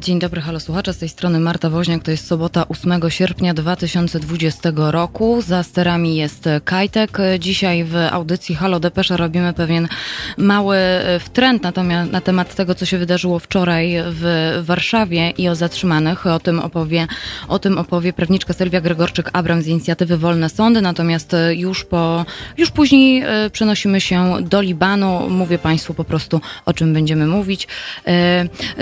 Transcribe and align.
Dzień 0.00 0.18
dobry, 0.18 0.40
halo 0.40 0.60
słuchacze, 0.60 0.92
z 0.92 0.98
tej 0.98 1.08
strony 1.08 1.40
Marta 1.40 1.70
Woźniak, 1.70 2.02
to 2.02 2.10
jest 2.10 2.26
sobota 2.26 2.68
8 2.68 3.00
sierpnia 3.08 3.54
2020 3.54 4.72
roku. 4.76 5.42
Za 5.42 5.62
sterami 5.62 6.16
jest 6.16 6.48
Kajtek. 6.64 7.18
Dzisiaj 7.38 7.84
w 7.84 7.96
audycji 7.96 8.54
Halo 8.54 8.80
Depesza 8.80 9.16
robimy 9.16 9.52
pewien 9.52 9.88
mały 10.36 10.76
e, 10.76 11.20
wtręt 11.20 11.62
natomiast 11.62 12.12
na 12.12 12.20
temat 12.20 12.54
tego, 12.54 12.74
co 12.74 12.86
się 12.86 12.98
wydarzyło 12.98 13.38
wczoraj 13.38 13.96
w 14.06 14.52
Warszawie 14.62 15.30
i 15.30 15.48
o 15.48 15.54
zatrzymanych. 15.54 16.26
O 16.26 16.40
tym 16.40 16.60
opowie, 16.60 17.06
o 17.48 17.58
tym 17.58 17.78
opowie 17.78 18.12
prawniczka 18.12 18.54
Sylwia 18.54 18.80
Gregorczyk-Abram 18.80 19.62
z 19.62 19.66
inicjatywy 19.66 20.18
Wolne 20.18 20.48
Sądy, 20.48 20.80
natomiast 20.80 21.34
e, 21.34 21.54
już 21.54 21.84
po, 21.84 22.24
już 22.56 22.70
później 22.70 23.22
e, 23.22 23.50
przenosimy 23.50 24.00
się 24.00 24.36
do 24.40 24.60
Libanu. 24.60 25.30
Mówię 25.30 25.58
Państwu 25.58 25.94
po 25.94 26.04
prostu, 26.04 26.40
o 26.64 26.72
czym 26.72 26.94
będziemy 26.94 27.26
mówić. 27.26 27.68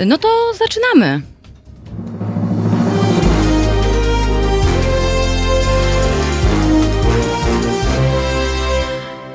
No 0.05 0.17
to 0.17 0.27
zaczynamy. 0.59 1.04
Zaczynamy! 1.05 1.21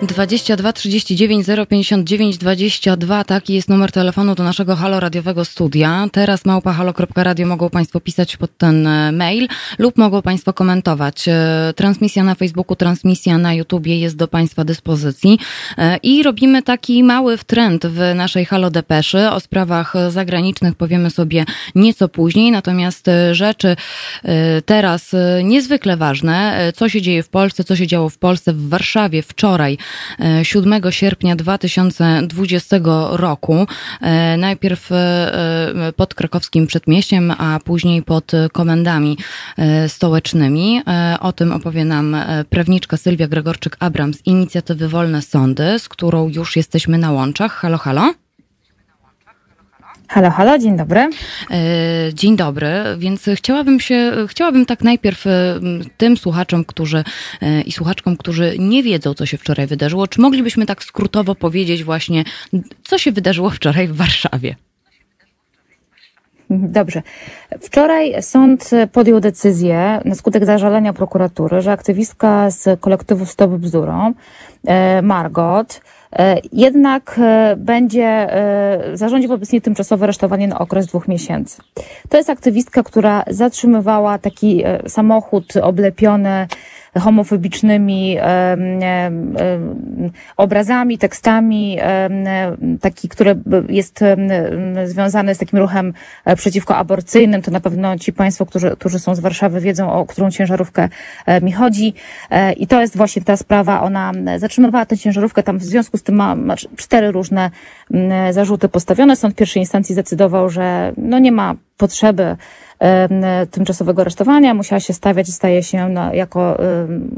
22 0.02 0.72
39 0.72 1.46
059 1.68 2.38
22, 2.38 3.24
taki 3.24 3.54
jest 3.54 3.68
numer 3.68 3.92
telefonu 3.92 4.34
do 4.34 4.45
naszego 4.45 4.76
halo 4.76 5.00
radiowego 5.00 5.45
studia. 5.45 6.06
Teraz 6.12 6.45
małpa 6.45 6.73
halo.radio 6.73 7.46
mogą 7.46 7.70
Państwo 7.70 8.00
pisać 8.00 8.36
pod 8.36 8.59
ten 8.59 8.86
e, 8.86 9.12
mail 9.12 9.48
lub 9.78 9.98
mogą 9.98 10.23
Państwo 10.23 10.52
komentować. 10.52 11.28
E, 11.28 11.73
transmisja 11.76 12.24
na 12.24 12.34
Facebooku, 12.34 12.76
transmisja 12.76 13.38
na 13.38 13.54
YouTubie 13.54 13.98
jest 13.98 14.16
do 14.16 14.28
Państwa 14.28 14.64
dyspozycji 14.64 15.38
e, 15.78 15.96
i 15.96 16.23
robimy 16.23 16.62
taki 16.62 17.04
mały 17.04 17.37
wtrend 17.37 17.87
w 17.87 18.12
naszej 18.14 18.45
halo 18.45 18.70
depeszy. 18.70 19.30
O 19.30 19.40
sprawach 19.40 19.95
zagranicznych 20.09 20.74
powiemy 20.74 21.10
sobie 21.10 21.45
nieco 21.74 22.09
później, 22.09 22.51
natomiast 22.51 23.06
rzeczy 23.32 23.76
teraz 24.66 25.12
niezwykle 25.45 25.96
ważne. 25.96 26.73
Co 26.76 26.88
się 26.88 27.02
dzieje 27.02 27.23
w 27.23 27.28
Polsce, 27.28 27.65
co 27.65 27.76
się 27.76 27.87
działo 27.87 28.09
w 28.09 28.18
Polsce, 28.18 28.52
w 28.52 28.68
Warszawie 28.68 29.23
wczoraj 29.23 29.78
7 30.43 30.80
sierpnia 30.91 31.37
2020 31.37 32.77
roku. 33.10 33.66
E, 34.01 34.37
najpierw 34.37 34.93
e, 34.93 35.93
pod 35.96 36.15
krakowskim 36.15 36.66
przedmieściem, 36.66 37.30
a 37.30 37.59
później 37.65 38.02
pod 38.02 38.33
komendami 38.52 39.18
e, 39.59 39.88
stołecznymi. 39.88 40.83
O 41.21 41.33
tym 41.33 41.52
opowie 41.52 41.85
nam 41.85 42.16
prawniczka 42.51 42.96
Sylwia 42.96 43.29
Gregorczyk-Abram 43.29 44.15
z 44.15 44.27
inicjatywy 44.27 44.88
Wolne 44.88 45.23
Sądy, 45.23 45.79
z 45.79 45.88
którą 45.88 46.29
już 46.29 46.57
jesteśmy 46.57 46.99
na 46.99 47.13
łączach. 47.13 47.52
Halo, 47.52 47.79
halo. 47.79 48.29
Halo, 50.10 50.30
halo, 50.30 50.58
dzień 50.58 50.76
dobry. 50.76 51.00
E, 51.00 51.10
dzień 52.14 52.36
dobry, 52.36 52.68
więc 52.98 53.30
chciałabym 53.34 53.80
się, 53.80 54.12
chciałabym 54.28 54.66
tak 54.66 54.82
najpierw 54.82 55.26
e, 55.26 55.30
tym 55.96 56.16
słuchaczom, 56.16 56.64
którzy 56.64 57.04
e, 57.42 57.60
i 57.60 57.72
słuchaczkom, 57.72 58.16
którzy 58.16 58.54
nie 58.58 58.82
wiedzą, 58.82 59.14
co 59.14 59.26
się 59.26 59.38
wczoraj 59.38 59.66
wydarzyło, 59.66 60.06
czy 60.06 60.20
moglibyśmy 60.20 60.66
tak 60.66 60.84
skrótowo 60.84 61.34
powiedzieć 61.34 61.84
właśnie, 61.84 62.24
co 62.84 62.98
się 62.98 63.12
wydarzyło 63.12 63.50
wczoraj 63.50 63.88
w 63.88 63.96
Warszawie? 63.96 64.56
Dobrze. 66.50 67.03
Wczoraj 67.60 68.22
sąd 68.22 68.70
podjął 68.92 69.20
decyzję 69.20 70.00
na 70.04 70.14
skutek 70.14 70.44
zażalenia 70.44 70.92
prokuratury, 70.92 71.60
że 71.60 71.72
aktywistka 71.72 72.50
z 72.50 72.81
kolektywu 72.81 73.26
Stop 73.26 73.50
Bzdurą, 73.50 74.12
Margot, 75.03 75.81
jednak 76.53 77.16
e, 77.19 77.56
będzie 77.56 78.04
e, 78.06 78.97
zarządzi 78.97 79.28
wobec 79.28 79.53
niej 79.53 79.62
tymczasowe 79.62 80.04
aresztowanie 80.04 80.48
na 80.48 80.58
okres 80.58 80.86
dwóch 80.86 81.08
miesięcy. 81.08 81.62
To 82.08 82.16
jest 82.16 82.30
aktywistka, 82.30 82.82
która 82.82 83.25
zatrzymywała 83.26 84.19
taki 84.19 84.62
samochód 84.87 85.56
oblepiony 85.56 86.47
homofobicznymi 86.99 88.17
obrazami, 90.37 90.99
tekstami, 90.99 91.78
taki, 92.81 93.09
który 93.09 93.37
jest 93.69 94.05
związany 94.84 95.34
z 95.34 95.39
takim 95.39 95.59
ruchem 95.59 95.93
e, 96.25 96.37
przeciwko 96.37 96.77
aborcyjnym. 96.77 97.43
To 97.43 97.50
na 97.50 97.61
pewno 97.61 97.99
ci 97.99 98.12
Państwo, 98.12 98.47
którzy, 98.47 98.71
którzy 98.71 98.99
są 98.99 99.15
z 99.15 99.21
Warszawy, 99.21 99.61
wiedzą, 99.61 99.93
o 99.93 100.06
którą 100.06 100.31
ciężarówkę 100.31 100.89
e, 101.27 101.41
mi 101.41 101.53
chodzi. 101.53 101.95
E, 102.31 102.53
I 102.53 102.67
to 102.67 102.81
jest 102.81 102.97
właśnie 102.97 103.23
ta 103.23 103.37
sprawa. 103.37 103.83
Ona 103.83 104.12
zatrzymywała 104.37 104.87
tę 104.87 104.99
ciężarówkę, 104.99 105.43
tam 105.43 105.59
w 105.59 105.65
związku 105.65 105.99
z 105.99 106.03
tym 106.03 106.15
ma, 106.15 106.34
ma 106.34 106.56
cztery 106.56 107.12
różne 107.12 107.50
zarzuty 108.31 108.69
postawione. 108.69 109.17
Sąd 109.17 109.34
pierwszej 109.34 109.62
instancji 109.62 109.93
zdecydował, 109.93 110.49
że 110.49 110.93
no 110.97 111.19
nie 111.19 111.33
ma 111.33 111.55
potrzeby 111.81 112.37
tymczasowego 113.51 114.03
aresztowania, 114.03 114.55
musiała 114.55 114.81
się 114.81 114.93
stawiać 114.93 115.29
i 115.29 115.33
staje 115.33 115.63
się 115.63 115.89
no, 115.89 116.15
jako, 116.15 116.59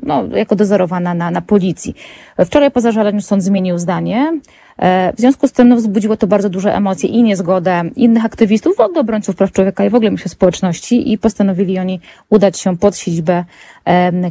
no, 0.03 0.25
jako 0.37 0.56
dozorowana 0.56 1.15
na, 1.15 1.31
na 1.31 1.41
policji. 1.41 1.95
Wczoraj 2.39 2.71
po 2.71 2.81
zażaleniu 2.81 3.21
sąd 3.21 3.43
zmienił 3.43 3.78
zdanie. 3.78 4.41
E, 4.78 5.12
w 5.17 5.21
związku 5.21 5.49
z 5.49 5.53
tym 5.53 5.69
no, 5.69 5.77
wzbudziło 5.77 6.17
to 6.17 6.27
bardzo 6.27 6.50
duże 6.50 6.75
emocje 6.75 7.09
i 7.09 7.23
niezgodę 7.23 7.83
innych 7.97 8.25
aktywistów, 8.25 8.77
w 8.77 8.81
ogóle 8.81 9.00
obrońców 9.00 9.37
praw 9.37 9.53
człowieka 9.53 9.84
i 9.84 9.91
w 9.91 9.95
ogóle 9.95 10.11
myślę 10.11 10.28
społeczności 10.28 11.12
i 11.12 11.19
postanowili 11.19 11.79
oni 11.79 12.00
udać 12.31 12.61
się 12.61 12.77
pod 12.77 12.97
siedzibę 12.97 13.44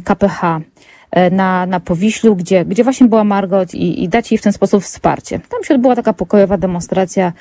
KPH 0.04 0.60
e, 1.10 1.30
na, 1.30 1.66
na 1.66 1.80
Powiślu, 1.80 2.36
gdzie, 2.36 2.64
gdzie 2.64 2.84
właśnie 2.84 3.08
była 3.08 3.24
Margot 3.24 3.74
i, 3.74 4.04
i 4.04 4.08
dać 4.08 4.32
jej 4.32 4.38
w 4.38 4.42
ten 4.42 4.52
sposób 4.52 4.82
wsparcie. 4.82 5.40
Tam 5.48 5.64
się 5.64 5.74
odbyła 5.74 5.96
taka 5.96 6.12
pokojowa 6.12 6.56
demonstracja 6.56 7.32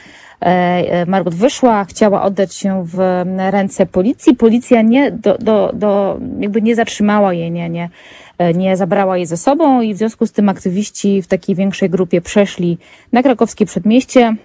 Margot 1.07 1.35
wyszła, 1.35 1.85
chciała 1.85 2.21
oddać 2.21 2.55
się 2.55 2.85
w 2.85 3.23
ręce 3.51 3.85
policji. 3.85 4.35
Policja 4.35 4.81
nie, 4.81 5.11
do, 5.11 5.37
do, 5.37 5.71
do, 5.73 6.19
jakby 6.39 6.61
nie 6.61 6.75
zatrzymała 6.75 7.33
jej, 7.33 7.51
nie, 7.51 7.69
nie, 7.69 7.89
e, 8.37 8.53
nie 8.53 8.77
zabrała 8.77 9.17
jej 9.17 9.25
ze 9.25 9.37
sobą 9.37 9.81
i 9.81 9.93
w 9.93 9.97
związku 9.97 10.27
z 10.27 10.31
tym 10.31 10.49
aktywiści 10.49 11.21
w 11.21 11.27
takiej 11.27 11.55
większej 11.55 11.89
grupie 11.89 12.21
przeszli 12.21 12.77
na 13.11 13.23
krakowskie 13.23 13.65
przedmieście 13.65 14.35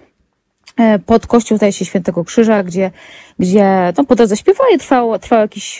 pod 1.05 1.27
kościół, 1.27 1.57
zdaje 1.57 1.73
się, 1.73 1.85
Świętego 1.85 2.23
Krzyża, 2.23 2.63
gdzie, 2.63 2.91
gdzie 3.39 3.93
no, 3.97 4.03
po 4.05 4.15
drodze 4.15 4.37
śpiewali, 4.37 4.77
trwało, 4.77 5.19
trwało 5.19 5.41
jakiś, 5.41 5.79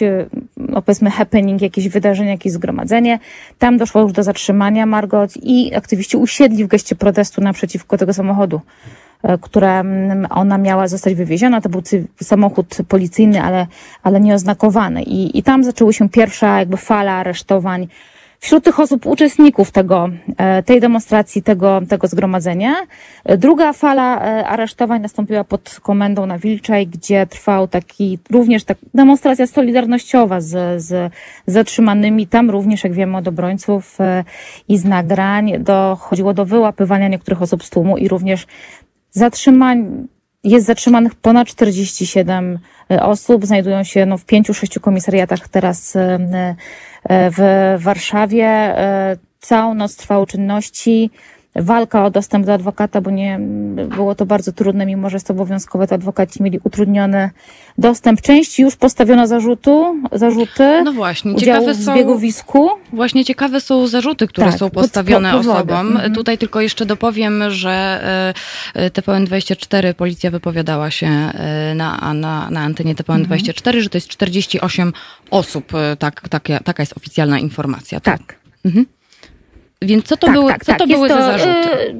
no, 0.56 0.82
powiedzmy, 0.82 1.10
happening, 1.10 1.62
jakieś 1.62 1.88
wydarzenie, 1.88 2.30
jakieś 2.30 2.52
zgromadzenie. 2.52 3.18
Tam 3.58 3.76
doszło 3.76 4.00
już 4.02 4.12
do 4.12 4.22
zatrzymania 4.22 4.86
Margot 4.86 5.32
i 5.42 5.74
aktywiści 5.74 6.16
usiedli 6.16 6.64
w 6.64 6.68
geście 6.68 6.96
protestu 6.96 7.40
naprzeciwko 7.40 7.98
tego 7.98 8.14
samochodu 8.14 8.60
E, 8.60 9.07
które 9.40 9.78
mm, 9.78 10.26
ona 10.30 10.58
miała 10.58 10.88
zostać 10.88 11.14
wywieziona. 11.14 11.60
To 11.60 11.68
był 11.68 11.82
samochód 12.22 12.76
policyjny, 12.88 13.42
ale, 13.42 13.66
ale 14.02 14.20
nieoznakowany. 14.20 15.02
I, 15.02 15.38
I 15.38 15.42
tam 15.42 15.64
zaczęły 15.64 15.92
się 15.92 16.08
pierwsza 16.08 16.58
jakby 16.58 16.76
fala 16.76 17.12
aresztowań 17.12 17.88
wśród 18.40 18.64
tych 18.64 18.80
osób, 18.80 19.06
uczestników 19.06 19.70
tego, 19.70 20.08
e, 20.36 20.62
tej 20.62 20.80
demonstracji, 20.80 21.42
tego, 21.42 21.80
tego 21.88 22.06
zgromadzenia. 22.06 22.74
E, 23.24 23.36
druga 23.38 23.72
fala 23.72 24.20
aresztowań 24.44 25.02
nastąpiła 25.02 25.44
pod 25.44 25.80
komendą 25.82 26.26
na 26.26 26.38
Wilczej, 26.38 26.86
gdzie 26.86 27.26
trwał 27.26 27.68
taki 27.68 28.18
również 28.30 28.64
tak 28.64 28.78
demonstracja 28.94 29.46
solidarnościowa 29.46 30.40
z, 30.40 30.82
z 30.82 31.12
zatrzymanymi. 31.46 32.26
Tam 32.26 32.50
również, 32.50 32.84
jak 32.84 32.92
wiemy 32.92 33.16
od 33.16 33.28
obrońców 33.28 33.98
i 34.68 34.78
z 34.78 34.84
nagrań, 34.84 35.52
dochodziło 35.58 36.34
do 36.34 36.44
wyłapywania 36.44 37.08
niektórych 37.08 37.42
osób 37.42 37.64
z 37.64 37.70
tłumu 37.70 37.96
i 37.96 38.08
również 38.08 38.46
Zatrzymań, 39.10 40.08
jest 40.44 40.66
zatrzymanych 40.66 41.14
ponad 41.14 41.48
47 41.48 42.58
e, 42.90 43.02
osób. 43.02 43.46
Znajdują 43.46 43.84
się 43.84 44.06
no, 44.06 44.18
w 44.18 44.24
pięciu, 44.24 44.54
sześciu 44.54 44.80
komisariatach 44.80 45.48
teraz 45.48 45.96
e, 45.96 46.18
e, 47.04 47.30
w 47.30 47.82
Warszawie. 47.82 48.74
Całą 49.40 49.74
noc 49.74 49.96
trwały 49.96 50.26
czynności 50.26 51.10
walka 51.60 52.04
o 52.04 52.10
dostęp 52.10 52.46
do 52.46 52.52
adwokata, 52.52 53.00
bo 53.00 53.10
nie 53.10 53.40
było 53.88 54.14
to 54.14 54.26
bardzo 54.26 54.52
trudne, 54.52 54.86
mimo 54.86 55.10
że 55.10 55.16
jest 55.16 55.26
to 55.26 55.34
obowiązkowe, 55.34 55.86
to 55.86 55.94
adwokaci 55.94 56.42
mieli 56.42 56.60
utrudniony 56.64 57.30
dostęp. 57.78 58.20
Części 58.20 58.62
już 58.62 58.76
postawiono 58.76 59.26
zarzutu, 59.26 59.96
zarzuty. 60.12 60.82
No 60.84 60.92
właśnie, 60.92 61.34
ciekawe 61.34 61.74
są. 61.74 61.92
W 61.92 61.96
biegowisku. 61.96 62.70
Właśnie 62.92 63.24
ciekawe 63.24 63.60
są 63.60 63.86
zarzuty, 63.86 64.26
które 64.26 64.46
tak, 64.46 64.58
są 64.58 64.70
postawione 64.70 65.32
pod, 65.32 65.46
pod 65.46 65.56
osobom. 65.56 65.86
Mhm. 65.86 66.14
Tutaj 66.14 66.38
tylko 66.38 66.60
jeszcze 66.60 66.86
dopowiem, 66.86 67.42
że 67.48 68.00
e, 68.74 68.90
TVN24, 68.90 69.94
policja 69.94 70.30
wypowiadała 70.30 70.90
się 70.90 71.06
e, 71.06 71.74
na, 71.74 72.14
na, 72.14 72.50
na 72.50 72.60
antenie 72.60 72.94
TVN24, 72.94 73.66
mhm. 73.66 73.80
że 73.82 73.88
to 73.88 73.96
jest 73.96 74.08
48 74.08 74.92
osób. 75.30 75.74
E, 75.74 75.96
tak, 75.96 76.28
tak, 76.28 76.48
taka 76.64 76.82
jest 76.82 76.96
oficjalna 76.96 77.38
informacja. 77.38 78.00
Tak. 78.00 78.18
tak. 78.18 78.38
Mhm. 78.64 78.86
Więc 79.82 80.04
co 80.04 80.16
to, 80.16 80.26
tak, 80.26 80.36
były, 80.36 80.52
tak, 80.52 80.64
co 80.64 80.72
to 80.72 80.78
tak. 80.78 80.88
były 80.88 81.08
to, 81.08 81.14
za 81.14 81.22
zarzuty? 81.22 81.70
Y, 81.70 81.94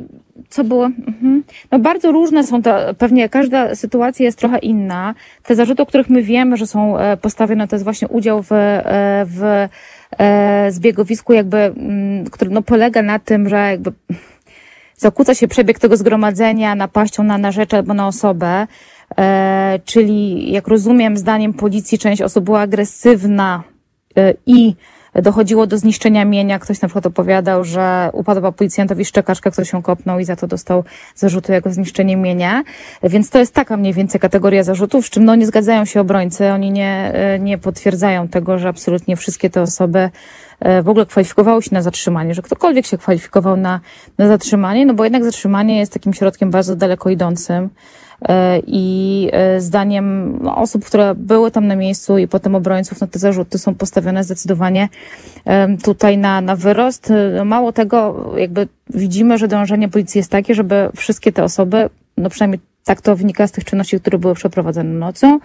co 0.48 0.64
było? 0.64 0.86
Mhm. 0.86 1.44
No 1.72 1.78
bardzo 1.78 2.12
różne 2.12 2.44
są 2.44 2.62
to, 2.62 2.94
pewnie 2.98 3.28
każda 3.28 3.74
sytuacja 3.74 4.24
jest 4.24 4.38
trochę 4.38 4.58
inna. 4.58 5.14
Te 5.42 5.54
zarzuty, 5.54 5.82
o 5.82 5.86
których 5.86 6.10
my 6.10 6.22
wiemy, 6.22 6.56
że 6.56 6.66
są 6.66 6.98
e, 6.98 7.16
postawione, 7.16 7.68
to 7.68 7.76
jest 7.76 7.84
właśnie 7.84 8.08
udział 8.08 8.42
w, 8.42 8.52
e, 8.52 9.26
w 9.26 9.68
e, 10.18 10.72
zbiegowisku 10.72 11.32
jakby, 11.32 11.58
mm, 11.58 12.24
który 12.24 12.50
no 12.50 12.62
polega 12.62 13.02
na 13.02 13.18
tym, 13.18 13.48
że 13.48 13.56
jakby 13.56 13.92
zakłóca 14.96 15.34
się 15.34 15.48
przebieg 15.48 15.78
tego 15.78 15.96
zgromadzenia 15.96 16.74
napaścią 16.74 17.22
na, 17.22 17.38
na 17.38 17.52
rzecz 17.52 17.74
albo 17.74 17.94
na 17.94 18.06
osobę. 18.06 18.66
czyli 19.84 20.52
jak 20.52 20.68
rozumiem, 20.68 21.16
zdaniem 21.16 21.54
policji 21.54 21.98
część 21.98 22.22
osób 22.22 22.44
była 22.44 22.60
agresywna 22.60 23.62
i 24.46 24.74
dochodziło 25.14 25.66
do 25.66 25.78
zniszczenia 25.78 26.24
mienia. 26.24 26.58
Ktoś 26.58 26.80
na 26.80 26.88
przykład 26.88 27.06
opowiadał, 27.06 27.64
że 27.64 28.10
upadła 28.12 28.52
policjantowi 28.52 29.04
szczekaczka, 29.04 29.50
ktoś 29.50 29.70
się 29.70 29.82
kopnął 29.82 30.18
i 30.18 30.24
za 30.24 30.36
to 30.36 30.46
dostał 30.46 30.84
zarzutu 31.14 31.52
jako 31.52 31.70
zniszczenie 31.70 32.16
mienia. 32.16 32.62
Więc 33.02 33.30
to 33.30 33.38
jest 33.38 33.54
taka 33.54 33.76
mniej 33.76 33.92
więcej 33.92 34.20
kategoria 34.20 34.62
zarzutów, 34.62 35.06
z 35.06 35.10
czym 35.10 35.24
no 35.24 35.34
nie 35.34 35.46
zgadzają 35.46 35.84
się 35.84 36.00
obrońcy. 36.00 36.50
Oni 36.50 36.70
nie, 36.70 37.12
nie 37.40 37.58
potwierdzają 37.58 38.28
tego, 38.28 38.58
że 38.58 38.68
absolutnie 38.68 39.16
wszystkie 39.16 39.50
te 39.50 39.62
osoby 39.62 40.10
e, 40.60 40.82
w 40.82 40.88
ogóle 40.88 41.06
kwalifikowały 41.06 41.62
się 41.62 41.70
na 41.72 41.82
zatrzymanie, 41.82 42.34
że 42.34 42.42
ktokolwiek 42.42 42.86
się 42.86 42.98
kwalifikował 42.98 43.56
na, 43.56 43.80
na 44.18 44.28
zatrzymanie, 44.28 44.86
no 44.86 44.94
bo 44.94 45.04
jednak 45.04 45.24
zatrzymanie 45.24 45.78
jest 45.78 45.92
takim 45.92 46.14
środkiem 46.14 46.50
bardzo 46.50 46.76
daleko 46.76 47.10
idącym. 47.10 47.70
E, 48.22 48.60
I 48.66 49.28
e, 49.32 49.60
zdaniem 49.60 50.38
no, 50.42 50.56
osób, 50.56 50.84
które 50.84 51.14
były 51.14 51.50
tam 51.50 51.66
na 51.66 51.76
miejscu 51.76 52.18
i 52.18 52.28
potem 52.28 52.54
obrońców, 52.54 53.00
no 53.00 53.06
te 53.06 53.18
zarzuty 53.18 53.58
są 53.58 53.74
postawione 53.74 54.24
zdecydowanie 54.24 54.88
tutaj 55.84 56.18
na, 56.18 56.40
na 56.40 56.56
wyrost. 56.56 57.10
E, 57.10 57.44
mało 57.44 57.72
tego, 57.72 58.30
jakby 58.36 58.68
widzimy, 58.90 59.38
że 59.38 59.48
dążenie 59.48 59.88
policji 59.88 60.18
jest 60.18 60.30
takie, 60.30 60.54
żeby 60.54 60.90
wszystkie 60.96 61.32
te 61.32 61.44
osoby, 61.44 61.90
no 62.16 62.30
przynajmniej 62.30 62.60
tak 62.84 63.00
to 63.00 63.16
wynika 63.16 63.46
z 63.46 63.52
tych 63.52 63.64
czynności, 63.64 64.00
które 64.00 64.18
były 64.18 64.34
przeprowadzone 64.34 64.90
nocą, 64.90 65.38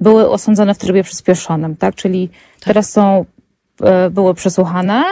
były 0.00 0.30
osądzone 0.30 0.74
w 0.74 0.78
trybie 0.78 1.02
przyspieszonym, 1.02 1.76
tak? 1.76 1.94
Czyli 1.94 2.28
tak. 2.28 2.64
teraz 2.64 2.90
są, 2.90 3.24
były 4.10 4.34
przesłuchane, 4.34 5.04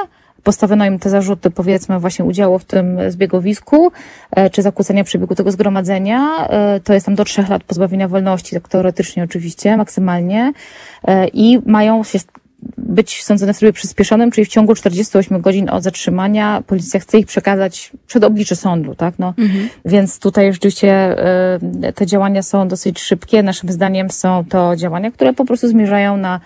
postawiono 0.43 0.87
im 0.87 0.99
te 0.99 1.11
zarzuty, 1.11 1.51
powiedzmy, 1.51 2.01
właśnie 2.01 2.25
udziału 2.25 2.59
w 2.59 2.65
tym 2.65 2.99
zbiegowisku, 3.09 3.93
e, 4.31 4.51
czy 4.51 4.63
zakłócenia 4.63 5.05
przebiegu 5.05 5.35
tego 5.35 5.53
zgromadzenia, 5.53 6.49
e, 6.49 6.81
to 6.81 6.95
jest 6.95 7.07
tam 7.07 7.15
do 7.15 7.25
trzech 7.25 7.49
lat 7.49 7.65
pozbawienia 7.65 8.09
wolności, 8.09 8.55
tak 8.55 8.69
teoretycznie 8.69 9.25
oczywiście, 9.25 9.77
maksymalnie, 9.77 10.53
e, 11.05 11.29
i 11.29 11.59
mają 11.67 12.05
się 12.05 12.19
być 12.79 13.25
sądzone 13.25 13.55
w 13.55 13.59
trybie 13.59 13.73
przyspieszonym, 13.73 14.31
czyli 14.31 14.45
w 14.45 14.49
ciągu 14.49 14.75
48 14.75 15.41
godzin 15.41 15.71
od 15.71 15.83
zatrzymania 15.83 16.63
policja 16.67 17.01
chce 17.01 17.19
ich 17.19 17.27
przekazać 17.27 17.93
przed 18.07 18.25
oblicze 18.25 18.57
sądu, 18.57 18.95
tak? 18.95 19.15
No, 19.19 19.35
mhm. 19.39 19.69
Więc 19.85 20.19
tutaj 20.19 20.53
rzeczywiście 20.53 21.17
te 21.95 22.07
działania 22.07 22.43
są 22.43 22.69
dosyć 22.69 23.01
szybkie. 23.01 23.43
Naszym 23.43 23.73
zdaniem 23.73 24.11
są 24.11 24.45
to 24.45 24.77
działania, 24.77 25.11
które 25.11 25.33
po 25.33 25.45
prostu 25.45 25.69
zmierzają 25.69 26.17
na 26.17 26.41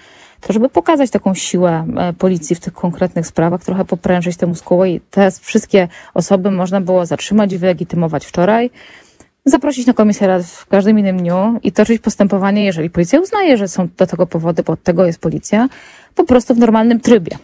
to 0.47 0.53
żeby 0.53 0.69
pokazać 0.69 1.11
taką 1.11 1.35
siłę 1.35 1.87
e, 1.97 2.13
policji 2.13 2.57
w 2.57 2.61
tych 2.61 2.73
konkretnych 2.73 3.27
sprawach, 3.27 3.65
trochę 3.65 3.85
poprężyć 3.85 4.37
temu 4.37 4.51
muskuły 4.51 4.91
i 4.91 5.01
te 5.01 5.31
wszystkie 5.41 5.89
osoby 6.15 6.51
można 6.51 6.81
było 6.81 7.07
zatrzymać 7.07 7.53
i 7.53 7.59
wylegitymować 7.59 8.27
wczoraj, 8.27 8.71
zaprosić 9.45 9.87
na 9.87 9.93
komisariat 9.93 10.47
w 10.47 10.67
każdym 10.67 10.99
innym 10.99 11.19
dniu 11.19 11.61
i 11.63 11.73
toczyć 11.73 12.03
postępowanie, 12.03 12.65
jeżeli 12.65 12.91
policja 12.91 13.21
uznaje, 13.21 13.57
że 13.57 13.69
są 13.69 13.89
do 13.97 14.07
tego 14.07 14.27
powody, 14.27 14.63
bo 14.63 14.73
od 14.73 14.83
tego 14.83 15.07
jest 15.07 15.21
policja, 15.21 15.69
po 16.15 16.25
prostu 16.25 16.55
w 16.55 16.59
normalnym 16.59 17.01
trybie. 17.01 17.39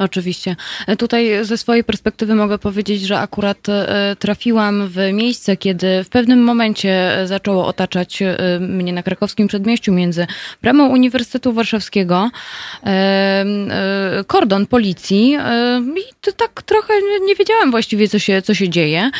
Oczywiście. 0.00 0.56
E, 0.86 0.96
tutaj 0.96 1.44
ze 1.44 1.56
swojej 1.58 1.84
perspektywy 1.84 2.34
mogę 2.34 2.58
powiedzieć, 2.58 3.02
że 3.02 3.18
akurat 3.18 3.68
e, 3.68 4.16
trafiłam 4.18 4.88
w 4.88 4.96
miejsce, 5.12 5.56
kiedy 5.56 6.04
w 6.04 6.08
pewnym 6.08 6.42
momencie 6.44 7.18
zaczęło 7.24 7.66
otaczać 7.66 8.22
e, 8.22 8.36
mnie 8.60 8.92
na 8.92 9.02
krakowskim 9.02 9.48
przedmieściu 9.48 9.92
między 9.92 10.26
bramą 10.62 10.88
Uniwersytetu 10.88 11.52
Warszawskiego 11.52 12.30
kordon 14.26 14.66
policji 14.66 15.36
i 15.96 16.32
tak 16.36 16.62
trochę 16.62 16.94
nie 17.26 17.34
wiedziałam 17.34 17.70
właściwie, 17.70 18.08
co 18.08 18.18
się, 18.18 18.42
co 18.42 18.54
się 18.54 18.68
dzieje. 18.68 19.10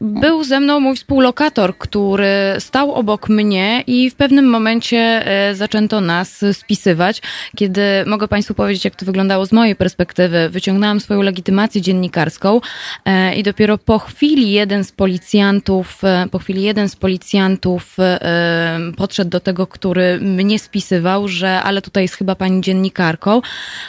Był 0.00 0.44
ze 0.44 0.60
mną 0.60 0.80
mój 0.80 0.96
współlokator, 0.96 1.78
który 1.78 2.28
stał 2.58 2.94
obok 2.94 3.28
mnie 3.28 3.84
i 3.86 4.10
w 4.10 4.14
pewnym 4.14 4.50
momencie 4.50 5.24
zaczęto 5.54 6.00
nas 6.00 6.44
spisywać, 6.52 7.22
kiedy 7.56 7.82
mogę 8.06 8.28
Państwu 8.28 8.54
powiedzieć, 8.54 8.84
jak 8.84 8.96
to 8.96 9.06
wyglądało 9.06 9.46
z 9.46 9.52
mojej 9.52 9.76
perspektywy 9.78 10.48
wyciągnęłam 10.48 11.00
swoją 11.00 11.22
legitymację 11.22 11.80
dziennikarską 11.80 12.60
e, 13.04 13.34
i 13.34 13.42
dopiero 13.42 13.78
po 13.78 13.98
chwili 13.98 14.52
jeden 14.52 14.84
z 14.84 14.92
policjantów, 14.92 16.04
e, 16.04 16.26
po 16.30 16.38
chwili 16.38 16.62
jeden 16.62 16.88
z 16.88 16.96
policjantów 16.96 17.96
e, 17.98 18.78
podszedł 18.96 19.30
do 19.30 19.40
tego, 19.40 19.66
który 19.66 20.20
mnie 20.20 20.58
spisywał, 20.58 21.28
że 21.28 21.62
ale 21.62 21.82
tutaj 21.82 22.04
jest 22.04 22.14
chyba 22.14 22.34
pani 22.34 22.60
dziennikarką, 22.60 23.42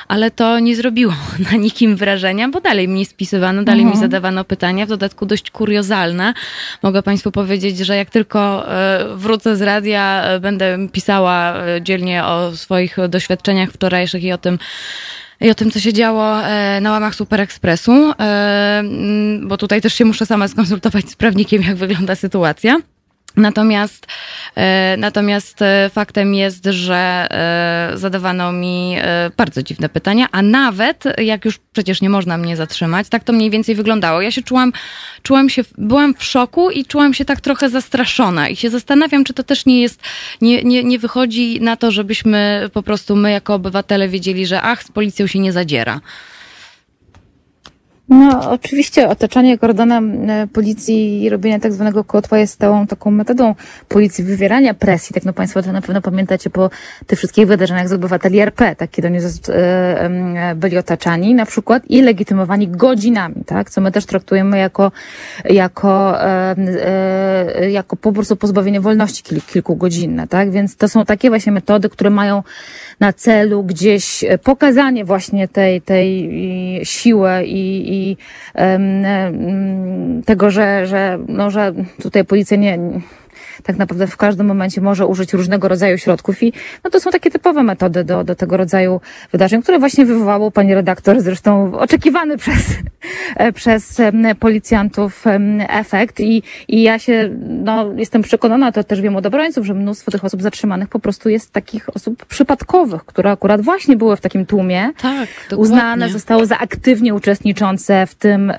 ale 0.08 0.32
to 0.32 0.60
nie 0.60 0.76
zrobiło 0.76 1.14
na 1.52 1.58
nikim 1.58 1.96
wrażenia, 1.96 2.50
bo 2.50 2.62
dalej 2.62 2.88
mnie 2.88 3.06
spisywano, 3.06 3.64
dalej 3.64 3.82
mhm. 3.82 3.98
mi 3.98 4.02
zadawano 4.02 4.44
pytania, 4.44 4.86
w 4.86 4.90
dodatku 4.90 5.26
dość 5.26 5.52
kuriozalne. 5.52 6.34
Mogę 6.84 7.04
Państwu 7.04 7.32
powiedzieć, 7.32 7.78
że 7.78 7.96
jak 7.96 8.10
tylko 8.10 8.66
wrócę 9.16 9.56
z 9.56 9.62
radia, 9.62 10.24
będę 10.42 10.78
pisała 10.92 11.54
dzielnie 11.82 12.26
o 12.26 12.56
swoich 12.56 12.98
doświadczeniach 13.10 13.72
wczorajszych 13.72 14.24
i 14.24 14.32
o 14.32 14.38
tym, 14.38 14.60
i 15.42 15.50
o 15.50 15.56
tym, 15.56 15.72
co 15.72 15.80
się 15.80 15.94
działo 15.94 16.44
e, 16.44 16.82
na 16.82 16.92
łamach 16.92 17.16
Super 17.16 17.42
Expressu, 17.42 18.14
e, 18.20 18.84
bo 19.42 19.58
tutaj 19.58 19.82
też 19.82 19.94
się 19.94 20.06
muszę 20.06 20.26
sama 20.26 20.48
skonsultować 20.48 21.10
z 21.10 21.16
prawnikiem, 21.16 21.62
jak 21.62 21.76
wygląda 21.76 22.16
sytuacja. 22.16 22.78
Natomiast, 23.40 24.08
e, 24.56 24.96
natomiast 24.98 25.62
e, 25.62 25.90
faktem 25.94 26.34
jest, 26.34 26.66
że 26.66 27.28
e, 27.32 27.98
zadawano 27.98 28.52
mi 28.52 28.96
bardzo 29.38 29.64
dziwne 29.64 29.90
pytania, 29.90 30.28
a 30.32 30.42
nawet 30.42 31.04
jak 31.18 31.46
już 31.46 31.60
przecież 31.74 32.02
nie 32.02 32.10
można 32.10 32.38
mnie 32.38 32.58
zatrzymać, 32.58 33.10
tak 33.10 33.24
to 33.24 33.34
mniej 33.34 33.50
więcej 33.50 33.76
wyglądało. 33.76 34.22
Ja 34.22 34.32
się 34.32 34.42
czułam, 34.42 34.74
czułam 35.24 35.50
się, 35.50 35.64
byłam 35.78 36.14
w 36.14 36.24
szoku 36.24 36.72
i 36.72 36.86
czułam 36.86 37.14
się 37.14 37.26
tak 37.26 37.42
trochę 37.42 37.70
zastraszona 37.70 38.50
i 38.50 38.56
się 38.56 38.70
zastanawiam, 38.70 39.24
czy 39.24 39.34
to 39.34 39.44
też 39.44 39.66
nie 39.66 39.82
jest, 39.82 40.02
nie, 40.42 40.64
nie, 40.64 40.84
nie 40.84 41.00
wychodzi 41.00 41.62
na 41.62 41.76
to, 41.76 41.92
żebyśmy 41.92 42.70
po 42.74 42.84
prostu 42.84 43.16
my 43.16 43.32
jako 43.32 43.54
obywatele 43.54 44.10
wiedzieli, 44.10 44.46
że 44.46 44.62
ach, 44.62 44.84
z 44.84 44.92
policją 44.92 45.28
się 45.28 45.40
nie 45.40 45.54
zadziera. 45.54 46.02
No, 48.10 48.52
oczywiście 48.52 49.10
otaczanie 49.10 49.58
kordonem 49.58 50.30
e, 50.30 50.48
policji 50.48 51.24
i 51.24 51.30
robienie 51.30 51.60
tak 51.60 51.74
zwanego 51.74 52.04
kotła 52.04 52.38
jest 52.38 52.54
stałą 52.54 52.88
taką 52.88 53.12
metodą 53.12 53.56
policji 53.88 54.24
wywierania 54.24 54.74
presji. 54.74 55.14
Tak 55.14 55.26
no 55.26 55.34
Państwo 55.34 55.64
to 55.64 55.72
na 55.72 55.82
pewno 55.82 56.02
pamiętacie 56.02 56.50
po 56.50 56.70
tych 57.08 57.20
wszystkich 57.20 57.48
wydarzeniach 57.48 57.90
z 57.90 57.94
obywateli 57.94 58.40
RP, 58.40 58.76
tak, 58.76 58.90
kiedy 58.90 59.08
oni 59.08 59.18
e, 59.50 60.56
byli 60.56 60.78
otaczani 60.78 61.36
na 61.36 61.46
przykład 61.46 61.84
i 61.90 62.02
legitymowani 62.02 62.68
godzinami, 62.68 63.36
tak, 63.46 63.70
co 63.70 63.82
my 63.82 63.92
też 63.92 64.06
traktujemy 64.06 64.58
jako, 64.58 64.92
jako, 65.46 66.24
e, 66.24 67.70
jako 67.70 67.96
po 67.96 68.12
prostu 68.12 68.36
pozbawienie 68.36 68.82
wolności 68.82 69.24
kil, 69.24 69.42
kilkugodzinne, 69.42 70.28
tak, 70.28 70.52
więc 70.52 70.76
to 70.76 70.90
są 70.90 71.06
takie 71.06 71.30
właśnie 71.30 71.52
metody, 71.52 71.90
które 71.90 72.10
mają 72.10 72.44
na 73.00 73.14
celu 73.14 73.64
gdzieś 73.64 74.26
pokazanie 74.44 75.06
właśnie 75.06 75.48
tej, 75.48 75.82
tej 75.82 76.30
siły 76.84 77.44
i, 77.46 77.94
i 77.94 78.00
i 78.10 78.18
um, 78.56 80.24
tego, 80.26 80.52
że, 80.52 80.88
że, 80.88 81.20
no, 81.28 81.52
że 81.52 81.74
tutaj 82.02 82.26
policja 82.26 82.58
nie, 82.58 82.80
tak 83.64 83.78
naprawdę 83.78 84.08
w 84.08 84.18
każdym 84.18 84.48
momencie 84.48 84.82
może 84.82 85.08
użyć 85.08 85.34
różnego 85.34 85.68
rodzaju 85.68 85.98
środków 85.98 86.44
i 86.44 86.54
no 86.84 86.90
to 86.90 87.00
są 87.00 87.12
takie 87.12 87.32
typowe 87.32 87.64
metody 87.64 88.04
do, 88.04 88.24
do 88.24 88.36
tego 88.36 88.58
rodzaju 88.58 89.02
wydarzeń, 89.32 89.62
które 89.62 89.80
właśnie 89.80 90.06
wywołało 90.06 90.52
pani 90.52 90.76
redaktor, 90.76 91.22
zresztą 91.22 91.80
oczekiwany 91.80 92.38
przez, 92.44 92.66
przez 93.56 94.02
policjantów 94.40 95.26
efekt 95.70 96.20
i, 96.20 96.44
i 96.68 96.82
ja 96.82 97.00
się, 97.00 97.30
no 97.40 97.86
jestem 97.96 98.22
przekonana, 98.22 98.72
to 98.72 98.84
też 98.84 99.02
wiem 99.02 99.16
od 99.16 99.26
obrońców, 99.26 99.66
że 99.66 99.74
mnóstwo 99.74 100.12
tych 100.12 100.26
osób 100.26 100.42
zatrzymanych 100.42 100.90
po 100.90 101.00
prostu 101.00 101.30
jest 101.30 101.52
takich 101.52 101.96
osób 101.96 102.26
przypadkowych, 102.26 103.06
które 103.06 103.32
akurat 103.32 103.62
właśnie 103.62 103.98
były 103.98 104.16
w 104.16 104.22
takim 104.22 104.46
tłumie. 104.46 104.92
Tak, 105.02 105.30
dokładnie. 105.50 105.58
Uznane 105.58 106.10
zostały 106.10 106.46
za 106.46 106.58
aktywnie 106.58 107.14
uczestniczące 107.14 108.08
w 108.08 108.16
tym, 108.16 108.54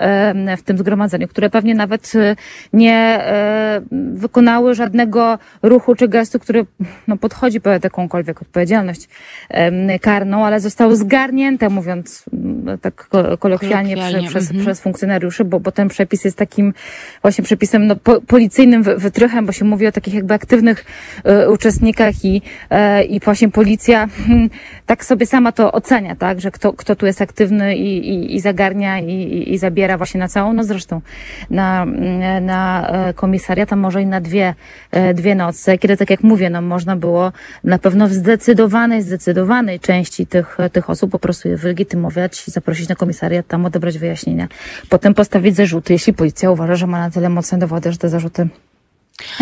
w 0.57 0.61
tym 0.61 0.77
zgromadzeniu, 0.77 1.27
które 1.27 1.49
pewnie 1.49 1.75
nawet 1.75 2.11
e, 2.15 2.35
nie 2.73 2.95
e, 2.95 3.81
wykonały 4.13 4.75
żadnych 4.75 4.90
żadnego 4.91 5.39
ruchu 5.61 5.95
czy 5.95 6.07
gestu, 6.07 6.39
który 6.39 6.65
no, 7.07 7.17
podchodzi 7.17 7.61
pod 7.61 7.83
jakąkolwiek 7.83 8.41
odpowiedzialność 8.41 9.09
karną, 10.01 10.45
ale 10.45 10.59
zostało 10.59 10.95
zgarnięte, 10.95 11.69
mówiąc 11.69 12.25
mm, 12.33 12.77
tak 12.77 13.07
kolokwialnie, 13.39 13.95
kolokwialnie. 13.95 14.21
Przy, 14.21 14.29
przez, 14.29 14.43
mhm. 14.43 14.65
przez 14.65 14.81
funkcjonariuszy, 14.81 15.45
bo, 15.45 15.59
bo 15.59 15.71
ten 15.71 15.87
przepis 15.87 16.25
jest 16.25 16.37
takim 16.37 16.73
właśnie 17.21 17.43
przepisem 17.43 17.87
no, 17.87 17.95
po, 17.95 18.21
policyjnym 18.21 18.83
wytrychem, 18.83 19.45
bo 19.45 19.51
się 19.51 19.65
mówi 19.65 19.87
o 19.87 19.91
takich 19.91 20.13
jakby 20.13 20.33
aktywnych 20.33 20.85
y, 21.45 21.49
uczestnikach 21.49 22.25
i, 22.25 22.41
y, 23.01 23.03
i 23.03 23.19
właśnie 23.19 23.49
policja 23.49 24.05
y, 24.05 24.49
tak 24.85 25.05
sobie 25.05 25.25
sama 25.25 25.51
to 25.51 25.71
ocenia, 25.71 26.15
tak, 26.15 26.41
że 26.41 26.51
kto, 26.51 26.73
kto 26.73 26.95
tu 26.95 27.05
jest 27.05 27.21
aktywny 27.21 27.75
i, 27.75 28.09
i, 28.09 28.35
i 28.35 28.39
zagarnia 28.39 28.99
i, 28.99 29.13
i, 29.13 29.53
i 29.53 29.57
zabiera 29.57 29.97
właśnie 29.97 30.19
na 30.19 30.27
całą, 30.27 30.53
no 30.53 30.63
zresztą 30.63 31.01
na, 31.49 31.85
na 32.41 32.87
e, 32.87 33.13
komisariat, 33.13 33.73
a 33.73 33.75
może 33.75 34.01
i 34.01 34.05
na 34.05 34.21
dwie 34.21 34.55
dwie 35.13 35.35
noce, 35.35 35.77
kiedy 35.77 35.97
tak 35.97 36.09
jak 36.09 36.23
mówię, 36.23 36.49
no 36.49 36.61
można 36.61 36.95
było 36.95 37.31
na 37.63 37.79
pewno 37.79 38.07
w 38.07 38.13
zdecydowanej, 38.13 39.01
zdecydowanej 39.01 39.79
części 39.79 40.27
tych, 40.27 40.57
tych 40.71 40.89
osób 40.89 41.11
po 41.11 41.19
prostu 41.19 41.49
je 41.49 41.57
wylegitymować, 41.57 42.45
zaprosić 42.45 42.89
na 42.89 42.95
komisariat, 42.95 43.47
tam 43.47 43.65
odebrać 43.65 43.97
wyjaśnienia, 43.97 44.47
potem 44.89 45.13
postawić 45.13 45.55
zarzuty, 45.55 45.93
jeśli 45.93 46.13
policja 46.13 46.51
uważa, 46.51 46.75
że 46.75 46.87
ma 46.87 46.99
na 46.99 47.11
tyle 47.11 47.29
mocne 47.29 47.57
dowody, 47.57 47.91
że 47.91 47.97
te 47.97 48.09
zarzuty 48.09 48.47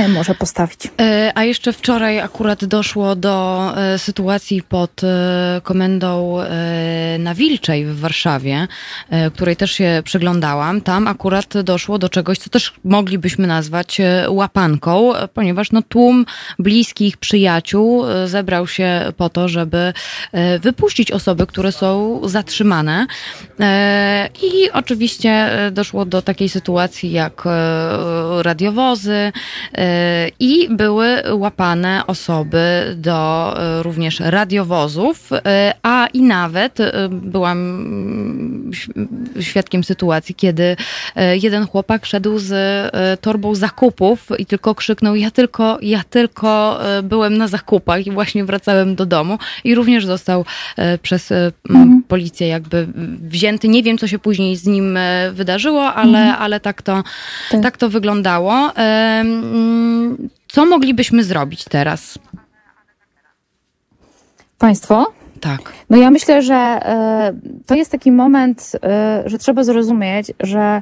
może 0.10 0.36
postawić. 0.36 0.80
A 1.36 1.44
jeszcze 1.44 1.74
wczoraj 1.74 2.20
akurat 2.20 2.66
doszło 2.66 3.16
do 3.16 3.72
sytuacji 3.98 4.64
pod 4.64 5.02
komendą 5.64 6.38
na 7.20 7.36
Wilczej 7.36 7.86
w 7.86 8.00
Warszawie, 8.00 8.68
której 9.34 9.56
też 9.56 9.72
się 9.72 10.02
przyglądałam. 10.06 10.82
Tam 10.82 11.08
akurat 11.08 11.62
doszło 11.64 12.00
do 12.00 12.10
czegoś, 12.10 12.38
co 12.38 12.50
też 12.50 12.74
moglibyśmy 12.84 13.48
nazwać 13.48 14.02
łapanką, 14.28 15.12
ponieważ 15.34 15.72
no 15.72 15.82
tłum 15.82 16.26
bliskich 16.60 17.18
przyjaciół 17.18 18.04
zebrał 18.26 18.68
się 18.68 19.14
po 19.18 19.30
to, 19.30 19.48
żeby 19.48 19.94
wypuścić 20.62 21.12
osoby, 21.12 21.48
które 21.48 21.72
są 21.72 22.22
zatrzymane. 22.24 23.06
I 24.44 24.72
oczywiście 24.72 25.50
doszło 25.72 26.06
do 26.06 26.22
takiej 26.22 26.50
sytuacji 26.50 27.12
jak 27.12 27.44
radiowozy, 28.42 29.32
i 30.40 30.68
były 30.70 31.24
łapane 31.34 32.04
osoby 32.08 32.96
do 32.98 33.54
e, 33.58 33.84
również 33.84 34.20
radiowozów, 34.20 35.30
e, 35.34 35.74
a 35.84 36.08
i 36.14 36.22
nawet 36.22 36.78
byłam 37.10 37.60
świadkiem 39.40 39.84
sytuacji, 39.84 40.36
kiedy 40.36 40.76
jeden 41.42 41.68
chłopak 41.68 42.06
szedł 42.06 42.40
z 42.40 42.52
torbą 43.22 43.56
zakupów 43.56 44.28
i 44.38 44.46
tylko 44.46 44.76
krzyknął: 44.76 45.16
Ja 45.16 45.32
tylko, 45.32 45.78
ja 45.82 46.02
tylko 46.10 46.80
byłem 47.04 47.38
na 47.38 47.48
zakupach 47.48 48.08
i 48.08 48.12
właśnie 48.12 48.46
wracałem 48.46 48.96
do 48.96 49.06
domu. 49.06 49.38
I 49.64 49.76
również 49.76 50.06
został 50.06 50.46
przez 51.02 51.32
mhm. 51.70 52.04
policję 52.08 52.48
jakby 52.48 52.88
wzięty. 53.22 53.68
Nie 53.68 53.84
wiem, 53.84 53.98
co 53.98 54.08
się 54.08 54.20
później 54.20 54.56
z 54.56 54.66
nim 54.66 55.00
wydarzyło, 55.32 55.94
ale, 55.94 56.20
mhm. 56.20 56.36
ale 56.42 56.60
tak, 56.60 56.82
to, 56.82 57.04
tak. 57.52 57.64
tak 57.64 57.78
to 57.78 57.90
wyglądało. 57.90 58.72
Co 60.48 60.66
moglibyśmy 60.66 61.24
zrobić 61.24 61.64
teraz? 61.64 62.20
Państwo? 64.58 65.14
Tak. 65.42 65.74
No 65.90 65.98
ja 65.98 66.12
myślę, 66.12 66.42
że 66.42 66.80
y, 67.34 67.66
to 67.66 67.76
jest 67.76 67.92
taki 67.92 68.12
moment, 68.12 68.72
y, 69.26 69.30
że 69.30 69.38
trzeba 69.38 69.64
zrozumieć, 69.64 70.32
że 70.40 70.82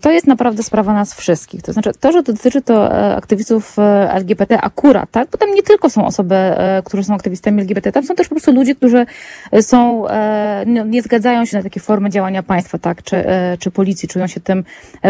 to 0.00 0.10
jest 0.10 0.26
naprawdę 0.26 0.62
sprawa 0.62 0.92
nas 0.92 1.14
wszystkich. 1.14 1.62
To 1.62 1.72
znaczy, 1.72 1.90
to, 2.00 2.12
że 2.12 2.22
dotyczy 2.22 2.62
to 2.62 2.94
e, 2.94 3.16
aktywistów 3.16 3.78
e, 3.78 4.12
LGBT 4.12 4.60
akurat, 4.60 5.10
tak? 5.10 5.30
Bo 5.30 5.38
tam 5.38 5.54
nie 5.54 5.62
tylko 5.62 5.90
są 5.90 6.06
osoby, 6.06 6.34
e, 6.34 6.82
które 6.84 7.04
są 7.04 7.14
aktywistami 7.14 7.60
LGBT, 7.60 7.92
tam 7.92 8.04
są 8.04 8.14
też 8.14 8.28
po 8.28 8.34
prostu 8.34 8.52
ludzie, 8.52 8.74
którzy 8.74 9.06
są, 9.60 10.04
no, 10.66 10.84
nie 10.84 11.02
zgadzają 11.02 11.44
się 11.44 11.56
na 11.56 11.62
takie 11.62 11.80
formy 11.80 12.10
działania 12.10 12.42
państwa, 12.42 12.78
tak? 12.78 13.02
Czy, 13.02 13.24
czy 13.58 13.70
policji, 13.70 14.08
czują 14.08 14.26
się 14.26 14.40
tym 14.40 14.64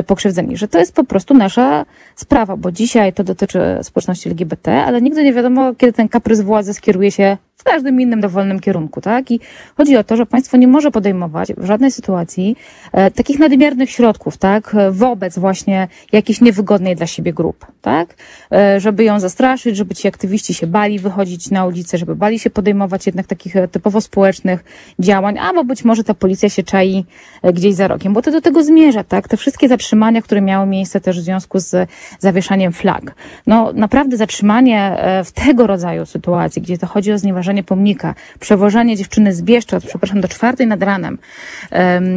pokrzywdzeni. 0.06 0.56
Że 0.56 0.68
to 0.68 0.78
jest 0.78 0.94
po 0.94 1.04
prostu 1.04 1.34
nasza 1.34 1.84
sprawa, 2.16 2.56
bo 2.56 2.72
dzisiaj 2.72 3.12
to 3.12 3.24
dotyczy 3.24 3.78
społeczności 3.82 4.28
LGBT, 4.28 4.84
ale 4.84 5.02
nigdy 5.02 5.24
nie 5.24 5.32
wiadomo, 5.32 5.74
kiedy 5.74 5.92
ten 5.92 6.08
kaprys 6.08 6.40
władzy 6.40 6.74
skieruje 6.74 7.10
się 7.10 7.36
każdym 7.66 8.00
innym 8.00 8.20
dowolnym 8.20 8.60
kierunku, 8.60 9.00
tak? 9.00 9.30
I 9.30 9.40
chodzi 9.76 9.96
o 9.96 10.04
to, 10.04 10.16
że 10.16 10.26
państwo 10.26 10.56
nie 10.56 10.68
może 10.68 10.90
podejmować 10.90 11.52
w 11.56 11.64
żadnej 11.64 11.90
sytuacji 11.90 12.56
e, 12.92 13.10
takich 13.10 13.38
nadmiernych 13.38 13.90
środków, 13.90 14.36
tak? 14.36 14.76
Wobec 14.90 15.38
właśnie 15.38 15.88
jakiejś 16.12 16.40
niewygodnej 16.40 16.96
dla 16.96 17.06
siebie 17.06 17.32
grupy, 17.32 17.66
tak? 17.82 18.14
E, 18.52 18.80
żeby 18.80 19.04
ją 19.04 19.20
zastraszyć, 19.20 19.76
żeby 19.76 19.94
ci 19.94 20.08
aktywiści 20.08 20.54
się 20.54 20.66
bali 20.66 20.98
wychodzić 20.98 21.50
na 21.50 21.66
ulicę, 21.66 21.98
żeby 21.98 22.16
bali 22.16 22.38
się 22.38 22.50
podejmować 22.50 23.06
jednak 23.06 23.26
takich 23.26 23.56
e, 23.56 23.68
typowo 23.68 24.00
społecznych 24.00 24.64
działań, 24.98 25.38
albo 25.38 25.64
być 25.64 25.84
może 25.84 26.04
ta 26.04 26.14
policja 26.14 26.48
się 26.48 26.62
czai 26.62 27.04
e, 27.42 27.52
gdzieś 27.52 27.74
za 27.74 27.88
rogiem, 27.88 28.12
bo 28.12 28.22
to 28.22 28.30
do 28.30 28.40
tego 28.40 28.64
zmierza, 28.64 29.04
tak? 29.04 29.28
Te 29.28 29.36
wszystkie 29.36 29.68
zatrzymania, 29.68 30.22
które 30.22 30.40
miały 30.40 30.66
miejsce 30.66 31.00
też 31.00 31.20
w 31.20 31.24
związku 31.24 31.58
z 31.58 31.88
zawieszaniem 32.18 32.72
flag. 32.72 33.14
No, 33.46 33.72
naprawdę 33.72 34.16
zatrzymanie 34.16 34.80
e, 34.80 35.24
w 35.24 35.32
tego 35.32 35.66
rodzaju 35.66 36.06
sytuacji, 36.06 36.62
gdzie 36.62 36.78
to 36.78 36.86
chodzi 36.86 37.12
o 37.12 37.18
znieważenie 37.18 37.55
pomnika, 37.62 38.14
przewożenie 38.40 38.96
dziewczyny 38.96 39.34
z 39.34 39.42
Bieszczad, 39.42 39.84
przepraszam, 39.86 40.20
do 40.20 40.28
czwartej 40.28 40.66
nad 40.66 40.82
ranem 40.82 41.18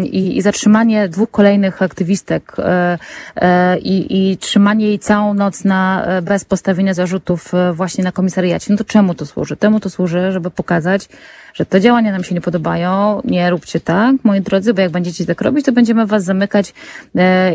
i, 0.04 0.38
i 0.38 0.42
zatrzymanie 0.42 1.08
dwóch 1.08 1.32
kolejnych 1.32 1.82
aktywistek 1.82 2.56
e, 2.60 2.98
e, 3.36 3.78
i, 3.78 4.38
trzymanie 4.38 4.86
jej 4.88 5.00
całą 5.00 5.34
noc 5.34 5.64
na, 5.64 6.06
e, 6.06 6.22
bez 6.22 6.46
postawienia 6.46 6.94
zarzutów 6.94 7.52
właśnie 7.74 8.04
na 8.04 8.12
komisariacie. 8.12 8.68
No 8.70 8.78
to 8.78 8.84
czemu 8.84 9.14
to 9.14 9.26
służy? 9.26 9.58
Temu 9.58 9.80
to 9.80 9.90
służy, 9.90 10.32
żeby 10.32 10.52
pokazać, 10.52 11.10
że 11.54 11.66
te 11.66 11.82
działania 11.82 12.12
nam 12.12 12.24
się 12.24 12.36
nie 12.36 12.42
podobają, 12.42 13.22
nie 13.26 13.50
róbcie 13.50 13.80
tak, 13.80 14.16
moi 14.24 14.42
drodzy, 14.42 14.74
bo 14.74 14.82
jak 14.82 14.92
będziecie 14.92 15.26
tak 15.26 15.42
robić, 15.42 15.66
to 15.66 15.72
będziemy 15.72 16.06
was 16.06 16.24
zamykać 16.24 16.74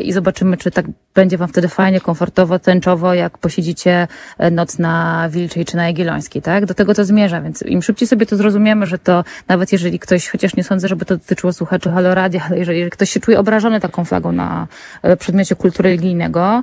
i 0.04 0.12
zobaczymy, 0.12 0.56
czy 0.56 0.70
tak 0.70 0.86
będzie 1.14 1.38
wam 1.38 1.48
wtedy 1.48 1.68
fajnie, 1.68 2.00
komfortowo, 2.00 2.58
tęczowo, 2.58 3.14
jak 3.14 3.38
posiedzicie 3.38 4.08
noc 4.50 4.78
na 4.78 5.28
Wilczej 5.30 5.64
czy 5.64 5.76
na 5.76 5.86
Jagiellońskiej, 5.86 6.42
tak? 6.42 6.66
Do 6.66 6.74
tego 6.74 6.94
to 6.94 7.04
zmierza, 7.04 7.40
więc 7.40 7.62
im 7.74 7.82
szybciej 7.82 8.08
sobie 8.08 8.26
to 8.26 8.36
zrozumiemy, 8.36 8.86
że 8.86 8.98
to 8.98 9.24
nawet 9.48 9.72
jeżeli 9.72 9.98
ktoś, 9.98 10.28
chociaż 10.28 10.56
nie 10.56 10.64
sądzę, 10.64 10.88
żeby 10.88 11.04
to 11.04 11.16
dotyczyło 11.16 11.52
słuchaczy 11.52 11.90
Halo 11.90 12.14
Radia, 12.14 12.40
ale 12.46 12.58
jeżeli 12.58 12.90
ktoś 12.90 13.10
się 13.10 13.20
czuje 13.20 13.38
obrażony 13.38 13.80
taką 13.80 14.04
flagą 14.04 14.32
na 14.32 14.66
e, 15.02 15.16
przedmiocie 15.16 15.56
kultury 15.56 15.88
religijnego, 15.88 16.62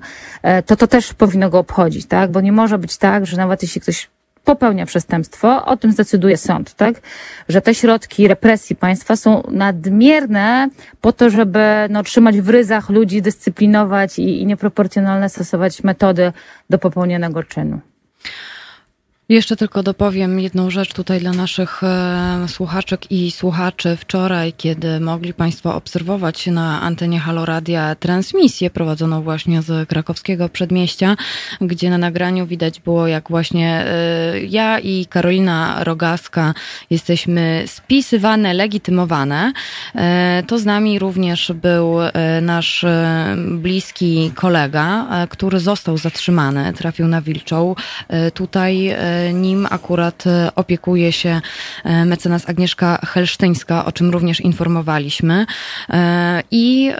to 0.66 0.76
to 0.76 0.88
też 0.88 1.14
powinno 1.14 1.50
go 1.50 1.60
obchodzić, 1.60 2.06
tak? 2.06 2.32
Bo 2.32 2.42
nie 2.42 2.52
może 2.52 2.78
być 2.78 2.98
tak, 2.98 3.26
że 3.26 3.38
nawet 3.38 3.62
jeśli 3.62 3.82
ktoś 3.82 4.10
popełnia 4.44 4.86
przestępstwo, 4.86 5.66
o 5.66 5.78
tym 5.78 5.92
zdecyduje 5.92 6.38
sąd, 6.38 6.74
tak? 6.74 7.02
Że 7.50 7.62
te 7.62 7.76
środki 7.76 8.28
represji 8.28 8.76
państwa 8.76 9.16
są 9.16 9.44
nadmierne 9.52 10.70
po 11.02 11.14
to, 11.14 11.30
żeby 11.30 11.60
no, 11.90 12.04
trzymać 12.04 12.42
w 12.42 12.50
ryzach 12.50 12.90
ludzi, 12.90 13.22
dyscyplinować 13.22 14.20
i, 14.20 14.42
i 14.42 14.46
nieproporcjonalne 14.46 15.30
stosować 15.30 15.84
metody 15.84 16.34
do 16.70 16.78
popełnionego 16.78 17.44
czynu. 17.44 17.80
Jeszcze 19.32 19.56
tylko 19.56 19.84
dopowiem 19.84 20.40
jedną 20.40 20.70
rzecz 20.70 20.94
tutaj 20.94 21.20
dla 21.20 21.32
naszych 21.32 21.84
e, 21.84 22.46
słuchaczek 22.48 23.12
i 23.12 23.32
słuchaczy. 23.32 23.98
Wczoraj, 24.00 24.54
kiedy 24.54 25.00
mogli 25.00 25.34
Państwo 25.34 25.76
obserwować 25.76 26.48
na 26.48 26.82
antenie 26.82 27.20
Haloradia 27.20 27.96
transmisję 27.96 28.70
prowadzoną 28.70 29.22
właśnie 29.22 29.62
z 29.62 29.90
krakowskiego 29.90 30.50
przedmieścia, 30.50 31.16
gdzie 31.62 31.90
na 31.90 31.98
nagraniu 31.98 32.48
widać 32.48 32.80
było, 32.80 33.08
jak 33.08 33.30
właśnie 33.30 33.86
e, 33.86 34.40
ja 34.40 34.80
i 34.80 35.06
Karolina 35.06 35.84
Rogaska 35.84 36.54
jesteśmy 36.90 37.64
spisywane, 37.68 38.54
legitymowane. 38.54 39.54
E, 39.96 40.44
to 40.48 40.60
z 40.60 40.66
nami 40.66 41.00
również 41.00 41.52
był 41.56 41.96
nasz 42.42 42.86
bliski 43.48 44.32
kolega, 44.36 45.08
który 45.30 45.60
został 45.60 45.98
zatrzymany, 45.98 46.74
trafił 46.74 47.08
na 47.08 47.22
Wilczą. 47.22 47.76
Tutaj 48.34 48.96
nim 49.34 49.68
akurat 49.70 50.28
e, 50.28 50.52
opiekuje 50.56 51.12
się 51.12 51.42
e, 51.84 52.06
mecenas 52.06 52.50
Agnieszka 52.50 53.00
Helsztyńska, 53.06 53.86
o 53.86 53.92
czym 53.92 54.10
również 54.10 54.42
informowaliśmy. 54.42 55.46
E, 55.90 56.44
I 56.52 56.92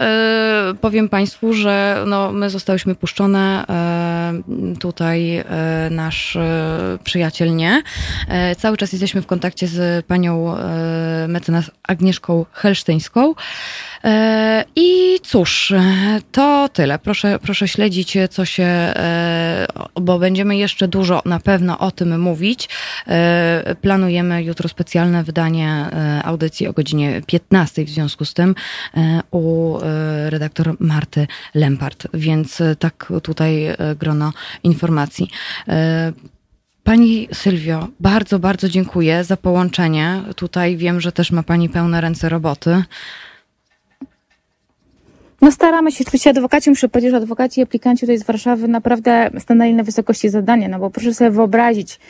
powiem 0.80 1.08
Państwu, 1.08 1.52
że 1.52 2.04
no, 2.06 2.32
my 2.32 2.50
zostałyśmy 2.50 2.94
puszczone, 2.94 3.64
tutaj 4.80 5.44
nasz 5.90 6.38
przyjaciel 7.04 7.56
nie. 7.56 7.82
Cały 8.58 8.76
czas 8.76 8.92
jesteśmy 8.92 9.22
w 9.22 9.26
kontakcie 9.26 9.66
z 9.66 10.06
panią 10.06 10.56
mecenas 11.28 11.70
Agnieszką 11.82 12.46
Helsztyńską. 12.52 13.34
E, 14.04 14.64
I 14.76 15.18
cóż, 15.22 15.72
to 16.32 16.68
tyle. 16.68 16.98
Proszę, 16.98 17.38
proszę 17.42 17.68
śledzić, 17.68 18.16
co 18.30 18.44
się, 18.44 18.64
e, 18.64 19.66
bo 20.00 20.18
będziemy 20.18 20.56
jeszcze 20.56 20.88
dużo 20.88 21.22
na 21.24 21.40
pewno 21.40 21.78
o 21.78 21.90
tym 21.90 22.20
mówić. 22.20 22.68
E, 23.08 23.76
planujemy 23.80 24.42
jutro 24.42 24.68
specjalne 24.68 25.24
wydanie 25.24 25.86
audycji 26.24 26.66
o 26.66 26.72
godzinie 26.72 27.20
15 27.26 27.84
w 27.84 27.90
związku 27.90 28.24
z 28.24 28.34
tym 28.34 28.54
u 29.30 29.78
redaktor 30.26 30.76
Marty 30.80 31.26
Lempart, 31.54 32.06
więc 32.14 32.62
tak 32.78 33.12
tutaj 33.22 33.66
grono 33.96 34.32
informacji. 34.64 35.30
Pani 36.84 37.28
Sylwio, 37.32 37.88
bardzo, 38.00 38.38
bardzo 38.38 38.68
dziękuję 38.68 39.24
za 39.24 39.36
połączenie. 39.36 40.22
Tutaj 40.36 40.76
wiem, 40.76 41.00
że 41.00 41.12
też 41.12 41.30
ma 41.30 41.42
Pani 41.42 41.68
pełne 41.68 42.00
ręce 42.00 42.28
roboty. 42.28 42.82
No 45.42 45.52
staramy 45.52 45.92
się, 45.92 46.04
oczywiście 46.04 46.30
adwokaci, 46.30 46.70
muszę 46.70 46.88
powiedzieć, 46.88 47.10
że 47.10 47.16
adwokaci 47.16 47.60
i 47.60 47.62
aplikanci 47.62 48.00
tutaj 48.00 48.18
z 48.18 48.22
Warszawy 48.22 48.68
naprawdę 48.68 49.30
stanęli 49.38 49.74
na 49.74 49.82
wysokości 49.82 50.28
zadania, 50.28 50.68
no 50.68 50.78
bo 50.78 50.90
proszę 50.90 51.14
sobie 51.14 51.30
wyobrazić, 51.30 52.00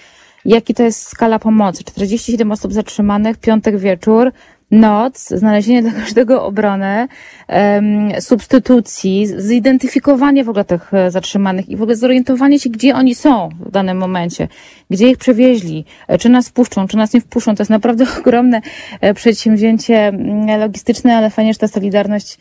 jaki 0.45 0.75
to 0.75 0.83
jest 0.83 1.09
skala 1.09 1.39
pomocy. 1.39 1.85
47 1.85 2.53
osób 2.53 2.73
zatrzymanych, 2.73 3.37
piątek 3.37 3.79
wieczór, 3.79 4.33
noc, 4.71 5.29
znalezienie 5.29 5.83
dla 5.83 5.93
każdego 5.93 6.45
obrony, 6.45 7.09
um, 7.49 8.21
substytucji, 8.21 9.27
zidentyfikowanie 9.37 10.45
w 10.45 10.49
ogóle 10.49 10.65
tych 10.65 10.95
e, 10.95 11.11
zatrzymanych 11.11 11.69
i 11.69 11.77
w 11.77 11.83
ogóle 11.83 11.97
zorientowanie 11.97 12.59
się, 12.61 12.71
gdzie 12.71 12.95
oni 12.95 13.15
są 13.15 13.49
w 13.61 13.71
danym 13.71 13.99
momencie, 13.99 14.49
gdzie 14.91 15.11
ich 15.11 15.19
przewieźli, 15.19 15.85
e, 16.09 16.19
czy 16.19 16.29
nas 16.29 16.49
wpuszczą, 16.49 16.89
czy 16.89 16.97
nas 16.97 17.13
nie 17.13 17.21
wpuszczą. 17.21 17.55
To 17.55 17.63
jest 17.63 17.71
naprawdę 17.71 18.07
ogromne 18.21 18.61
e, 19.01 19.15
przedsięwzięcie 19.15 20.07
mm, 20.07 20.61
logistyczne, 20.61 21.17
ale 21.17 21.31
fajnie, 21.31 21.53
że 21.53 21.59
ta 21.59 21.69
solidarność 21.69 22.39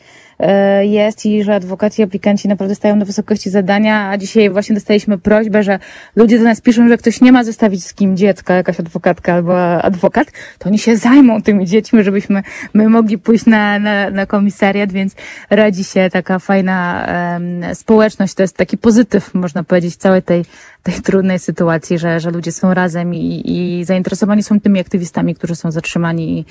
jest 0.81 1.25
i 1.25 1.43
że 1.43 1.55
adwokaci 1.55 2.01
i 2.01 2.03
aplikanci 2.03 2.48
naprawdę 2.48 2.75
stają 2.75 2.95
na 2.95 3.05
wysokości 3.05 3.50
zadania, 3.50 4.10
a 4.10 4.17
dzisiaj 4.17 4.50
właśnie 4.50 4.75
dostaliśmy 4.75 5.17
prośbę, 5.17 5.63
że 5.63 5.79
ludzie 6.15 6.38
do 6.38 6.43
nas 6.43 6.62
piszą, 6.62 6.89
że 6.89 6.98
ktoś 6.98 7.21
nie 7.21 7.31
ma 7.31 7.43
zostawić 7.43 7.86
z 7.86 7.93
kim 7.93 8.17
dziecka, 8.17 8.53
jakaś 8.53 8.79
adwokatka 8.79 9.33
albo 9.33 9.83
adwokat, 9.83 10.27
to 10.60 10.69
oni 10.69 10.79
się 10.79 10.98
zajmą 10.98 11.41
tymi 11.41 11.65
dziećmi, 11.65 12.03
żebyśmy 12.03 12.43
my 12.74 12.89
mogli 12.89 13.17
pójść 13.17 13.45
na, 13.45 13.79
na, 13.79 14.10
na 14.10 14.25
komisariat, 14.25 14.91
więc 14.91 15.15
rodzi 15.50 15.83
się 15.83 16.10
taka 16.12 16.39
fajna 16.39 17.07
um, 17.33 17.75
społeczność, 17.75 18.33
to 18.33 18.43
jest 18.43 18.57
taki 18.57 18.77
pozytyw, 18.77 19.33
można 19.33 19.63
powiedzieć, 19.63 19.95
całej 19.95 20.24
tej, 20.24 20.45
tej 20.83 20.93
trudnej 20.93 21.39
sytuacji, 21.39 22.00
że, 22.00 22.19
że 22.19 22.31
ludzie 22.31 22.51
są 22.51 22.74
razem 22.74 23.15
i, 23.15 23.43
i 23.45 23.86
zainteresowani 23.86 24.43
są 24.43 24.60
tymi 24.60 24.79
aktywistami, 24.79 25.36
którzy 25.36 25.55
są 25.55 25.71
zatrzymani 25.71 26.39
i 26.39 26.45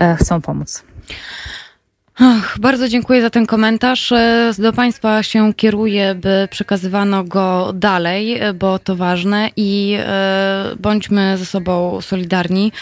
e, 0.00 0.16
chcą 0.16 0.40
pomóc. 0.40 0.84
Ach, 2.16 2.58
bardzo 2.60 2.88
dziękuję 2.88 3.22
za 3.22 3.30
ten 3.30 3.46
komentarz. 3.46 4.12
E, 4.12 4.52
do 4.58 4.72
Państwa 4.72 5.22
się 5.22 5.54
kieruję, 5.54 6.14
by 6.14 6.48
przekazywano 6.50 7.24
go 7.24 7.72
dalej, 7.74 8.38
e, 8.38 8.52
bo 8.52 8.78
to 8.78 8.96
ważne 8.96 9.50
i 9.56 9.96
e, 9.98 10.76
bądźmy 10.80 11.38
ze 11.38 11.46
sobą 11.46 12.00
solidarni 12.00 12.72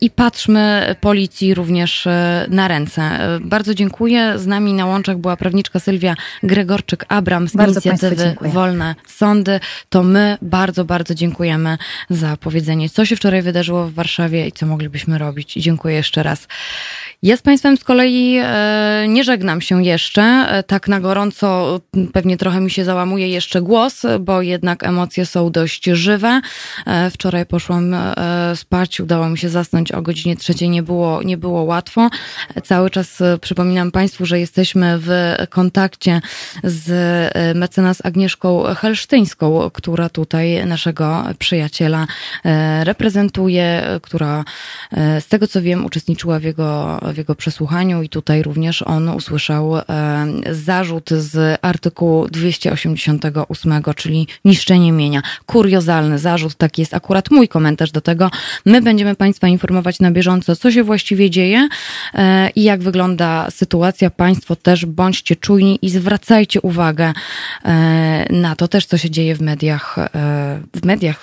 i 0.00 0.10
patrzmy 0.10 0.94
policji 1.00 1.54
również 1.54 2.08
na 2.48 2.68
ręce. 2.68 3.18
Bardzo 3.40 3.74
dziękuję. 3.74 4.38
Z 4.38 4.46
nami 4.46 4.72
na 4.72 4.86
łączach 4.86 5.16
była 5.16 5.36
prawniczka 5.36 5.80
Sylwia 5.80 6.14
Gregorczyk-Abram 6.42 7.48
z 7.48 7.56
bardzo 7.56 7.80
inicjatywy 7.80 8.34
Wolne 8.40 8.94
Sądy. 9.06 9.60
To 9.90 10.02
my 10.02 10.38
bardzo, 10.42 10.84
bardzo 10.84 11.14
dziękujemy 11.14 11.78
za 12.10 12.36
powiedzenie, 12.36 12.90
co 12.90 13.04
się 13.04 13.16
wczoraj 13.16 13.42
wydarzyło 13.42 13.86
w 13.86 13.94
Warszawie 13.94 14.46
i 14.46 14.52
co 14.52 14.66
moglibyśmy 14.66 15.18
robić. 15.18 15.52
Dziękuję 15.52 15.94
jeszcze 15.94 16.22
raz. 16.22 16.48
Ja 17.22 17.36
z 17.36 17.42
Państwem 17.42 17.76
z 17.76 17.84
kolei 17.84 18.38
e, 18.42 19.06
nie 19.08 19.24
żegnam 19.24 19.60
się 19.60 19.84
jeszcze. 19.84 20.22
E, 20.22 20.62
tak 20.62 20.88
na 20.88 21.00
gorąco 21.00 21.80
pewnie 22.12 22.36
trochę 22.36 22.60
mi 22.60 22.70
się 22.70 22.84
załamuje 22.84 23.28
jeszcze 23.28 23.62
głos, 23.62 24.02
bo 24.20 24.42
jednak 24.42 24.84
emocje 24.84 25.26
są 25.26 25.50
dość 25.50 25.84
żywe. 25.84 26.40
E, 26.86 27.10
wczoraj 27.10 27.46
poszłam 27.46 27.96
spać, 28.54 29.00
udało 29.00 29.28
mi 29.28 29.38
się 29.38 29.48
zasnąć 29.48 29.92
o 29.92 30.02
godzinie 30.02 30.36
trzeciej, 30.36 30.70
nie 30.70 30.82
było, 30.82 31.22
nie 31.22 31.36
było 31.36 31.62
łatwo. 31.62 32.10
Cały 32.64 32.90
czas 32.90 33.18
przypominam 33.40 33.90
Państwu, 33.90 34.26
że 34.26 34.40
jesteśmy 34.40 34.98
w 34.98 35.34
kontakcie 35.50 36.20
z 36.64 36.88
mecenas 37.56 38.04
Agnieszką 38.04 38.62
Helsztyńską, 38.62 39.70
która 39.70 40.08
tutaj 40.08 40.66
naszego 40.66 41.24
przyjaciela 41.38 42.06
reprezentuje, 42.82 43.82
która 44.02 44.44
z 45.20 45.26
tego 45.26 45.46
co 45.46 45.62
wiem 45.62 45.84
uczestniczyła 45.84 46.38
w 46.38 46.42
jego 46.42 47.00
w 47.12 47.16
jego 47.16 47.34
przesłuchaniu 47.34 48.02
i 48.02 48.08
tutaj 48.08 48.42
również 48.42 48.82
on 48.82 49.08
usłyszał 49.08 49.76
e, 49.76 49.82
zarzut 50.50 51.10
z 51.10 51.58
artykułu 51.62 52.28
288, 52.28 53.82
czyli 53.96 54.26
niszczenie 54.44 54.92
mienia. 54.92 55.22
Kuriozalny 55.46 56.18
zarzut, 56.18 56.54
taki 56.54 56.82
jest 56.82 56.94
akurat 56.94 57.30
mój 57.30 57.48
komentarz 57.48 57.90
do 57.90 58.00
tego. 58.00 58.30
My 58.66 58.82
będziemy 58.82 59.14
Państwa 59.14 59.48
informować 59.48 60.00
na 60.00 60.10
bieżąco, 60.10 60.56
co 60.56 60.70
się 60.70 60.84
właściwie 60.84 61.30
dzieje 61.30 61.68
e, 62.14 62.50
i 62.50 62.62
jak 62.62 62.82
wygląda 62.82 63.50
sytuacja. 63.50 64.10
Państwo 64.10 64.56
też 64.56 64.86
bądźcie 64.86 65.36
czujni 65.36 65.78
i 65.82 65.90
zwracajcie 65.90 66.60
uwagę 66.60 67.12
e, 67.64 68.26
na 68.30 68.56
to 68.56 68.68
też, 68.68 68.86
co 68.86 68.98
się 68.98 69.10
dzieje 69.10 69.34
w 69.34 69.40
mediach, 69.40 69.96
w 70.74 70.84
mediach 70.84 71.22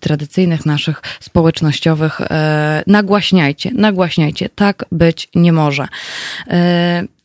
tradycyjnych 0.00 0.66
naszych, 0.66 1.02
społecznościowych. 1.20 2.20
Nagłaśniajcie, 2.86 3.70
nagłaśniajcie. 3.74 4.48
Tak 4.48 4.84
być 4.92 5.15
być 5.16 5.28
nie 5.34 5.52
może. 5.52 5.88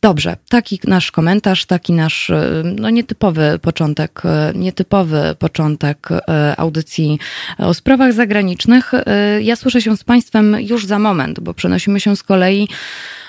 E, 0.02 0.08
dobrze, 0.08 0.36
taki 0.48 0.80
nasz 0.84 1.10
komentarz, 1.10 1.66
taki 1.66 1.92
nasz 1.92 2.30
e, 2.30 2.62
no, 2.64 2.90
nietypowy 2.90 3.58
początek, 3.62 4.22
e, 4.24 4.52
nietypowy 4.54 5.34
początek 5.38 6.08
audycji 6.56 7.18
o 7.58 7.74
sprawach 7.74 8.12
zagranicznych. 8.12 8.92
Ja 9.40 9.56
słyszę 9.56 9.82
się 9.82 9.96
z 9.96 10.04
Państwem 10.04 10.56
już 10.60 10.86
za 10.86 10.98
moment, 10.98 11.40
bo 11.40 11.54
przenosimy 11.54 12.00
się 12.00 12.16
z 12.16 12.22
kolei 12.22 12.68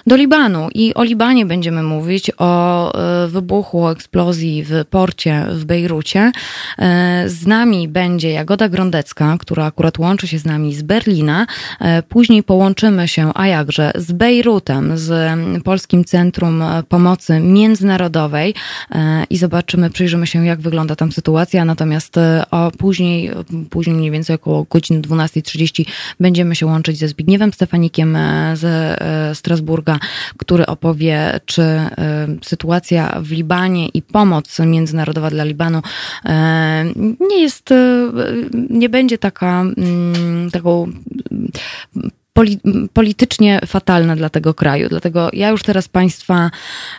do 0.07 0.15
Libanu. 0.15 0.69
I 0.75 0.93
o 0.93 1.03
Libanie 1.03 1.45
będziemy 1.45 1.83
mówić, 1.83 2.31
o 2.37 2.93
e, 2.93 3.27
wybuchu, 3.27 3.83
o 3.83 3.91
eksplozji 3.91 4.63
w 4.63 4.85
porcie 4.89 5.45
w 5.49 5.65
Bejrucie. 5.65 6.31
E, 6.79 7.23
z 7.29 7.47
nami 7.47 7.87
będzie 7.87 8.31
Jagoda 8.31 8.69
Grondecka, 8.69 9.37
która 9.39 9.65
akurat 9.65 9.99
łączy 9.99 10.27
się 10.27 10.39
z 10.39 10.45
nami 10.45 10.75
z 10.75 10.81
Berlina. 10.81 11.47
E, 11.79 12.03
później 12.03 12.43
połączymy 12.43 13.07
się, 13.07 13.31
a 13.35 13.47
jakże, 13.47 13.91
z 13.95 14.11
Bejrutem, 14.11 14.97
z 14.97 15.33
Polskim 15.63 16.05
Centrum 16.05 16.62
Pomocy 16.89 17.39
Międzynarodowej 17.39 18.53
i 19.29 19.37
zobaczymy, 19.37 19.89
przyjrzymy 19.89 20.27
się, 20.27 20.45
jak 20.45 20.61
wygląda 20.61 20.95
tam 20.95 21.11
sytuacja. 21.11 21.65
Natomiast 21.65 22.15
o 22.51 22.71
później, 22.71 23.31
później 23.69 23.95
mniej 23.95 24.11
więcej 24.11 24.35
około 24.35 24.63
godziny 24.63 25.01
12.30 25.01 25.85
będziemy 26.19 26.55
się 26.55 26.65
łączyć 26.65 26.97
ze 26.97 27.07
Zbigniewem 27.07 27.53
Stefanikiem 27.53 28.17
ze 28.53 28.97
Strasburga 29.33 29.99
który 30.37 30.65
opowie, 30.65 31.39
czy 31.45 31.63
sytuacja 32.41 33.19
w 33.21 33.31
Libanie 33.31 33.87
i 33.87 34.01
pomoc 34.01 34.59
międzynarodowa 34.59 35.29
dla 35.29 35.43
Libanu 35.43 35.81
nie 37.29 37.41
jest, 37.41 37.69
nie 38.69 38.89
będzie 38.89 39.17
taka, 39.17 39.61
mm, 39.61 40.49
taką 42.33 42.87
politycznie 42.93 43.59
fatalna 43.65 44.15
dla 44.15 44.29
tego 44.29 44.53
kraju. 44.53 44.89
Dlatego 44.89 45.29
ja 45.33 45.49
już 45.49 45.63
teraz 45.63 45.87
Państwa 45.87 46.51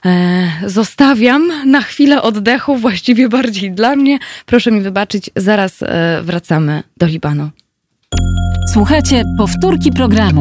e, 0.05 0.53
zostawiam 0.67 1.53
na 1.67 1.81
chwilę 1.83 2.23
oddechu, 2.23 2.77
właściwie 2.77 3.29
bardziej 3.29 3.73
dla 3.73 3.97
mnie. 3.97 4.19
Proszę 4.47 4.71
mi 4.71 4.81
wybaczyć, 4.81 5.31
zaraz 5.37 5.83
e, 5.83 6.21
wracamy 6.23 6.83
do 6.97 7.07
Libanu. 7.07 7.51
Słuchajcie 8.73 9.23
powtórki 9.39 9.93
programu. 9.93 10.41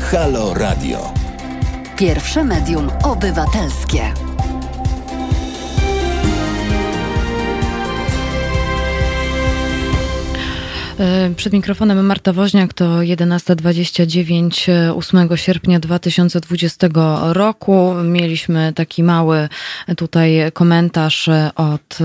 Halo 0.00 0.54
Radio. 0.54 1.12
Pierwsze 1.96 2.44
medium 2.44 2.90
obywatelskie. 3.02 4.33
Przed 11.36 11.52
mikrofonem 11.52 12.06
Marta 12.06 12.32
Woźniak 12.32 12.72
to 12.72 12.84
11.29 12.84 14.70
8 14.96 15.28
sierpnia 15.36 15.80
2020 15.80 16.88
roku. 17.22 17.94
Mieliśmy 18.04 18.72
taki 18.72 19.02
mały 19.02 19.48
tutaj 19.96 20.52
komentarz 20.52 21.28
od, 21.54 21.98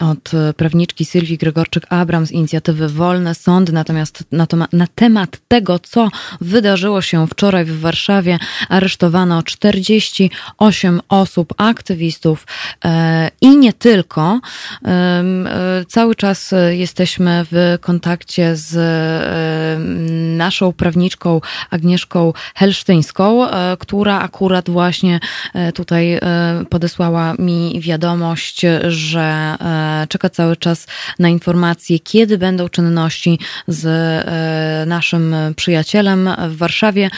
od 0.00 0.30
prawniczki 0.56 1.04
Sylwii 1.04 1.38
Gregorczyk-Abram 1.38 2.26
z 2.26 2.32
inicjatywy 2.32 2.88
Wolne 2.88 3.34
Sądy, 3.34 3.72
natomiast 3.72 4.24
na, 4.32 4.46
to, 4.46 4.56
na 4.72 4.86
temat 4.94 5.38
tego, 5.48 5.78
co 5.78 6.08
wydarzyło 6.40 7.02
się 7.02 7.26
wczoraj 7.26 7.64
w 7.64 7.80
Warszawie, 7.80 8.38
aresztowano 8.68 9.42
48 9.42 11.00
osób, 11.08 11.54
aktywistów 11.56 12.46
e, 12.84 13.30
i 13.40 13.56
nie 13.56 13.72
tylko. 13.72 14.40
E, 14.84 15.24
cały 15.88 16.14
czas 16.14 16.54
jesteśmy 16.70 17.46
w 17.50 17.78
kontakcie 17.80 18.29
kontakcie 18.30 18.56
z 18.56 18.76
e, 18.76 19.78
naszą 20.36 20.72
prawniczką 20.72 21.40
Agnieszką 21.70 22.32
Helsztyńską, 22.54 23.50
e, 23.50 23.76
która 23.76 24.20
akurat 24.20 24.70
właśnie 24.70 25.20
e, 25.54 25.72
tutaj 25.72 26.20
podesłała 26.70 27.34
mi 27.38 27.80
wiadomość, 27.80 28.62
że 28.88 29.56
czeka 30.08 30.30
cały 30.30 30.56
czas 30.56 30.86
na 31.18 31.28
informacje, 31.28 31.98
kiedy 31.98 32.38
będą 32.38 32.68
czynności 32.68 33.38
z 33.68 33.86
naszym 34.88 35.34
przyjacielem 35.56 36.30
w 36.48 36.56
Warszawie 36.56 37.10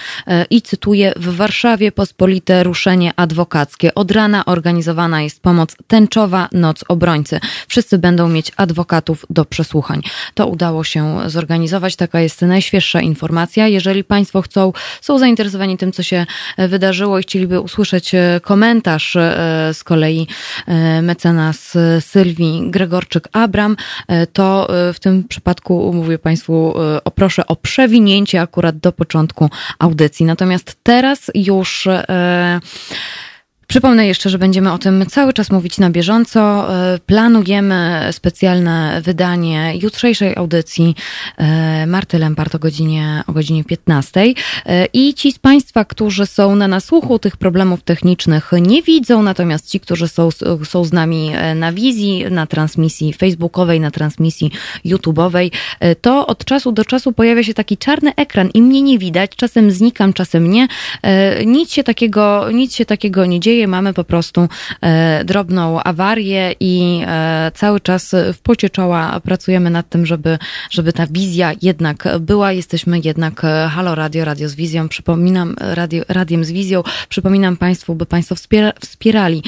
i 0.51 0.63
cytuję, 0.63 1.13
w 1.17 1.37
Warszawie 1.37 1.93
pospolite 1.93 2.65
ruszenie 2.65 3.13
adwokackie. 3.17 3.95
Od 3.95 4.11
rana 4.11 4.45
organizowana 4.45 5.23
jest 5.23 5.43
pomoc 5.43 5.77
tęczowa 5.87 6.49
Noc 6.53 6.85
Obrońcy. 6.89 7.41
Wszyscy 7.69 7.99
będą 7.99 8.29
mieć 8.29 8.53
adwokatów 8.57 9.27
do 9.31 9.45
przesłuchań. 9.45 10.03
To 10.35 10.47
udało 10.47 10.85
się 10.85 11.02
zorganizować. 11.27 11.97
Taka 11.97 12.21
jest 12.21 12.43
najświeższa 12.43 13.01
informacja. 13.01 13.69
Jeżeli 13.69 14.05
Państwo 14.05 14.43
chcą, 14.43 14.73
są 15.01 15.19
zainteresowani 15.19 15.79
tym, 15.79 15.93
co 15.93 16.03
się 16.03 16.27
e, 16.57 16.69
wydarzyło 16.69 17.19
i 17.19 17.23
chcieliby 17.23 17.61
usłyszeć 17.61 18.15
e, 18.15 18.41
komentarz 18.43 19.17
e, 19.17 19.71
z 19.73 19.85
kolei 19.85 20.27
mecenas 21.03 21.79
Sylwii 22.01 22.71
Gregorczyk-Abram, 22.71 23.77
to 24.33 24.69
w 24.95 25.01
tym 25.01 25.25
przypadku 25.29 25.93
mówię 25.93 26.19
Państwu, 26.19 26.75
proszę 27.15 27.47
o 27.47 27.57
przewinięcie 27.57 28.41
akurat 28.41 28.79
do 28.79 28.93
początku 28.93 29.51
audycji. 29.79 30.27
Natomiast 30.27 30.77
teraz 30.83 31.31
już 31.35 31.89
Przypomnę 33.73 34.07
jeszcze, 34.07 34.31
że 34.31 34.39
będziemy 34.39 34.73
o 34.73 34.79
tym 34.79 35.07
cały 35.07 35.33
czas 35.33 35.51
mówić 35.51 35.79
na 35.79 35.91
bieżąco. 35.91 36.41
E, 36.75 36.99
planujemy 37.07 38.09
specjalne 38.11 39.01
wydanie 39.05 39.75
jutrzejszej 39.83 40.37
audycji 40.37 40.95
e, 41.37 41.87
Marty 41.87 42.19
Lempart 42.19 42.55
o 42.55 42.59
godzinie, 42.59 43.23
o 43.27 43.33
godzinie 43.33 43.65
15. 43.65 44.21
E, 44.67 44.87
I 44.93 45.15
ci 45.15 45.33
z 45.33 45.39
Państwa, 45.39 45.85
którzy 45.85 46.27
są 46.27 46.57
na 46.57 46.69
nasłuchu 46.69 47.19
tych 47.19 47.37
problemów 47.37 47.83
technicznych 47.83 48.51
nie 48.61 48.83
widzą, 48.83 49.23
natomiast 49.23 49.71
ci, 49.71 49.81
którzy 49.81 50.09
są, 50.09 50.29
są 50.65 50.85
z 50.85 50.93
nami 50.93 51.31
na 51.55 51.73
wizji, 51.73 52.25
na 52.31 52.47
transmisji 52.47 53.13
facebookowej, 53.13 53.81
na 53.81 53.91
transmisji 53.91 54.51
YouTube'owej, 54.85 55.51
to 56.01 56.27
od 56.27 56.45
czasu 56.45 56.73
do 56.73 56.85
czasu 56.85 57.13
pojawia 57.13 57.43
się 57.43 57.55
taki 57.55 57.77
czarny 57.77 58.15
ekran 58.17 58.51
i 58.55 58.63
mnie 58.63 58.83
nie 58.83 58.99
widać. 58.99 59.31
Czasem 59.37 59.71
znikam, 59.71 60.13
czasem 60.13 60.51
nie. 60.51 60.69
Nic 61.47 61.73
się 61.73 61.85
takiego, 61.85 62.51
nic 62.51 62.75
się 62.75 62.85
takiego 62.85 63.27
nie 63.27 63.41
dzieje 63.41 63.62
Mamy 63.67 63.95
po 63.95 64.05
prostu 64.05 64.49
e, 64.81 65.25
drobną 65.25 65.83
awarię 65.83 66.55
i 66.61 67.03
e, 67.07 67.53
cały 67.55 67.81
czas 67.81 68.15
w 68.33 68.39
pocie 68.39 68.71
czoła 68.71 69.21
pracujemy 69.21 69.71
nad 69.71 69.89
tym, 69.89 70.07
żeby, 70.07 70.39
żeby 70.71 70.93
ta 70.93 71.07
wizja 71.07 71.53
jednak 71.63 72.09
była. 72.21 72.53
Jesteśmy 72.53 73.01
jednak 73.05 73.45
e, 73.45 73.69
Halo 73.69 73.95
Radio, 73.95 74.25
Radio 74.25 74.49
z 74.49 74.55
Wizją. 74.55 74.89
Przypominam, 74.89 75.57
radio, 75.61 76.03
Radiem 76.09 76.45
z 76.45 76.51
Wizją. 76.51 76.83
Przypominam 77.09 77.57
Państwu, 77.57 77.95
by 77.95 78.07
Państwo 78.07 78.35
wspiera, 78.35 78.73
wspierali 78.81 79.43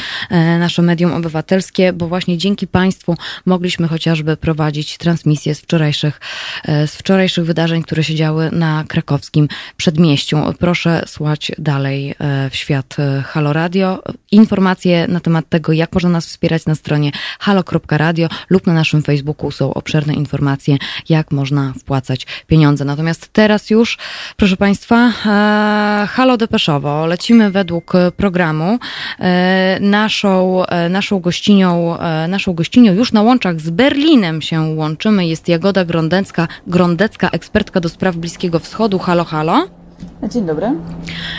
nasze 0.59 0.83
medium 0.83 1.13
obywatelskie, 1.13 1.93
bo 1.93 2.09
właśnie 2.09 2.39
dzięki 2.39 2.67
Państwu 2.67 3.17
mogliśmy 3.47 3.89
chociażby 3.89 4.37
prowadzić 4.37 4.99
transmisję 4.99 5.55
z 5.55 5.61
wczorajszych, 5.61 6.21
z 6.65 6.91
wczorajszych 6.91 7.45
wydarzeń, 7.45 7.83
które 7.83 8.05
się 8.05 8.15
działy 8.15 8.51
na 8.53 8.85
krakowskim 8.89 9.49
przedmieściu. 9.77 10.39
Proszę 10.59 11.05
słuchać 11.07 11.53
dalej 11.59 12.15
w 12.51 12.57
świat 12.57 12.97
Halo 13.25 13.53
Radio 13.53 14.03
informacje 14.31 15.09
na 15.09 15.21
temat 15.21 15.49
tego, 15.49 15.73
jak 15.73 15.93
można 15.93 16.11
nas 16.11 16.27
wspierać 16.27 16.67
na 16.67 16.75
stronie 16.75 17.13
halo.radio 17.39 18.29
lub 18.51 18.67
na 18.67 18.73
naszym 18.73 19.03
Facebooku 19.03 19.51
są 19.51 19.75
obszerne 19.75 20.15
informacje, 20.15 20.77
jak 21.09 21.31
można 21.31 21.73
wpłacać 21.81 22.27
pieniądze. 22.47 22.85
Natomiast 22.85 23.29
teraz 23.33 23.71
już, 23.71 23.99
proszę 24.37 24.57
Państwa, 24.57 25.13
e, 25.27 26.07
Halo 26.07 26.37
Depeszowo. 26.37 27.07
Lecimy 27.07 27.51
według 27.51 27.93
programu. 28.17 28.79
E, 29.21 29.79
naszą, 29.81 30.67
e, 30.67 30.89
naszą 30.89 31.21
gościnią, 31.21 31.99
naszą 32.29 32.53
gościnią 32.53 32.95
już 32.95 33.13
na 33.13 33.23
łączach 33.23 33.61
z 33.61 33.71
Berlinem 33.71 34.43
się 34.43 34.61
łączymy. 34.61 35.27
Jest 35.27 35.49
Jagoda 35.49 35.85
Grondecka, 35.85 36.49
Grondecka, 36.67 37.31
ekspertka 37.31 37.81
do 37.81 37.89
spraw 37.89 38.17
Bliskiego 38.17 38.59
Wschodu. 38.59 38.99
Halo, 38.99 39.25
halo. 39.25 39.84
Dzień 40.31 40.47
dobry. 40.47 40.67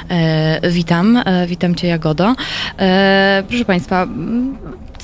E, 0.10 0.70
witam, 0.70 1.18
e, 1.26 1.48
witam 1.48 1.76
Cię 1.76 1.88
Jagodo. 1.88 2.36
E, 2.80 3.44
proszę 3.48 3.66
Państwa, 3.66 4.08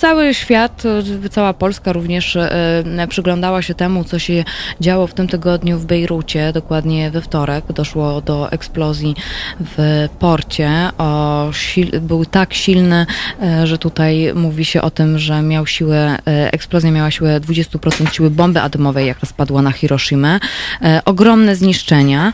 cały 0.02 0.34
świat, 0.34 0.84
cała 1.32 1.54
Polska 1.54 1.94
również 1.94 2.36
e, 2.36 3.08
przyglądała 3.10 3.62
się 3.62 3.76
temu, 3.76 4.04
co 4.04 4.20
się 4.20 4.44
działo 4.80 5.08
w 5.08 5.14
tym 5.14 5.28
tygodniu 5.28 5.80
w 5.80 5.86
Bejrucie, 5.86 6.54
dokładnie 6.54 7.12
we 7.12 7.22
wtorek. 7.22 7.66
Doszło 7.74 8.22
do 8.22 8.52
eksplozji 8.52 9.16
w 9.60 10.08
porcie. 10.20 10.70
O, 10.98 11.50
był 12.02 12.26
tak 12.26 12.54
silny, 12.54 13.06
e, 13.42 13.68
że 13.68 13.78
tutaj 13.78 14.32
mówi 14.36 14.66
się 14.66 14.82
o 14.82 14.92
tym, 14.92 15.20
że 15.20 15.42
miał 15.42 15.68
siłę, 15.68 16.18
e, 16.28 16.54
eksplozja 16.54 16.92
miała 16.92 17.12
siłę 17.12 17.40
20% 17.40 18.14
siły 18.14 18.30
bomby 18.30 18.62
atomowej, 18.62 19.08
jak 19.08 19.18
spadła 19.26 19.62
na 19.62 19.72
Hiroshima. 19.72 20.40
Ogromne 21.06 21.56
zniszczenia, 21.56 22.34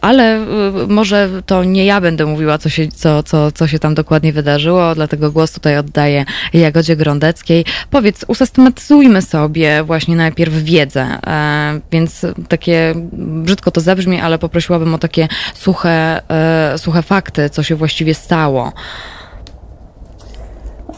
ale 0.00 0.46
może 0.88 1.28
to 1.46 1.64
nie 1.64 1.84
ja 1.84 2.00
będę 2.00 2.26
mówiła, 2.26 2.58
co 2.58 2.68
się, 2.68 2.88
co, 2.88 3.22
co, 3.22 3.52
co 3.52 3.66
się 3.66 3.78
tam 3.78 3.94
dokładnie 3.94 4.32
wydarzyło, 4.32 4.94
dlatego 4.94 5.30
głos 5.30 5.52
tutaj 5.52 5.78
oddaję 5.78 6.24
Jagodzie 6.54 6.96
Grondeckiej. 6.96 7.64
Powiedz, 7.90 8.24
usystematyzujmy 8.28 9.22
sobie 9.22 9.82
właśnie 9.84 10.16
najpierw 10.16 10.54
wiedzę, 10.54 11.02
e, 11.26 11.80
więc 11.92 12.26
takie, 12.48 12.94
brzydko 13.12 13.70
to 13.70 13.80
zabrzmi, 13.80 14.20
ale 14.20 14.38
poprosiłabym 14.38 14.94
o 14.94 14.98
takie 14.98 15.28
suche, 15.54 16.22
e, 16.30 16.78
suche 16.78 17.02
fakty, 17.02 17.50
co 17.50 17.62
się 17.62 17.76
właściwie 17.76 18.14
stało. 18.14 18.72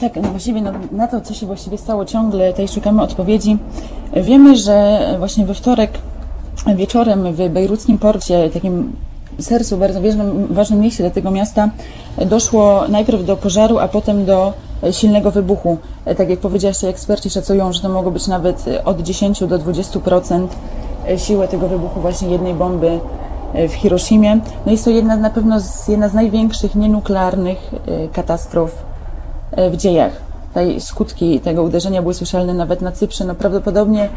Tak, 0.00 0.16
no 0.16 0.22
właściwie 0.22 0.62
na, 0.62 0.72
na 0.92 1.08
to, 1.08 1.20
co 1.20 1.34
się 1.34 1.46
właściwie 1.46 1.78
stało, 1.78 2.04
ciągle 2.04 2.50
tutaj 2.50 2.68
szukamy 2.68 3.02
odpowiedzi. 3.02 3.58
Wiemy, 4.16 4.56
że 4.56 5.00
właśnie 5.18 5.46
we 5.46 5.54
wtorek 5.54 5.90
wieczorem 6.76 7.34
w 7.34 7.48
bejruckim 7.48 7.98
porcie, 7.98 8.50
takim 8.50 8.92
sercu, 9.38 9.76
bardzo 9.76 10.00
ważnym, 10.00 10.46
ważnym 10.50 10.80
mieście 10.80 11.02
dla 11.02 11.10
tego 11.10 11.30
miasta, 11.30 11.70
doszło 12.26 12.88
najpierw 12.88 13.24
do 13.24 13.36
pożaru, 13.36 13.78
a 13.78 13.88
potem 13.88 14.24
do 14.24 14.52
silnego 14.90 15.30
wybuchu. 15.30 15.78
Tak 16.16 16.28
jak 16.28 16.38
powiedziałaś, 16.38 16.84
eksperci 16.84 17.30
szacują, 17.30 17.72
że 17.72 17.80
to 17.80 17.88
mogło 17.88 18.10
być 18.10 18.26
nawet 18.26 18.64
od 18.84 19.00
10 19.00 19.40
do 19.40 19.58
20% 19.58 20.46
siły 21.16 21.48
tego 21.48 21.68
wybuchu 21.68 22.00
właśnie 22.00 22.28
jednej 22.28 22.54
bomby 22.54 23.00
w 23.54 23.72
Hiroshimie. 23.72 24.40
No 24.66 24.72
jest 24.72 24.84
to 24.84 24.90
jedna 24.90 25.16
na 25.16 25.30
pewno 25.30 25.60
z, 25.60 25.88
jedna 25.88 26.08
z 26.08 26.14
największych 26.14 26.74
nienuklearnych 26.74 27.58
e, 27.86 28.08
katastrof 28.08 28.82
e, 29.50 29.70
w 29.70 29.76
dziejach. 29.76 30.12
Tutaj 30.48 30.80
skutki 30.80 31.40
tego 31.40 31.62
uderzenia 31.62 32.02
były 32.02 32.14
słyszalne 32.14 32.54
nawet 32.54 32.80
na 32.80 32.92
Cyprze. 32.92 33.24
No 33.24 33.34
prawdopodobnie 33.34 34.08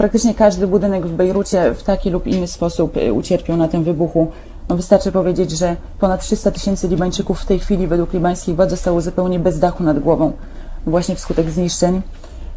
praktycznie 0.00 0.34
każdy 0.34 0.66
budynek 0.66 1.06
w 1.06 1.12
Bejrucie 1.12 1.74
w 1.74 1.82
taki 1.82 2.10
lub 2.10 2.26
inny 2.26 2.46
sposób 2.46 2.96
e, 2.96 3.12
ucierpiał 3.12 3.56
na 3.56 3.68
tym 3.68 3.84
wybuchu. 3.84 4.28
No 4.68 4.76
wystarczy 4.76 5.12
powiedzieć, 5.12 5.50
że 5.50 5.76
ponad 5.98 6.20
300 6.20 6.50
tysięcy 6.50 6.88
Libańczyków 6.88 7.40
w 7.40 7.46
tej 7.46 7.58
chwili 7.58 7.86
według 7.86 8.12
libańskich 8.12 8.56
władz 8.56 8.70
zostało 8.70 9.00
zupełnie 9.00 9.38
bez 9.38 9.58
dachu 9.58 9.82
nad 9.82 9.98
głową 9.98 10.32
właśnie 10.86 11.14
wskutek 11.14 11.50
zniszczeń. 11.50 12.02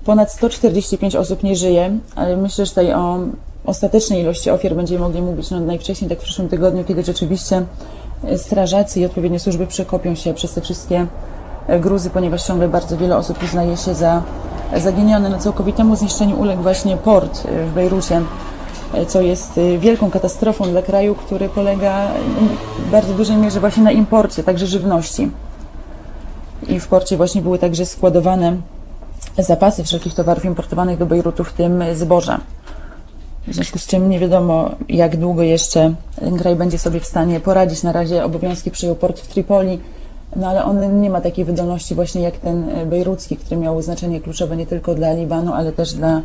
Ponad 0.06 0.32
145 0.32 1.16
osób 1.16 1.44
nie 1.44 1.56
żyje, 1.56 2.00
ale 2.16 2.38
myślę, 2.38 2.66
że 2.66 2.72
tutaj 2.72 2.94
o 2.94 3.20
ostatecznej 3.66 4.22
ilości 4.22 4.50
ofiar 4.50 4.76
będziemy 4.76 5.02
mogli 5.02 5.22
mówić 5.22 5.52
no 5.52 5.60
najwcześniej 5.60 6.10
tak 6.10 6.20
w 6.20 6.24
przyszłym 6.24 6.50
tygodniu, 6.50 6.84
kiedy 6.84 7.04
rzeczywiście 7.04 7.66
strażacy 8.38 9.00
i 9.00 9.06
odpowiednie 9.06 9.40
służby 9.40 9.68
przekopią 9.68 10.16
się 10.16 10.34
przez 10.34 10.54
te 10.54 10.62
wszystkie 10.62 11.08
gruzy, 11.80 12.10
ponieważ 12.10 12.44
ciągle 12.44 12.68
bardzo 12.68 12.98
wiele 12.98 13.18
osób 13.18 13.44
uznaje 13.44 13.78
się 13.78 13.94
za 13.94 14.22
zaginione. 14.78 15.30
No 15.30 15.38
całkowitemu 15.38 15.96
zniszczeniu 15.96 16.40
uległ 16.40 16.62
właśnie 16.62 16.98
port 16.98 17.48
w 17.68 17.74
Bejrucie, 17.74 18.22
co 19.08 19.22
jest 19.22 19.60
wielką 19.80 20.12
katastrofą 20.12 20.66
dla 20.66 20.82
kraju, 20.82 21.16
który 21.16 21.50
polega 21.50 22.08
w 22.88 22.92
bardzo 22.92 23.14
dużej 23.14 23.38
mierze 23.38 23.60
właśnie 23.60 23.84
na 23.84 23.92
imporcie, 23.92 24.44
także 24.44 24.68
żywności. 24.68 25.32
I 26.68 26.80
w 26.80 26.88
porcie 26.88 27.18
właśnie 27.18 27.42
były 27.42 27.60
także 27.60 27.86
składowane 27.86 28.58
zapasy 29.38 29.84
wszelkich 29.84 30.14
towarów 30.14 30.46
importowanych 30.46 30.98
do 30.98 31.06
Bejrutu, 31.06 31.44
w 31.44 31.54
tym 31.54 31.84
zboża. 31.94 32.40
W 33.48 33.54
związku 33.54 33.80
z 33.80 33.88
czym 33.88 34.10
nie 34.10 34.20
wiadomo, 34.20 34.72
jak 34.90 35.18
długo 35.18 35.44
jeszcze 35.44 35.94
ten 36.20 36.38
kraj 36.38 36.56
będzie 36.56 36.80
sobie 36.80 37.00
w 37.00 37.06
stanie 37.06 37.40
poradzić. 37.40 37.84
Na 37.84 37.92
razie 37.92 38.26
obowiązki 38.26 38.72
przyjął 38.72 38.96
port 38.96 39.20
w 39.20 39.28
Tripoli, 39.28 39.80
no 40.36 40.48
ale 40.48 40.66
on 40.66 41.02
nie 41.02 41.10
ma 41.10 41.22
takiej 41.22 41.46
wydolności 41.46 41.96
właśnie 41.96 42.22
jak 42.22 42.38
ten 42.38 42.66
bejrucki, 42.86 43.38
który 43.38 43.58
miał 43.58 43.82
znaczenie 43.82 44.22
kluczowe 44.22 44.58
nie 44.58 44.66
tylko 44.66 44.96
dla 44.96 45.14
Libanu, 45.14 45.54
ale 45.54 45.72
też 45.72 45.94
dla 45.94 46.08
E, 46.18 46.22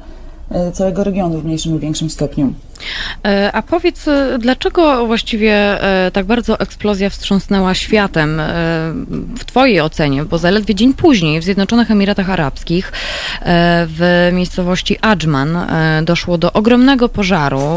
całego 0.73 1.05
regionu 1.05 1.41
w 1.41 1.45
mniejszym 1.45 1.73
lub 1.73 1.81
większym 1.81 2.11
stopniu. 2.11 2.53
E, 3.27 3.53
a 3.53 3.63
powiedz, 3.63 4.09
e, 4.09 4.39
dlaczego 4.39 5.07
właściwie 5.07 5.79
tak 6.13 6.27
bardzo 6.27 6.61
eksplozja 6.61 7.11
wstrząsnęła 7.11 7.75
światem 7.75 8.43
w 9.39 9.45
Twojej 9.47 9.81
ocenie? 9.81 10.25
Bo 10.25 10.39
zaledwie 10.39 10.75
dzień 10.75 10.95
później 10.95 11.41
w 11.41 11.45
Zjednoczonych 11.45 11.91
Emiratach 11.91 12.31
Arabskich 12.31 12.93
w 13.87 14.31
miejscowości 14.33 14.99
Adżman 15.01 15.59
doszło 16.03 16.39
do 16.39 16.53
ogromnego 16.53 17.09
pożaru 17.09 17.77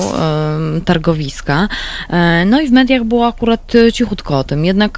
targowiska. 0.86 1.67
No 2.45 2.62
i 2.62 2.67
w 2.67 2.71
mediach 2.71 3.03
było 3.03 3.27
akurat 3.27 3.73
cichutko 3.93 4.38
o 4.38 4.43
tym. 4.43 4.65
Jednak 4.65 4.97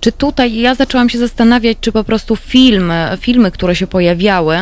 czy 0.00 0.12
tutaj 0.12 0.54
ja 0.54 0.74
zaczęłam 0.74 1.08
się 1.08 1.18
zastanawiać, 1.18 1.78
czy 1.80 1.92
po 1.92 2.04
prostu 2.04 2.36
filmy, 2.36 3.08
filmy, 3.20 3.50
które 3.50 3.76
się 3.76 3.86
pojawiały 3.86 4.56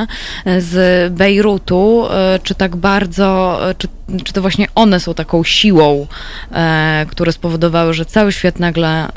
z 0.58 1.12
Bejrutu, 1.12 2.09
E, 2.09 2.09
czy 2.42 2.54
tak 2.54 2.76
bardzo, 2.76 3.58
e, 3.70 3.74
czy, 3.74 3.88
czy 4.24 4.32
to 4.32 4.40
właśnie 4.40 4.66
one 4.74 5.00
są 5.00 5.14
taką 5.14 5.44
siłą, 5.44 6.06
e, 6.52 7.06
które 7.08 7.32
spowodowały, 7.32 7.94
że 7.94 8.04
cały 8.04 8.32
świat 8.32 8.58
nagle 8.58 9.08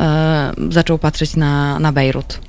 zaczął 0.70 0.98
patrzeć 0.98 1.36
na, 1.36 1.80
na 1.80 1.92
Bejrut? 1.92 2.40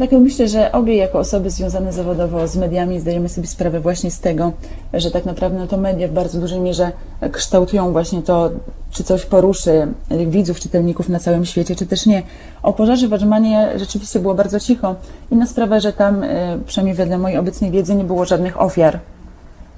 Tak, 0.00 0.12
myślę, 0.12 0.48
że 0.48 0.72
obie 0.72 0.96
jako 0.96 1.18
osoby 1.18 1.50
związane 1.50 1.92
zawodowo 1.92 2.48
z 2.48 2.56
mediami 2.56 3.00
zdajemy 3.00 3.28
sobie 3.28 3.46
sprawę 3.46 3.80
właśnie 3.80 4.10
z 4.10 4.20
tego, 4.20 4.52
że 4.94 5.10
tak 5.10 5.24
naprawdę 5.24 5.58
no 5.58 5.66
to 5.66 5.76
media 5.76 6.08
w 6.08 6.12
bardzo 6.12 6.40
dużej 6.40 6.60
mierze 6.60 6.92
kształtują 7.32 7.92
właśnie 7.92 8.22
to, 8.22 8.50
czy 8.90 9.04
coś 9.04 9.26
poruszy 9.26 9.86
widzów, 10.26 10.60
czytelników 10.60 11.08
na 11.08 11.18
całym 11.18 11.44
świecie, 11.44 11.76
czy 11.76 11.86
też 11.86 12.06
nie. 12.06 12.22
O 12.62 12.72
pożarze 12.72 13.08
w 13.08 13.12
Adżmanie 13.12 13.68
rzeczywiście 13.76 14.18
było 14.20 14.34
bardzo 14.34 14.60
cicho. 14.60 14.94
Inna 15.30 15.46
sprawa, 15.46 15.80
że 15.80 15.92
tam, 15.92 16.24
przynajmniej 16.66 16.94
wedle 16.94 17.18
mojej 17.18 17.38
obecnej 17.38 17.70
wiedzy, 17.70 17.94
nie 17.94 18.04
było 18.04 18.24
żadnych 18.24 18.60
ofiar 18.60 19.00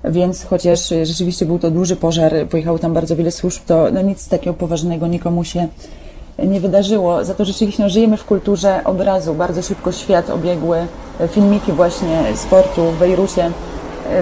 więc 0.04 0.44
chociaż 0.44 0.92
rzeczywiście 1.02 1.46
był 1.46 1.58
to 1.58 1.70
duży 1.70 1.96
pożar, 1.96 2.32
pojechało 2.50 2.78
tam 2.78 2.94
bardzo 2.94 3.16
wiele 3.16 3.30
służb, 3.30 3.62
to 3.66 3.86
no 3.92 4.02
nic 4.02 4.28
takiego 4.28 4.54
poważnego 4.54 5.06
nikomu 5.06 5.44
się 5.44 5.68
nie 6.38 6.60
wydarzyło. 6.60 7.24
Za 7.24 7.34
to 7.34 7.44
rzeczywiście 7.44 7.82
no, 7.82 7.88
żyjemy 7.88 8.16
w 8.16 8.24
kulturze 8.24 8.80
obrazu. 8.84 9.34
Bardzo 9.34 9.62
szybko 9.62 9.92
świat 9.92 10.30
obiegły 10.30 10.78
filmiki 11.28 11.72
właśnie 11.72 12.22
sportu 12.34 12.90
w 12.90 12.98
Bejrucie. 12.98 13.50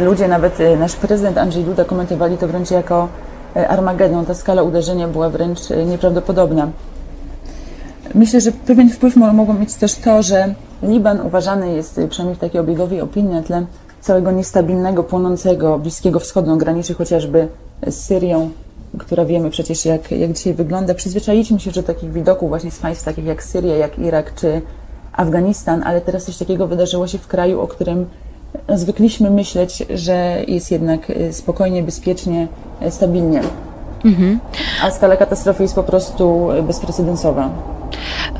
Ludzie, 0.00 0.28
nawet 0.28 0.58
nasz 0.78 0.96
prezydent 0.96 1.38
Andrzej 1.38 1.64
Duda 1.64 1.84
komentowali 1.84 2.38
to 2.38 2.48
wręcz 2.48 2.70
jako 2.70 3.08
Armagedon. 3.68 4.26
Ta 4.26 4.34
skala 4.34 4.62
uderzenia 4.62 5.08
była 5.08 5.30
wręcz 5.30 5.60
nieprawdopodobna. 5.86 6.68
Myślę, 8.14 8.40
że 8.40 8.52
pewien 8.52 8.90
wpływ 8.90 9.16
mogło 9.16 9.54
mieć 9.54 9.74
też 9.74 9.94
to, 9.94 10.22
że 10.22 10.54
Liban 10.82 11.20
uważany 11.20 11.72
jest, 11.72 12.00
przynajmniej 12.10 12.36
w 12.36 12.40
takiej 12.40 12.60
obiegowej 12.60 13.00
opinii, 13.00 13.34
na 13.34 13.42
tle 13.42 13.66
całego 14.08 14.30
niestabilnego, 14.30 15.04
płonącego 15.04 15.78
Bliskiego 15.78 16.20
Wschodu, 16.20 16.56
graniczy 16.56 16.94
chociażby 16.94 17.48
z 17.86 17.94
Syrią, 17.94 18.50
która 18.98 19.24
wiemy 19.24 19.50
przecież 19.50 19.84
jak, 19.84 20.10
jak 20.10 20.32
dzisiaj 20.32 20.54
wygląda. 20.54 20.94
Przyzwyczailiśmy 20.94 21.60
się 21.60 21.70
do 21.70 21.82
takich 21.82 22.12
widoków 22.12 22.48
właśnie 22.48 22.70
z 22.70 22.78
państw 22.78 23.04
takich 23.04 23.24
jak 23.24 23.42
Syria, 23.42 23.76
jak 23.76 23.98
Irak 23.98 24.34
czy 24.34 24.62
Afganistan, 25.12 25.82
ale 25.82 26.00
teraz 26.00 26.24
coś 26.24 26.36
takiego 26.36 26.66
wydarzyło 26.66 27.06
się 27.06 27.18
w 27.18 27.26
kraju, 27.26 27.60
o 27.60 27.66
którym 27.66 28.06
zwykliśmy 28.74 29.30
myśleć, 29.30 29.86
że 29.94 30.42
jest 30.46 30.70
jednak 30.70 31.12
spokojnie, 31.32 31.82
bezpiecznie, 31.82 32.48
stabilnie. 32.90 33.42
Mhm. 34.04 34.40
A 34.82 34.90
skala 34.90 35.16
katastrofy 35.16 35.62
jest 35.62 35.74
po 35.74 35.82
prostu 35.82 36.48
bezprecedensowa. 36.66 37.50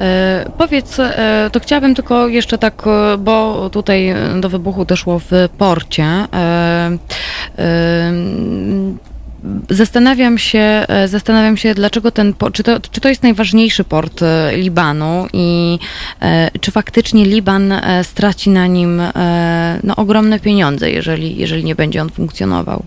E, 0.01 0.51
powiedz, 0.59 0.99
e, 1.01 1.51
to 1.53 1.61
chciałabym 1.61 1.95
tylko 1.95 2.29
jeszcze 2.29 2.59
tak, 2.59 2.83
e, 2.87 3.19
bo 3.19 3.71
tutaj 3.71 4.15
do 4.41 4.49
wybuchu 4.49 4.85
doszło 4.85 5.19
w 5.19 5.49
porcie. 5.59 6.07
Zastanawiam 9.71 10.39
się, 10.39 10.87
zastanawiam 11.07 11.57
się, 11.57 11.75
dlaczego 11.75 12.11
ten 12.11 12.35
port, 12.35 12.55
czy 12.55 12.63
to, 12.63 12.81
czy 12.81 13.01
to 13.01 13.09
jest 13.09 13.23
najważniejszy 13.23 13.85
port 13.85 14.21
Libanu 14.53 15.27
i 15.33 15.79
czy 16.61 16.71
faktycznie 16.71 17.25
Liban 17.25 17.75
straci 18.03 18.51
na 18.51 18.67
nim 18.67 19.03
no, 19.85 19.97
ogromne 19.97 20.41
pieniądze, 20.41 20.91
jeżeli, 20.91 21.37
jeżeli 21.37 21.65
nie 21.65 21.75
będzie 21.75 22.03
on 22.03 22.11
funkcjonował. 22.11 22.83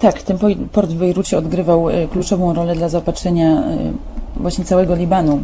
Tak, 0.00 0.22
ten 0.22 0.38
port 0.72 0.90
w 0.90 0.94
Bejrucie 0.94 1.38
odgrywał 1.38 1.86
kluczową 2.12 2.54
rolę 2.54 2.74
dla 2.74 2.88
zaopatrzenia 2.88 3.62
właśnie 4.36 4.64
całego 4.64 4.94
Libanu, 4.94 5.42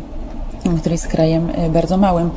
który 0.78 0.92
jest 0.92 1.06
krajem 1.06 1.50
e, 1.54 1.70
bardzo 1.70 1.96
małym. 1.96 2.30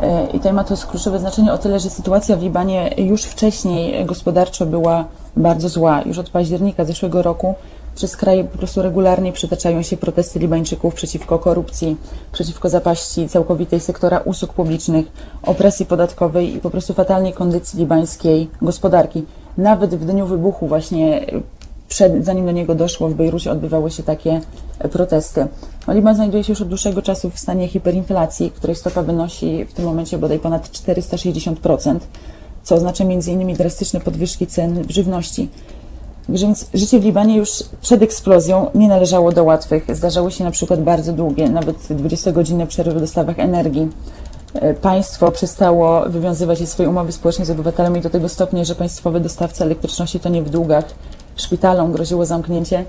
E, 0.00 0.26
I 0.26 0.32
tutaj 0.32 0.52
ma 0.52 0.64
to 0.64 0.74
kluczowe 0.76 1.18
znaczenie 1.18 1.52
o 1.52 1.58
tyle, 1.58 1.80
że 1.80 1.90
sytuacja 1.90 2.36
w 2.36 2.42
Libanie 2.42 2.90
już 2.96 3.22
wcześniej 3.22 4.06
gospodarczo 4.06 4.66
była 4.66 5.04
bardzo 5.36 5.68
zła. 5.68 6.02
Już 6.06 6.18
od 6.18 6.30
października 6.30 6.84
zeszłego 6.84 7.22
roku 7.22 7.54
przez 7.94 8.16
kraj 8.16 8.44
po 8.44 8.58
prostu 8.58 8.82
regularnie 8.82 9.32
przytaczają 9.32 9.82
się 9.82 9.96
protesty 9.96 10.38
Libańczyków 10.38 10.94
przeciwko 10.94 11.38
korupcji, 11.38 11.96
przeciwko 12.32 12.68
zapaści 12.68 13.28
całkowitej 13.28 13.80
sektora 13.80 14.18
usług 14.18 14.52
publicznych, 14.52 15.06
opresji 15.42 15.86
podatkowej 15.86 16.54
i 16.54 16.58
po 16.58 16.70
prostu 16.70 16.94
fatalnej 16.94 17.32
kondycji 17.32 17.78
libańskiej 17.78 18.50
gospodarki. 18.62 19.24
Nawet 19.58 19.94
w 19.94 20.06
dniu 20.06 20.26
wybuchu 20.26 20.66
właśnie 20.66 21.26
przed, 21.88 22.24
zanim 22.24 22.46
do 22.46 22.52
niego 22.52 22.74
doszło, 22.74 23.08
w 23.08 23.14
Bejrucie 23.14 23.52
odbywały 23.52 23.90
się 23.90 24.02
takie 24.02 24.40
protesty. 24.92 25.46
Liban 25.88 26.14
znajduje 26.14 26.44
się 26.44 26.52
już 26.52 26.62
od 26.62 26.68
dłuższego 26.68 27.02
czasu 27.02 27.30
w 27.30 27.38
stanie 27.38 27.68
hiperinflacji, 27.68 28.50
której 28.50 28.76
stopa 28.76 29.02
wynosi 29.02 29.64
w 29.64 29.72
tym 29.72 29.84
momencie 29.84 30.18
bodaj 30.18 30.38
ponad 30.38 30.68
460%, 30.68 31.98
co 32.62 32.74
oznacza 32.74 33.04
m.in. 33.04 33.56
drastyczne 33.56 34.00
podwyżki 34.00 34.46
cen 34.46 34.84
żywności. 34.88 35.48
Więc 36.28 36.66
życie 36.74 37.00
w 37.00 37.04
Libanie 37.04 37.36
już 37.36 37.50
przed 37.80 38.02
eksplozją 38.02 38.70
nie 38.74 38.88
należało 38.88 39.32
do 39.32 39.44
łatwych. 39.44 39.96
Zdarzały 39.96 40.30
się 40.30 40.44
na 40.44 40.50
przykład 40.50 40.82
bardzo 40.82 41.12
długie, 41.12 41.48
nawet 41.48 41.76
20-godzinne 41.76 42.66
przerwy 42.66 42.94
w 42.94 43.00
dostawach 43.00 43.38
energii. 43.38 43.88
E, 44.54 44.74
państwo 44.74 45.30
przestało 45.30 46.02
wywiązywać 46.08 46.58
się 46.58 46.66
swoje 46.66 46.88
umowy 46.88 47.12
społeczne 47.12 47.44
z 47.44 47.50
obywatelami 47.50 48.00
do 48.00 48.10
tego 48.10 48.28
stopnia, 48.28 48.64
że 48.64 48.74
państwowy 48.74 49.20
dostawca 49.20 49.64
elektryczności 49.64 50.20
to 50.20 50.28
nie 50.28 50.42
w 50.42 50.50
długach 50.50 50.84
szpitalom 51.36 51.92
groziło 51.92 52.26
zamknięcie, 52.26 52.84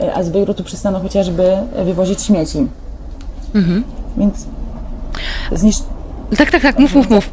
e, 0.00 0.14
a 0.14 0.22
z 0.22 0.30
Bejrutu 0.30 0.64
przestano 0.64 1.00
chociażby 1.00 1.56
wywozić 1.84 2.22
śmieci. 2.22 2.66
Mhm. 3.54 3.84
Więc 4.16 4.46
zniszcz... 5.52 5.82
Tak, 6.36 6.50
tak, 6.50 6.62
tak, 6.62 6.78
mów, 6.78 6.94
mów, 6.94 7.10
mów. 7.10 7.30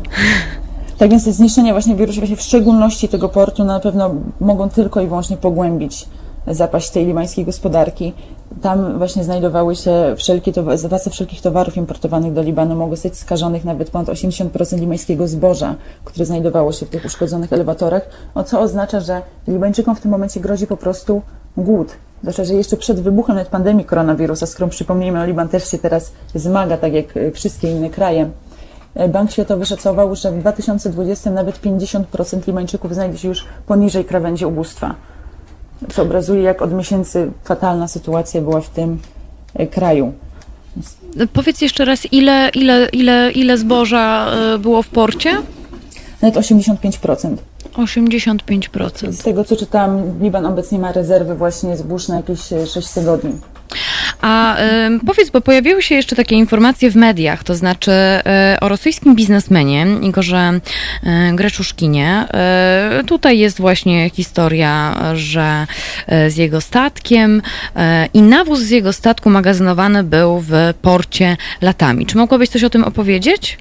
Tak 0.97 1.09
więc 1.09 1.25
te 1.25 1.33
zniszczenia 1.33 1.73
właśnie 1.73 1.95
w 1.95 1.97
Bejrucie, 1.97 2.19
właśnie 2.19 2.35
w 2.35 2.41
szczególności 2.41 3.09
tego 3.09 3.29
portu 3.29 3.63
na 3.63 3.79
pewno 3.79 4.15
mogą 4.39 4.69
tylko 4.69 5.01
i 5.01 5.07
wyłącznie 5.07 5.37
pogłębić 5.37 6.07
zapaść 6.47 6.89
tej 6.89 7.05
libańskiej 7.05 7.45
gospodarki. 7.45 8.13
Tam 8.61 8.97
właśnie 8.97 9.23
znajdowały 9.23 9.75
się 9.75 10.13
wszelkie 10.17 10.51
zapasy 10.75 11.09
wszelkich 11.09 11.41
towarów 11.41 11.77
importowanych 11.77 12.33
do 12.33 12.41
Libanu. 12.41 12.75
Mogło 12.75 12.95
zostać 12.95 13.17
skażonych 13.17 13.65
nawet 13.65 13.89
ponad 13.89 14.07
80% 14.07 14.79
libańskiego 14.79 15.27
zboża, 15.27 15.75
które 16.05 16.25
znajdowało 16.25 16.71
się 16.71 16.85
w 16.85 16.89
tych 16.89 17.05
uszkodzonych 17.05 17.53
elewatorach, 17.53 18.09
o 18.35 18.43
co 18.43 18.59
oznacza, 18.59 18.99
że 18.99 19.21
Libańczykom 19.47 19.95
w 19.95 20.01
tym 20.01 20.11
momencie 20.11 20.39
grozi 20.39 20.67
po 20.67 20.77
prostu 20.77 21.21
głód. 21.57 21.91
Zwłaszcza, 22.21 22.43
że 22.43 22.53
jeszcze 22.53 22.77
przed 22.77 22.99
wybuchem 22.99 23.35
nawet 23.35 23.49
pandemii 23.49 23.85
koronawirusa, 23.85 24.45
z 24.45 24.53
którą 24.53 24.69
przypomnijmy, 24.69 25.19
no 25.19 25.25
Liban 25.25 25.49
też 25.49 25.71
się 25.71 25.77
teraz 25.77 26.11
zmaga, 26.35 26.77
tak 26.77 26.93
jak 26.93 27.05
wszystkie 27.33 27.71
inne 27.71 27.89
kraje. 27.89 28.29
Bank 29.09 29.31
Światowy 29.31 29.65
szacował, 29.65 30.15
że 30.15 30.31
w 30.31 30.39
2020 30.39 31.31
nawet 31.31 31.61
50% 31.61 32.47
Libańczyków 32.47 32.93
znajdzie 32.93 33.17
się 33.17 33.27
już 33.27 33.45
poniżej 33.65 34.05
krawędzi 34.05 34.45
ubóstwa 34.45 34.95
co 35.89 36.01
obrazuje, 36.01 36.41
jak 36.41 36.61
od 36.61 36.73
miesięcy 36.73 37.31
fatalna 37.43 37.87
sytuacja 37.87 38.41
była 38.41 38.61
w 38.61 38.69
tym 38.69 38.99
e, 39.53 39.67
kraju. 39.67 40.13
Powiedz 41.33 41.61
jeszcze 41.61 41.85
raz, 41.85 42.13
ile, 42.13 42.49
ile, 42.55 42.89
ile, 42.91 43.31
ile 43.31 43.57
zboża 43.57 44.27
e, 44.31 44.57
było 44.57 44.81
w 44.81 44.87
porcie? 44.87 45.37
Nawet 46.21 46.37
85%. 46.37 47.35
85%. 47.73 49.11
Z 49.11 49.23
tego 49.23 49.43
co 49.43 49.55
czytałam, 49.55 50.19
Liban 50.21 50.45
obecnie 50.45 50.79
ma 50.79 50.91
rezerwy 50.91 51.35
właśnie 51.35 51.77
zbóż 51.77 52.07
na 52.07 52.15
jakieś 52.15 52.39
6 52.73 52.89
tygodni. 52.89 53.31
A 54.21 54.57
y, 54.57 54.99
powiedz, 55.05 55.29
bo 55.29 55.41
pojawiły 55.41 55.81
się 55.81 55.95
jeszcze 55.95 56.15
takie 56.15 56.35
informacje 56.35 56.91
w 56.91 56.95
mediach, 56.95 57.43
to 57.43 57.55
znaczy 57.55 57.91
y, 57.91 58.59
o 58.59 58.69
rosyjskim 58.69 59.15
biznesmenie 59.15 59.87
Igorze 60.01 60.59
y, 61.03 61.35
Greczuszkinie. 61.35 62.27
Y, 63.01 63.03
tutaj 63.03 63.39
jest 63.39 63.57
właśnie 63.59 64.09
historia, 64.09 64.97
że 65.13 65.67
z 66.29 66.37
jego 66.37 66.61
statkiem 66.61 67.41
i 68.13 68.21
nawóz 68.21 68.59
z 68.59 68.69
jego 68.69 68.93
statku 68.93 69.29
magazynowany 69.29 70.03
był 70.03 70.39
w 70.39 70.51
porcie 70.81 71.37
latami. 71.61 72.05
Czy 72.05 72.17
mogłabyś 72.17 72.49
coś 72.49 72.63
o 72.63 72.69
tym 72.69 72.83
opowiedzieć? 72.83 73.57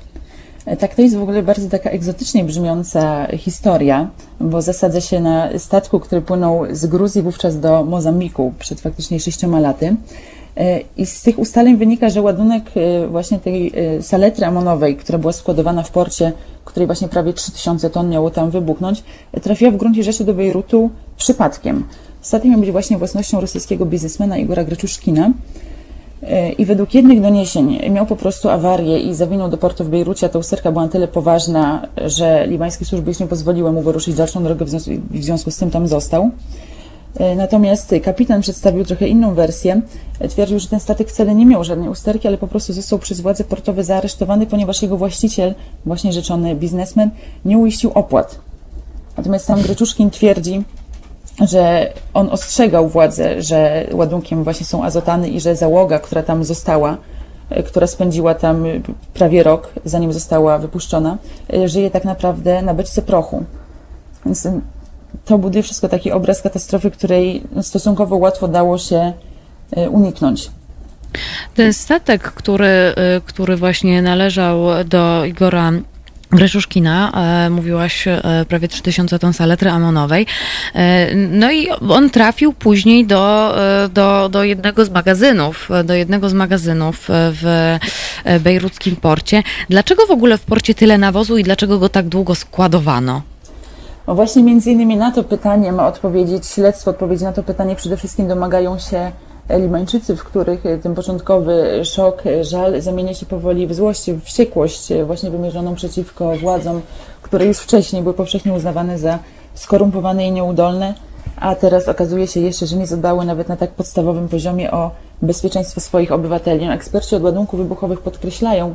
Tak, 0.78 0.94
to 0.94 1.02
jest 1.02 1.16
w 1.16 1.22
ogóle 1.22 1.42
bardzo 1.42 1.68
taka 1.68 1.90
egzotycznie 1.90 2.44
brzmiąca 2.44 3.26
historia, 3.38 4.10
bo 4.40 4.62
zasadza 4.62 5.00
się 5.00 5.20
na 5.20 5.58
statku, 5.58 6.00
który 6.00 6.22
płynął 6.22 6.66
z 6.70 6.86
Gruzji 6.86 7.22
wówczas 7.22 7.60
do 7.60 7.84
Mozambiku 7.84 8.54
przed 8.58 8.80
faktycznie 8.80 9.20
sześcioma 9.20 9.60
laty. 9.60 9.96
E, 10.56 10.80
I 10.96 11.06
z 11.06 11.22
tych 11.22 11.38
ustaleń 11.38 11.76
wynika, 11.76 12.10
że 12.10 12.22
ładunek 12.22 12.64
e, 12.76 13.06
właśnie 13.06 13.38
tej 13.38 13.72
e, 13.74 14.02
saletry 14.02 14.46
amonowej, 14.46 14.96
która 14.96 15.18
była 15.18 15.32
składowana 15.32 15.82
w 15.82 15.90
porcie, 15.90 16.32
której 16.64 16.86
właśnie 16.86 17.08
prawie 17.08 17.32
3000 17.32 17.90
ton 17.90 18.08
miało 18.08 18.30
tam 18.30 18.50
wybuchnąć, 18.50 19.02
trafiła 19.42 19.70
w 19.70 19.76
gruncie 19.76 20.02
rzeczy 20.02 20.24
do 20.24 20.34
Bejrutu 20.34 20.90
przypadkiem. 21.16 21.84
Statek 22.20 22.50
miał 22.50 22.60
być 22.60 22.70
właśnie 22.70 22.98
własnością 22.98 23.40
rosyjskiego 23.40 23.86
biznesmena 23.86 24.38
Igora 24.38 24.64
Greczuszkina. 24.64 25.32
I 26.58 26.64
według 26.64 26.94
jednych 26.94 27.20
doniesień 27.20 27.78
miał 27.90 28.06
po 28.06 28.16
prostu 28.16 28.48
awarię 28.48 28.98
i 28.98 29.14
zawinął 29.14 29.48
do 29.48 29.56
portu 29.56 29.84
w 29.84 29.88
Bejrucie, 29.88 30.26
a 30.26 30.28
ta 30.28 30.38
usterka 30.38 30.72
była 30.72 30.84
na 30.84 30.90
tyle 30.90 31.08
poważna, 31.08 31.86
że 31.96 32.46
libańskie 32.46 32.84
służby 32.84 33.10
już 33.10 33.20
nie 33.20 33.26
pozwoliły 33.26 33.72
mu 33.72 33.82
wyruszyć 33.82 34.14
dalszą 34.14 34.44
drogę, 34.44 34.64
w 35.10 35.24
związku 35.24 35.50
z 35.50 35.56
tym 35.56 35.70
tam 35.70 35.86
został. 35.86 36.30
E, 37.18 37.36
natomiast 37.36 37.94
kapitan 38.02 38.40
przedstawił 38.40 38.84
trochę 38.84 39.08
inną 39.08 39.34
wersję. 39.34 39.82
E, 40.20 40.28
twierdził, 40.28 40.58
że 40.58 40.68
ten 40.68 40.80
statek 40.80 41.08
wcale 41.08 41.34
nie 41.34 41.46
miał 41.46 41.64
żadnej 41.64 41.88
usterki, 41.88 42.28
ale 42.28 42.38
po 42.38 42.48
prostu 42.48 42.72
został 42.72 42.98
przez 42.98 43.20
władze 43.20 43.44
portowe 43.44 43.84
zaaresztowany, 43.84 44.46
ponieważ 44.46 44.82
jego 44.82 44.96
właściciel, 44.96 45.54
właśnie 45.86 46.12
rzeczony 46.12 46.54
biznesmen, 46.54 47.10
nie 47.44 47.58
uiścił 47.58 47.90
opłat. 47.94 48.38
Natomiast 49.16 49.44
sam 49.44 49.62
Greczuszkin 49.62 50.10
twierdzi, 50.10 50.64
że 51.40 51.92
on 52.14 52.28
ostrzegał 52.28 52.88
władzę, 52.88 53.42
że 53.42 53.86
ładunkiem 53.92 54.44
właśnie 54.44 54.66
są 54.66 54.84
azotany 54.84 55.28
i 55.28 55.40
że 55.40 55.56
załoga, 55.56 55.98
która 55.98 56.22
tam 56.22 56.44
została, 56.44 56.96
e, 57.50 57.62
która 57.62 57.86
spędziła 57.86 58.34
tam 58.34 58.64
prawie 59.14 59.42
rok, 59.42 59.72
zanim 59.84 60.12
została 60.12 60.58
wypuszczona, 60.58 61.18
żyje 61.64 61.90
tak 61.90 62.04
naprawdę 62.04 62.62
na 62.62 62.74
beczce 62.74 63.02
prochu. 63.02 63.44
Więc 64.26 64.48
to 65.24 65.38
buduje 65.38 65.62
wszystko 65.62 65.88
taki 65.88 66.12
obraz 66.12 66.42
katastrofy, 66.42 66.90
której 66.90 67.42
stosunkowo 67.62 68.16
łatwo 68.16 68.48
dało 68.48 68.78
się 68.78 69.12
e, 69.70 69.90
uniknąć. 69.90 70.50
Ten 71.54 71.72
statek, 71.72 72.22
który, 72.22 72.66
e, 72.66 72.94
który 73.26 73.56
właśnie 73.56 74.02
należał 74.02 74.84
do 74.84 75.24
Igora 75.24 75.72
Greszuszkina, 76.32 77.12
e, 77.46 77.50
mówiłaś 77.50 78.08
e, 78.08 78.22
prawie 78.48 78.68
3000 78.68 79.18
ton 79.18 79.32
saletry 79.32 79.70
amonowej. 79.70 80.26
E, 80.74 81.14
no 81.14 81.52
i 81.52 81.70
on 81.70 82.10
trafił 82.10 82.52
później 82.52 83.06
do, 83.06 83.54
e, 83.84 83.88
do, 83.88 84.28
do 84.28 84.44
jednego 84.44 84.84
z 84.84 84.90
magazynów, 84.90 85.68
do 85.84 85.94
jednego 85.94 86.28
z 86.28 86.32
magazynów 86.32 87.08
w 87.08 87.78
bejruckim 88.40 88.96
porcie. 88.96 89.42
Dlaczego 89.68 90.06
w 90.06 90.10
ogóle 90.10 90.38
w 90.38 90.44
porcie 90.44 90.74
tyle 90.74 90.98
nawozu 90.98 91.38
i 91.38 91.44
dlaczego 91.44 91.78
go 91.78 91.88
tak 91.88 92.08
długo 92.08 92.34
składowano? 92.34 93.22
No 94.06 94.14
właśnie 94.14 94.42
między 94.42 94.70
innymi 94.70 94.96
na 94.96 95.10
to 95.10 95.24
pytanie 95.24 95.72
ma 95.72 95.86
odpowiedzieć 95.86 96.46
śledztwo, 96.46 96.90
odpowiedzi 96.90 97.24
na 97.24 97.32
to 97.32 97.42
pytanie 97.42 97.76
przede 97.76 97.96
wszystkim 97.96 98.28
domagają 98.28 98.78
się 98.78 99.12
Libańczycy, 99.58 100.16
w 100.16 100.24
których 100.24 100.62
ten 100.82 100.94
początkowy 100.94 101.84
szok, 101.84 102.22
żal 102.42 102.80
zamienia 102.80 103.14
się 103.14 103.26
powoli 103.26 103.66
w 103.66 103.74
złość, 103.74 104.10
w 104.10 104.24
wściekłość 104.24 104.88
właśnie 105.06 105.30
wymierzoną 105.30 105.74
przeciwko 105.74 106.36
władzom, 106.36 106.80
które 107.22 107.46
już 107.46 107.58
wcześniej 107.58 108.02
były 108.02 108.14
powszechnie 108.14 108.52
uznawane 108.52 108.98
za 108.98 109.18
skorumpowane 109.54 110.26
i 110.26 110.32
nieudolne, 110.32 110.94
a 111.36 111.54
teraz 111.54 111.88
okazuje 111.88 112.26
się 112.26 112.40
jeszcze, 112.40 112.66
że 112.66 112.76
nie 112.76 112.86
zadbały 112.86 113.24
nawet 113.24 113.48
na 113.48 113.56
tak 113.56 113.70
podstawowym 113.70 114.28
poziomie 114.28 114.70
o 114.70 114.90
bezpieczeństwo 115.22 115.80
swoich 115.80 116.12
obywateli. 116.12 116.66
No, 116.66 116.72
eksperci 116.72 117.16
od 117.16 117.22
ładunków 117.22 117.60
wybuchowych 117.60 118.00
podkreślają, 118.00 118.74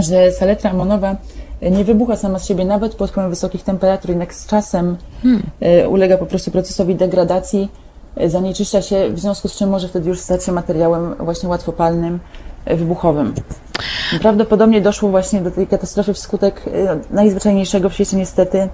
że 0.00 0.32
saletra 0.32 0.70
amonowa 0.70 1.16
nie 1.62 1.84
wybucha 1.84 2.16
sama 2.16 2.38
z 2.38 2.46
siebie 2.46 2.64
nawet 2.64 2.94
pod 2.94 3.10
wpływem 3.10 3.30
wysokich 3.30 3.62
temperatur, 3.62 4.10
jednak 4.10 4.34
z 4.34 4.46
czasem 4.46 4.96
hmm. 5.22 5.42
ulega 5.88 6.18
po 6.18 6.26
prostu 6.26 6.50
procesowi 6.50 6.94
degradacji, 6.94 7.68
e, 8.16 8.30
zanieczyszcza 8.30 8.82
się, 8.82 9.10
w 9.10 9.20
związku 9.20 9.48
z 9.48 9.56
czym 9.56 9.70
może 9.70 9.88
wtedy 9.88 10.08
już 10.08 10.20
stać 10.20 10.44
się 10.44 10.52
materiałem 10.52 11.14
właśnie 11.14 11.48
łatwopalnym, 11.48 12.18
e, 12.64 12.76
wybuchowym. 12.76 13.34
Prawdopodobnie 14.20 14.80
doszło 14.80 15.10
właśnie 15.10 15.40
do 15.40 15.50
tej 15.50 15.66
katastrofy 15.66 16.14
wskutek 16.14 16.62
najzwyczajniejszego 17.10 17.88
w 17.88 17.94
świecie 17.94 18.16
niestety 18.16 18.68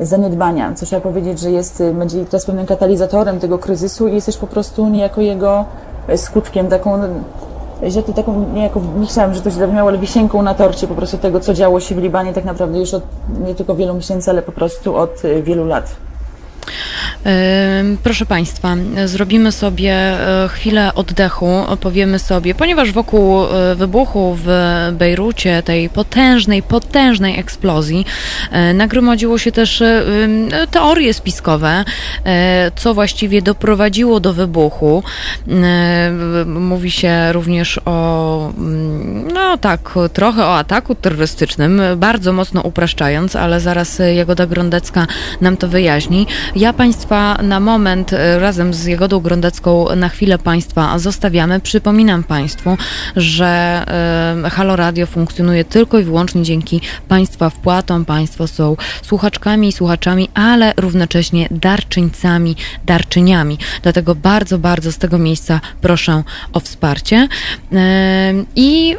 zaniedbania, 0.00 0.74
co 0.74 0.86
trzeba 0.86 1.02
powiedzieć, 1.02 1.40
że 1.40 1.50
jest, 1.50 1.82
będzie 1.94 2.24
teraz 2.24 2.46
pewnym 2.46 2.66
katalizatorem 2.66 3.40
tego 3.40 3.58
kryzysu 3.58 4.08
i 4.08 4.14
jest 4.14 4.26
też 4.26 4.36
po 4.36 4.46
prostu 4.46 4.88
niejako 4.88 5.20
jego 5.20 5.64
skutkiem, 6.16 6.68
taką 6.68 7.00
to 8.06 8.12
taką, 8.12 8.44
niejako, 8.54 8.80
nie 9.00 9.06
chciałam, 9.06 9.34
że 9.34 9.40
to 9.40 9.50
źle 9.50 9.66
brzmiało, 9.66 9.88
ale 9.88 9.98
wisienką 9.98 10.42
na 10.42 10.54
torcie 10.54 10.86
po 10.86 10.94
prostu 10.94 11.18
tego, 11.18 11.40
co 11.40 11.54
działo 11.54 11.80
się 11.80 11.94
w 11.94 11.98
Libanie 11.98 12.32
tak 12.32 12.44
naprawdę 12.44 12.78
już 12.78 12.94
od 12.94 13.02
nie 13.46 13.54
tylko 13.54 13.74
wielu 13.74 13.94
miesięcy, 13.94 14.30
ale 14.30 14.42
po 14.42 14.52
prostu 14.52 14.96
od 14.96 15.24
y, 15.24 15.42
wielu 15.42 15.64
lat. 15.64 15.96
Proszę 18.02 18.26
Państwa, 18.26 18.76
zrobimy 19.04 19.52
sobie 19.52 19.92
e, 19.92 20.48
chwilę 20.48 20.94
oddechu, 20.94 21.64
powiemy 21.80 22.18
sobie, 22.18 22.54
ponieważ 22.54 22.92
wokół 22.92 23.44
e, 23.44 23.74
wybuchu 23.74 24.38
w 24.44 24.48
Bejrucie, 24.92 25.62
tej 25.62 25.88
potężnej, 25.88 26.62
potężnej 26.62 27.38
eksplozji, 27.38 28.06
e, 28.50 28.74
nagromadziło 28.74 29.38
się 29.38 29.52
też 29.52 29.82
teorie 30.70 31.14
spiskowe, 31.14 31.84
co 32.76 32.94
właściwie 32.94 33.42
doprowadziło 33.42 34.20
do 34.20 34.32
wybuchu. 34.32 35.02
Mówi 36.46 36.90
się 36.90 37.32
również 37.32 37.80
o, 37.84 38.50
mm, 38.58 39.32
no 39.32 39.58
tak, 39.58 39.94
trochę 40.12 40.44
o 40.44 40.56
ataku 40.56 40.94
terrorystycznym, 40.94 41.82
bardzo 41.96 42.32
mocno 42.32 42.60
upraszczając, 42.60 43.36
ale 43.36 43.60
zaraz 43.60 44.02
Jagoda 44.16 44.46
Grondecka 44.46 45.06
nam 45.40 45.56
to 45.56 45.68
wyjaśni. 45.68 46.26
Ja 46.58 46.72
Państwa 46.72 47.38
na 47.42 47.60
moment 47.60 48.12
e, 48.12 48.38
razem 48.38 48.74
z 48.74 48.84
Jagodą 48.84 49.20
Grondecką 49.20 49.96
na 49.96 50.08
chwilę 50.08 50.38
Państwa 50.38 50.98
zostawiamy. 50.98 51.60
Przypominam 51.60 52.24
Państwu, 52.24 52.76
że 53.16 53.84
y, 54.46 54.50
Halo 54.50 54.76
Radio 54.76 55.06
funkcjonuje 55.06 55.64
tylko 55.64 55.98
i 55.98 56.04
wyłącznie 56.04 56.42
dzięki 56.42 56.80
Państwa 57.08 57.50
wpłatom. 57.50 58.04
Państwo 58.04 58.46
są 58.46 58.76
słuchaczkami 59.02 59.68
i 59.68 59.72
słuchaczami, 59.72 60.28
ale 60.34 60.72
równocześnie 60.76 61.48
darczyńcami, 61.50 62.56
darczyniami. 62.86 63.58
Dlatego 63.82 64.14
bardzo, 64.14 64.58
bardzo 64.58 64.92
z 64.92 64.98
tego 64.98 65.18
miejsca 65.18 65.60
proszę 65.80 66.22
o 66.52 66.60
wsparcie. 66.60 67.28
Y, 67.72 67.76
I, 68.56 68.96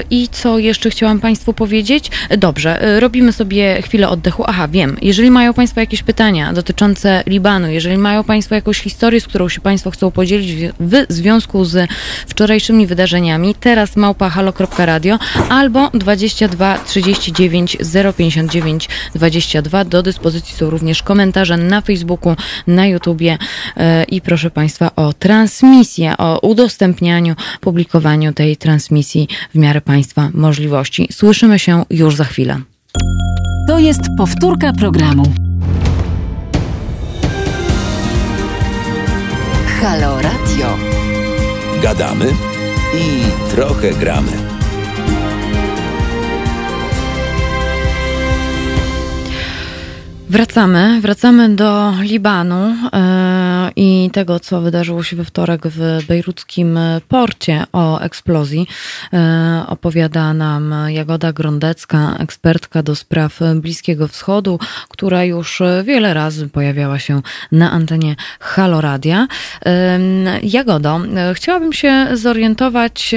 y, 0.00 0.04
I 0.10 0.28
co 0.28 0.58
jeszcze 0.58 0.90
chciałam 0.90 1.20
Państwu 1.20 1.52
powiedzieć? 1.52 2.10
Dobrze, 2.38 3.00
robimy 3.00 3.32
sobie 3.32 3.82
chwilę 3.82 4.08
oddechu. 4.08 4.44
Aha, 4.46 4.68
wiem. 4.68 4.96
Jeżeli 5.02 5.30
mają 5.30 5.54
Państwo 5.54 5.80
jakieś 5.80 6.02
pytania 6.02 6.55
dotyczące 6.56 7.22
Libanu, 7.26 7.68
jeżeli 7.70 7.98
mają 7.98 8.24
Państwo 8.24 8.54
jakąś 8.54 8.80
historię, 8.80 9.20
z 9.20 9.26
którą 9.26 9.48
się 9.48 9.60
Państwo 9.60 9.90
chcą 9.90 10.10
podzielić 10.10 10.72
w 10.80 11.06
związku 11.08 11.64
z 11.64 11.90
wczorajszymi 12.26 12.86
wydarzeniami, 12.86 13.54
teraz 13.54 13.96
małpa 13.96 14.30
halo.radio 14.30 15.18
albo 15.48 15.90
22 15.94 16.78
39 16.78 17.76
059 18.16 18.88
22. 19.14 19.84
Do 19.84 20.02
dyspozycji 20.02 20.56
są 20.56 20.70
również 20.70 21.02
komentarze 21.02 21.56
na 21.56 21.80
Facebooku, 21.80 22.36
na 22.66 22.86
YouTubie 22.86 23.38
e, 23.76 24.04
i 24.04 24.20
proszę 24.20 24.50
Państwa 24.50 24.90
o 24.96 25.12
transmisję, 25.12 26.16
o 26.18 26.38
udostępnianiu, 26.40 27.34
publikowaniu 27.60 28.32
tej 28.32 28.56
transmisji 28.56 29.28
w 29.54 29.58
miarę 29.58 29.80
Państwa 29.80 30.30
możliwości. 30.34 31.08
Słyszymy 31.12 31.58
się 31.58 31.84
już 31.90 32.16
za 32.16 32.24
chwilę. 32.24 32.60
To 33.68 33.78
jest 33.78 34.00
powtórka 34.18 34.72
programu. 34.72 35.45
Halo 39.82 40.20
Radio. 40.20 40.78
Gadamy 41.82 42.34
i 42.94 43.22
trochę 43.50 43.90
gramy. 43.90 44.32
Wracamy, 50.28 51.00
wracamy 51.00 51.48
do 51.48 51.92
Libanu 52.00 52.74
e, 52.92 53.35
i 53.76 54.10
tego, 54.12 54.40
co 54.40 54.60
wydarzyło 54.60 55.02
się 55.02 55.16
we 55.16 55.24
wtorek 55.24 55.62
w 55.66 56.06
bejruckim 56.08 56.78
porcie 57.08 57.64
o 57.72 58.00
eksplozji. 58.00 58.66
E, 59.12 59.64
opowiada 59.68 60.34
nam 60.34 60.74
Jagoda 60.88 61.32
Grondecka, 61.32 62.16
ekspertka 62.18 62.82
do 62.82 62.94
spraw 62.94 63.40
Bliskiego 63.56 64.08
Wschodu, 64.08 64.58
która 64.88 65.24
już 65.24 65.62
wiele 65.84 66.14
razy 66.14 66.48
pojawiała 66.48 66.98
się 66.98 67.22
na 67.52 67.70
antenie 67.70 68.16
Halo 68.40 68.80
Radia. 68.80 69.28
E, 69.66 70.00
Jagodo, 70.42 71.00
chciałabym 71.34 71.72
się 71.72 72.06
zorientować, 72.12 73.14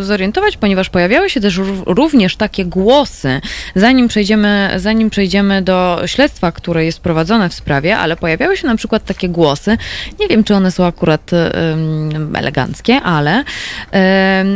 zorientować, 0.00 0.56
ponieważ 0.56 0.88
pojawiały 0.88 1.30
się 1.30 1.40
też 1.40 1.60
również 1.86 2.36
takie 2.36 2.64
głosy, 2.64 3.40
zanim 3.74 4.08
przejdziemy, 4.08 4.70
zanim 4.76 5.10
przejdziemy 5.10 5.62
do 5.62 6.02
śledztwa, 6.06 6.52
które 6.52 6.84
jest 6.84 7.00
prowadzone 7.00 7.48
w 7.48 7.54
sprawie, 7.54 7.98
ale 7.98 8.16
pojawiały 8.16 8.56
się 8.56 8.66
na 8.66 8.76
przykład 8.76 9.04
takie 9.08 9.28
głosy, 9.28 9.76
nie 10.20 10.28
wiem, 10.28 10.44
czy 10.44 10.54
one 10.54 10.70
są 10.70 10.84
akurat 10.84 11.30
um, 11.32 12.36
eleganckie, 12.36 13.00
ale, 13.00 13.34
um, 13.34 13.44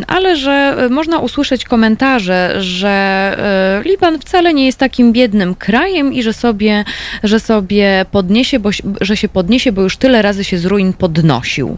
ale 0.07 0.37
że 0.37 0.77
można 0.91 1.19
usłyszeć 1.19 1.65
komentarze, 1.65 2.55
że 2.59 3.37
um, 3.75 3.85
Liban 3.85 4.19
wcale 4.19 4.55
nie 4.55 4.67
jest 4.67 4.79
takim 4.79 5.12
biednym 5.12 5.55
krajem 5.55 6.12
i 6.12 6.23
że 6.23 6.33
sobie, 6.33 6.85
że 7.23 7.41
sobie 7.41 8.05
podniesie, 8.11 8.59
bo, 8.59 8.71
że 9.01 9.17
się 9.17 9.29
podniesie, 9.29 9.73
bo 9.73 9.83
już 9.83 9.97
tyle 9.97 10.23
razy 10.23 10.45
się 10.45 10.59
z 10.59 10.65
ruin 10.65 10.93
podnosił. 10.93 11.77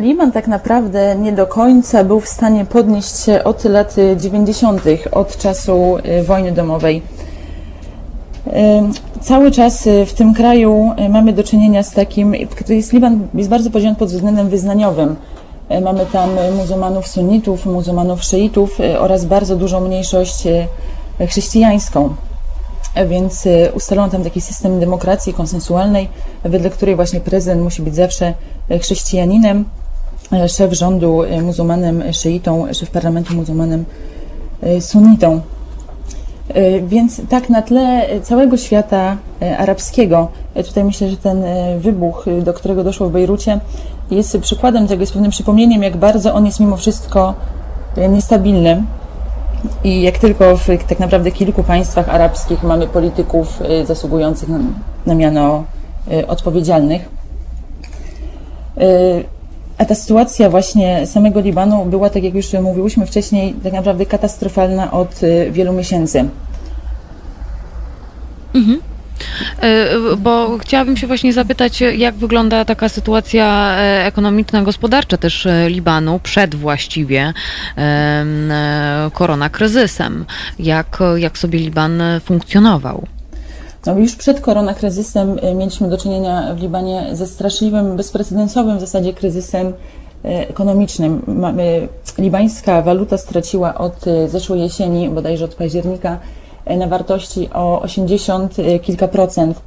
Liban 0.00 0.32
tak 0.32 0.46
naprawdę 0.46 1.16
nie 1.16 1.32
do 1.32 1.46
końca 1.46 2.04
był 2.04 2.20
w 2.20 2.28
stanie 2.28 2.64
podnieść 2.64 3.24
się 3.24 3.44
od 3.44 3.64
lat 3.64 3.94
90., 4.16 4.82
od 5.12 5.36
czasu 5.36 5.96
y, 6.20 6.22
wojny 6.22 6.52
domowej. 6.52 7.02
Cały 9.20 9.50
czas 9.50 9.86
y, 9.86 10.06
w 10.06 10.12
tym 10.12 10.34
kraju 10.34 10.92
y, 11.06 11.08
mamy 11.08 11.32
do 11.32 11.44
czynienia 11.44 11.82
z 11.82 11.90
takim, 11.90 12.34
jest 12.68 12.92
Liban 12.92 13.28
jest 13.34 13.50
bardzo 13.50 13.70
podzielony 13.70 13.98
pod 13.98 14.08
względem 14.08 14.48
wyznaniowym. 14.48 15.16
Mamy 15.82 16.06
tam 16.06 16.30
muzułmanów 16.56 17.08
sunnitów, 17.08 17.66
muzułmanów 17.66 18.24
szyitów 18.24 18.78
oraz 18.98 19.24
bardzo 19.24 19.56
dużą 19.56 19.80
mniejszość 19.80 20.42
chrześcijańską. 21.28 22.14
Więc 23.08 23.48
ustalono 23.74 24.08
tam 24.08 24.24
taki 24.24 24.40
system 24.40 24.80
demokracji 24.80 25.34
konsensualnej, 25.34 26.08
wedle 26.44 26.70
której 26.70 26.96
właśnie 26.96 27.20
prezydent 27.20 27.62
musi 27.62 27.82
być 27.82 27.94
zawsze 27.94 28.34
chrześcijaninem, 28.80 29.64
szef 30.48 30.72
rządu 30.72 31.22
muzułmanem 31.42 32.02
szyitą, 32.12 32.66
szef 32.72 32.90
parlamentu 32.90 33.34
muzułmanem 33.34 33.84
sunnitą. 34.80 35.40
Więc 36.82 37.22
tak 37.28 37.50
na 37.50 37.62
tle 37.62 38.06
całego 38.22 38.56
świata 38.56 39.16
arabskiego, 39.58 40.28
tutaj 40.66 40.84
myślę, 40.84 41.08
że 41.10 41.16
ten 41.16 41.44
wybuch, 41.78 42.24
do 42.42 42.54
którego 42.54 42.84
doszło 42.84 43.08
w 43.08 43.12
Bejrucie, 43.12 43.60
jest 44.10 44.38
przykładem 44.38 44.88
tego, 44.88 45.00
jest 45.00 45.12
pewnym 45.12 45.30
przypomnieniem, 45.30 45.82
jak 45.82 45.96
bardzo 45.96 46.34
on 46.34 46.46
jest 46.46 46.60
mimo 46.60 46.76
wszystko 46.76 47.34
niestabilny. 48.08 48.82
I 49.84 50.02
jak 50.02 50.18
tylko 50.18 50.56
w 50.56 50.66
tak 50.88 50.98
naprawdę 50.98 51.30
kilku 51.30 51.62
państwach 51.62 52.08
arabskich 52.08 52.62
mamy 52.62 52.86
polityków 52.86 53.60
zasługujących 53.84 54.48
na 55.06 55.14
miano 55.14 55.64
odpowiedzialnych, 56.28 57.08
a 59.78 59.84
ta 59.84 59.94
sytuacja 59.94 60.50
właśnie 60.50 61.06
samego 61.06 61.40
Libanu 61.40 61.84
była, 61.84 62.10
tak 62.10 62.22
jak 62.22 62.34
już 62.34 62.52
mówiłyśmy 62.52 63.06
wcześniej, 63.06 63.54
tak 63.62 63.72
naprawdę 63.72 64.06
katastrofalna 64.06 64.92
od 64.92 65.20
wielu 65.50 65.72
miesięcy. 65.72 66.28
Mhm. 68.54 68.80
E, 69.62 70.16
bo 70.16 70.58
chciałabym 70.58 70.96
się 70.96 71.06
właśnie 71.06 71.32
zapytać, 71.32 71.80
jak 71.80 72.14
wygląda 72.14 72.64
taka 72.64 72.88
sytuacja 72.88 73.76
e, 73.78 74.06
ekonomiczna, 74.06 74.62
gospodarcza 74.62 75.16
też 75.16 75.46
e, 75.46 75.70
Libanu 75.70 76.20
przed 76.22 76.54
właściwie 76.54 77.32
koronakryzysem. 79.12 80.24
Jak, 80.58 80.98
jak 81.16 81.38
sobie 81.38 81.58
Liban 81.58 82.02
funkcjonował? 82.24 83.06
No 83.86 83.98
już 83.98 84.16
przed 84.16 84.40
koronakryzysem 84.40 85.38
mieliśmy 85.56 85.88
do 85.88 85.98
czynienia 85.98 86.54
w 86.54 86.60
Libanie 86.60 87.06
ze 87.12 87.26
straszliwym, 87.26 87.96
bezprecedensowym 87.96 88.78
w 88.78 88.80
zasadzie 88.80 89.12
kryzysem 89.12 89.72
ekonomicznym. 90.22 91.22
Libańska 92.18 92.82
waluta 92.82 93.18
straciła 93.18 93.74
od 93.74 94.04
zeszłej 94.28 94.60
jesieni, 94.60 95.08
bodajże 95.08 95.44
od 95.44 95.54
października, 95.54 96.18
E, 96.64 96.76
na 96.76 96.86
wartości 96.86 97.48
o 97.54 97.82
80 97.82 98.58
e, 98.58 98.78
kilka 98.78 99.08
procent. 99.08 99.60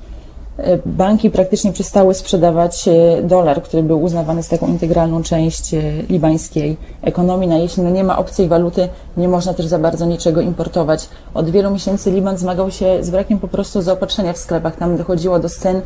E, 0.57 0.77
banki 0.85 1.31
praktycznie 1.31 1.73
przestały 1.73 2.13
sprzedawać 2.13 2.89
dolar, 3.23 3.61
który 3.61 3.83
był 3.83 4.03
uznawany 4.03 4.43
za 4.43 4.49
taką 4.49 4.67
integralną 4.67 5.23
część 5.23 5.75
libańskiej 6.09 6.77
ekonomii. 7.01 7.49
Na 7.49 7.57
jeśli 7.57 7.83
no 7.83 7.89
nie 7.89 8.03
ma 8.03 8.17
obcej 8.17 8.47
waluty, 8.47 8.89
nie 9.17 9.27
można 9.27 9.53
też 9.53 9.65
za 9.65 9.79
bardzo 9.79 10.05
niczego 10.05 10.41
importować. 10.41 11.09
Od 11.33 11.49
wielu 11.49 11.71
miesięcy 11.71 12.11
Liban 12.11 12.37
zmagał 12.37 12.71
się 12.71 13.03
z 13.03 13.09
brakiem 13.09 13.39
po 13.39 13.47
prostu 13.47 13.81
zaopatrzenia 13.81 14.33
w 14.33 14.37
sklepach. 14.37 14.75
Tam 14.75 14.97
dochodziło 14.97 15.39
do 15.39 15.49
scen, 15.49 15.81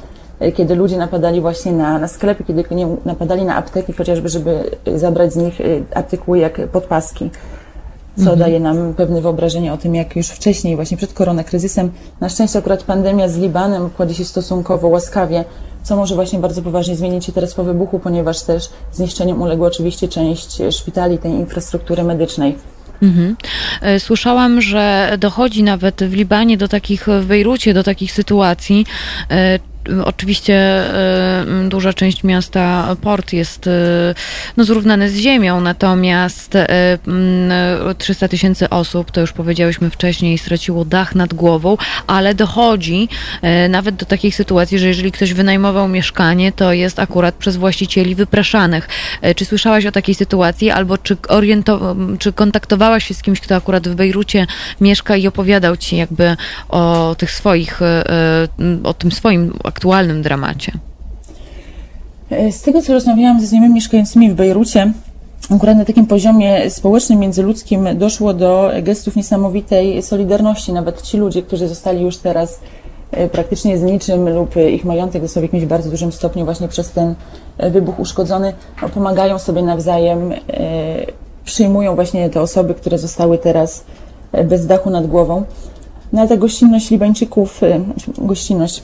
kiedy 0.56 0.76
ludzie 0.76 0.98
napadali 0.98 1.42
właśnie 1.42 1.72
na, 1.72 2.00
na 2.00 2.08
sklepy, 2.08 2.44
kiedy 2.44 2.64
napadali 3.06 3.46
na 3.46 3.56
apteki, 3.56 3.94
chociażby, 3.94 4.30
żeby 4.30 4.64
zabrać 4.96 5.34
z 5.34 5.36
nich 5.36 5.58
artykuły 5.94 6.40
jak 6.40 6.68
podpaski 6.68 7.30
co 8.20 8.32
mhm. 8.32 8.40
daje 8.40 8.60
nam 8.60 8.94
pewne 8.94 9.22
wyobrażenie 9.22 9.74
o 9.74 9.78
tym, 9.78 9.96
jak 9.96 10.16
już 10.16 10.28
wcześniej, 10.28 10.76
właśnie 10.76 10.98
przed 10.98 11.14
koronakryzysem, 11.14 11.92
na 12.22 12.30
szczęście 12.30 12.60
akurat 12.60 12.84
pandemia 12.84 13.28
z 13.28 13.38
Libanem 13.38 13.86
obchodzi 13.86 14.16
się 14.16 14.26
stosunkowo 14.26 14.88
łaskawie, 14.88 15.46
co 15.84 15.96
może 15.96 16.16
właśnie 16.16 16.40
bardzo 16.40 16.62
poważnie 16.62 16.96
zmienić 16.96 17.26
się 17.26 17.32
teraz 17.32 17.54
po 17.54 17.64
wybuchu, 17.64 18.00
ponieważ 18.00 18.42
też 18.42 18.70
zniszczeniem 18.92 19.42
uległa 19.42 19.68
oczywiście 19.68 20.08
część 20.08 20.58
szpitali, 20.72 21.18
tej 21.18 21.32
infrastruktury 21.32 22.04
medycznej. 22.04 22.56
Mhm. 23.02 23.36
E, 23.82 24.00
słyszałam, 24.00 24.62
że 24.62 25.16
dochodzi 25.20 25.64
nawet 25.64 26.04
w 26.04 26.14
Libanie 26.14 26.58
do 26.58 26.68
takich, 26.68 27.08
w 27.08 27.26
Bejrucie 27.26 27.74
do 27.74 27.84
takich 27.84 28.12
sytuacji, 28.12 28.86
e, 29.32 29.60
Oczywiście 30.06 30.56
e, 30.56 31.46
duża 31.70 31.94
część 31.94 32.24
miasta 32.24 32.96
port 33.02 33.34
jest 33.34 33.68
e, 33.68 33.72
no, 34.58 34.64
zrównany 34.64 35.10
z 35.10 35.16
ziemią, 35.16 35.62
natomiast 35.62 36.58
300 37.98 38.26
e, 38.26 38.30
tysięcy 38.30 38.70
osób, 38.70 39.12
to 39.12 39.22
już 39.22 39.32
powiedziałyśmy 39.32 39.90
wcześniej, 39.90 40.38
straciło 40.38 40.86
dach 40.86 41.16
nad 41.16 41.34
głową, 41.34 41.78
ale 42.08 42.36
dochodzi 42.36 43.10
nawet 43.70 43.96
do 43.96 44.06
takich 44.06 44.36
sytuacji, 44.36 44.80
że 44.80 44.88
jeżeli 44.88 45.12
ktoś 45.12 45.34
wynajmował 45.34 45.88
mieszkanie, 45.88 46.52
to 46.52 46.74
jest 46.74 47.00
akurat 47.00 47.36
przez 47.36 47.58
właścicieli 47.58 48.16
wypraszanych. 48.16 48.88
Czy 49.36 49.46
słyszałaś 49.46 49.86
o 49.86 49.92
takiej 49.92 50.16
sytuacji, 50.16 50.72
albo 50.72 50.98
czy, 50.98 51.16
oriento- 51.16 52.18
czy 52.18 52.34
kontaktowałaś 52.34 53.08
się 53.08 53.14
z 53.14 53.22
kimś, 53.22 53.40
kto 53.40 53.56
akurat 53.56 53.88
w 53.88 53.96
Bejrucie 53.96 54.48
mieszka 54.82 55.16
i 55.16 55.28
opowiadał 55.28 55.78
ci 55.78 55.98
jakby 55.98 56.38
o 56.70 57.16
tych 57.18 57.32
swoich, 57.32 57.80
o 58.84 58.94
tym 58.94 59.12
swoim 59.12 59.54
dramacie? 60.22 60.72
E, 62.30 62.52
z 62.52 62.62
tego, 62.62 62.82
co 62.82 62.94
rozmawiałam 62.94 63.42
ze 63.42 63.48
znajomymi 63.48 63.76
mieszkającymi 63.76 64.32
w 64.32 64.36
Bejrucie, 64.36 64.94
akurat 65.56 65.78
na 65.78 65.86
takim 65.86 66.08
poziomie 66.08 66.70
społecznym, 66.70 67.20
międzyludzkim 67.20 67.88
doszło 67.98 68.34
do 68.34 68.72
gestów 68.82 69.16
niesamowitej 69.16 70.04
solidarności. 70.04 70.74
Nawet 70.74 71.02
ci 71.02 71.18
ludzie, 71.18 71.44
którzy 71.44 71.68
zostali 71.68 72.04
już 72.04 72.18
teraz 72.18 72.60
e, 73.12 73.30
praktycznie 73.30 73.78
z 73.78 73.84
niczym 73.84 74.30
lub 74.30 74.56
ich 74.74 74.86
majątek 74.86 75.22
został 75.22 75.42
w 75.42 75.44
jakimś 75.44 75.66
bardzo 75.66 75.90
dużym 75.90 76.12
stopniu 76.12 76.46
właśnie 76.46 76.68
przez 76.68 76.92
ten 76.92 77.16
e, 77.58 77.70
wybuch 77.70 78.00
uszkodzony, 78.00 78.54
no, 78.82 78.90
pomagają 78.90 79.40
sobie 79.40 79.62
nawzajem, 79.62 80.34
przyjmują 81.46 81.96
właśnie 81.96 82.30
te 82.30 82.42
osoby, 82.42 82.74
które 82.74 82.98
zostały 82.98 83.38
teraz 83.38 83.84
bez 84.44 84.68
dachu 84.68 84.90
nad 84.90 85.08
głową. 85.08 85.44
No 86.14 86.20
ale 86.20 86.30
ta 86.30 86.38
gościnność 86.38 86.92
Libańczyków, 86.92 87.62
gościnność, 88.18 88.84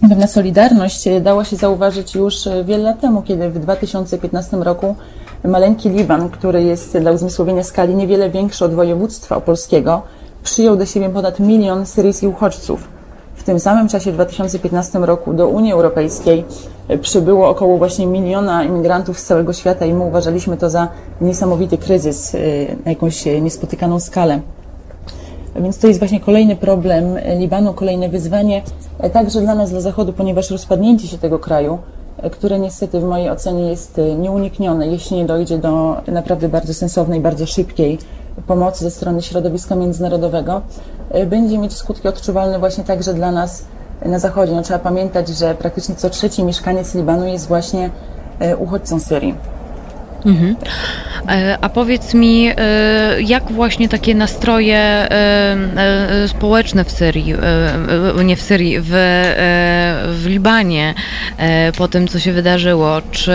Pewna 0.00 0.26
solidarność 0.26 1.04
dała 1.20 1.44
się 1.44 1.56
zauważyć 1.56 2.14
już 2.14 2.46
e, 2.46 2.64
wiele 2.64 2.82
lat 2.82 3.00
temu, 3.00 3.22
kiedy 3.22 3.50
w 3.50 3.58
2015 3.58 4.56
roku 4.56 4.96
maleńki 5.44 5.90
Liban, 5.90 6.30
który 6.30 6.62
jest 6.62 6.98
dla 6.98 7.12
uzmysłowienia 7.12 7.62
skali 7.62 7.94
niewiele 7.94 8.30
większy 8.30 8.64
od 8.64 8.74
województwa 8.74 9.36
opolskiego, 9.36 10.02
przyjął 10.42 10.76
do 10.76 10.86
siebie 10.86 11.10
ponad 11.10 11.40
milion 11.40 11.86
syryjskich 11.86 12.28
uchodźców. 12.28 12.88
W 13.34 13.42
tym 13.42 13.60
samym 13.60 13.88
czasie, 13.88 14.12
w 14.12 14.14
2015 14.14 14.98
roku, 14.98 15.34
do 15.34 15.48
Unii 15.48 15.72
Europejskiej 15.72 16.44
e, 16.88 16.98
przybyło 16.98 17.48
około 17.48 17.78
właśnie 17.78 18.06
miliona 18.06 18.64
imigrantów 18.64 19.18
z 19.18 19.24
całego 19.24 19.52
świata 19.52 19.86
i 19.86 19.94
my 19.94 20.04
uważaliśmy 20.04 20.56
to 20.56 20.70
za 20.70 20.88
niesamowity 21.20 21.78
kryzys 21.78 22.34
e, 22.34 22.38
na 22.84 22.90
jakąś 22.90 23.24
niespotykaną 23.26 24.00
skalę. 24.00 24.40
Więc 25.56 25.78
to 25.78 25.86
jest 25.86 25.98
właśnie 25.98 26.20
kolejny 26.20 26.56
problem 26.56 27.18
Libanu, 27.38 27.74
kolejne 27.74 28.08
wyzwanie, 28.08 28.62
e, 28.98 29.10
także 29.10 29.40
dla 29.40 29.54
nas, 29.54 29.70
dla 29.70 29.80
Zachodu, 29.80 30.12
ponieważ 30.12 30.50
rozpadnięcie 30.50 31.08
się 31.08 31.18
tego 31.18 31.38
kraju, 31.38 31.78
e, 32.18 32.30
które 32.30 32.58
niestety 32.58 33.00
w 33.00 33.04
mojej 33.04 33.30
ocenie 33.30 33.70
jest 33.70 33.98
e, 33.98 34.14
nieuniknione, 34.14 34.88
jeśli 34.88 35.16
nie 35.16 35.24
dojdzie 35.24 35.58
do 35.58 35.96
naprawdę 36.06 36.48
bardzo 36.48 36.74
sensownej, 36.74 37.20
bardzo 37.20 37.46
szybkiej 37.46 37.98
pomocy 38.46 38.84
ze 38.84 38.90
strony 38.90 39.22
środowiska 39.22 39.74
międzynarodowego, 39.74 40.62
będzie 41.26 41.58
mieć 41.58 41.72
skutki 41.72 42.08
odczuwalne 42.08 42.58
właśnie 42.58 42.84
także 42.84 43.14
dla 43.14 43.32
nas 43.32 43.64
na 44.04 44.18
Zachodzie. 44.18 44.52
No, 44.52 44.62
trzeba 44.62 44.78
pamiętać, 44.78 45.28
że 45.28 45.54
praktycznie 45.54 45.94
co 45.94 46.10
trzeci 46.10 46.44
mieszkaniec 46.44 46.94
Libanu 46.94 47.26
jest 47.26 47.48
właśnie 47.48 47.90
uchodźcą 48.58 49.00
Syrii. 49.00 49.34
Mhm. 50.26 50.56
E, 51.28 51.58
a 51.60 51.68
powiedz 51.68 52.14
mi, 52.14 52.48
e, 52.48 52.54
jak 53.22 53.52
właśnie 53.52 53.88
takie 53.88 54.14
nastroje 54.14 54.78
e, 54.78 55.56
społeczne 56.28 56.84
w 56.84 56.90
Syrii, 56.90 57.34
nie 58.24 58.36
w 58.36 58.42
Syrii, 58.42 58.80
w, 58.80 58.88
w 60.08 60.24
Libanie 60.26 60.94
po 61.76 61.88
tym, 61.88 62.08
co 62.08 62.18
się 62.18 62.32
wydarzyło, 62.32 63.02
czy, 63.10 63.32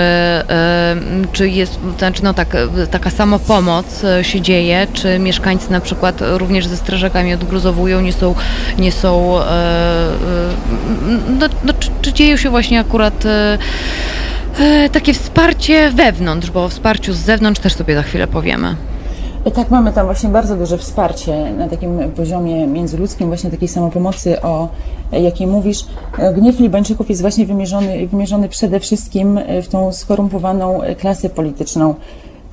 czy 1.32 1.50
jest, 1.50 1.80
znaczy 1.98 2.24
no 2.24 2.34
tak, 2.34 2.58
taka 2.92 3.10
samopomoc 3.10 4.02
się 4.22 4.42
dzieje, 4.42 4.88
czy 4.94 5.20
mieszkańcy 5.20 5.72
na 5.72 5.80
przykład 5.80 6.22
również 6.22 6.68
ze 6.68 6.78
strażakami 6.78 7.34
odgruzowują, 7.34 8.02
nie 8.02 8.14
są, 8.14 8.36
nie 8.78 8.92
są 8.92 9.40
no, 11.40 11.48
no 11.64 11.74
czy, 11.80 11.90
czy 12.02 12.14
dzieją 12.14 12.38
się 12.38 12.50
właśnie 12.50 12.80
akurat 12.80 13.26
takie 14.92 15.14
wsparcie 15.14 15.92
wewnątrz, 15.92 16.52
bo 16.52 16.64
o 16.66 16.70
wsparciu 16.70 17.14
z 17.14 17.18
zewnątrz 17.18 17.62
też 17.62 17.74
sobie 17.74 17.96
za 17.96 18.04
chwilę 18.04 18.28
powiemy. 18.28 18.76
I 19.46 19.52
tak, 19.52 19.70
mamy 19.70 19.94
tam 19.94 20.06
właśnie 20.06 20.30
bardzo 20.30 20.56
duże 20.56 20.78
wsparcie 20.78 21.54
na 21.54 21.68
takim 21.68 22.12
poziomie 22.16 22.68
międzyludzkim, 22.68 23.28
właśnie 23.28 23.52
takiej 23.52 23.68
samopomocy, 23.68 24.42
o 24.42 24.70
jakiej 25.12 25.48
mówisz. 25.48 25.86
Gniew 26.36 26.60
Libańczyków 26.60 27.10
jest 27.10 27.22
właśnie 27.22 27.46
wymierzony, 27.46 28.08
wymierzony 28.08 28.50
przede 28.50 28.80
wszystkim 28.80 29.40
w 29.64 29.68
tą 29.68 29.94
skorumpowaną 29.94 30.82
klasę 31.00 31.30
polityczną, 31.30 31.96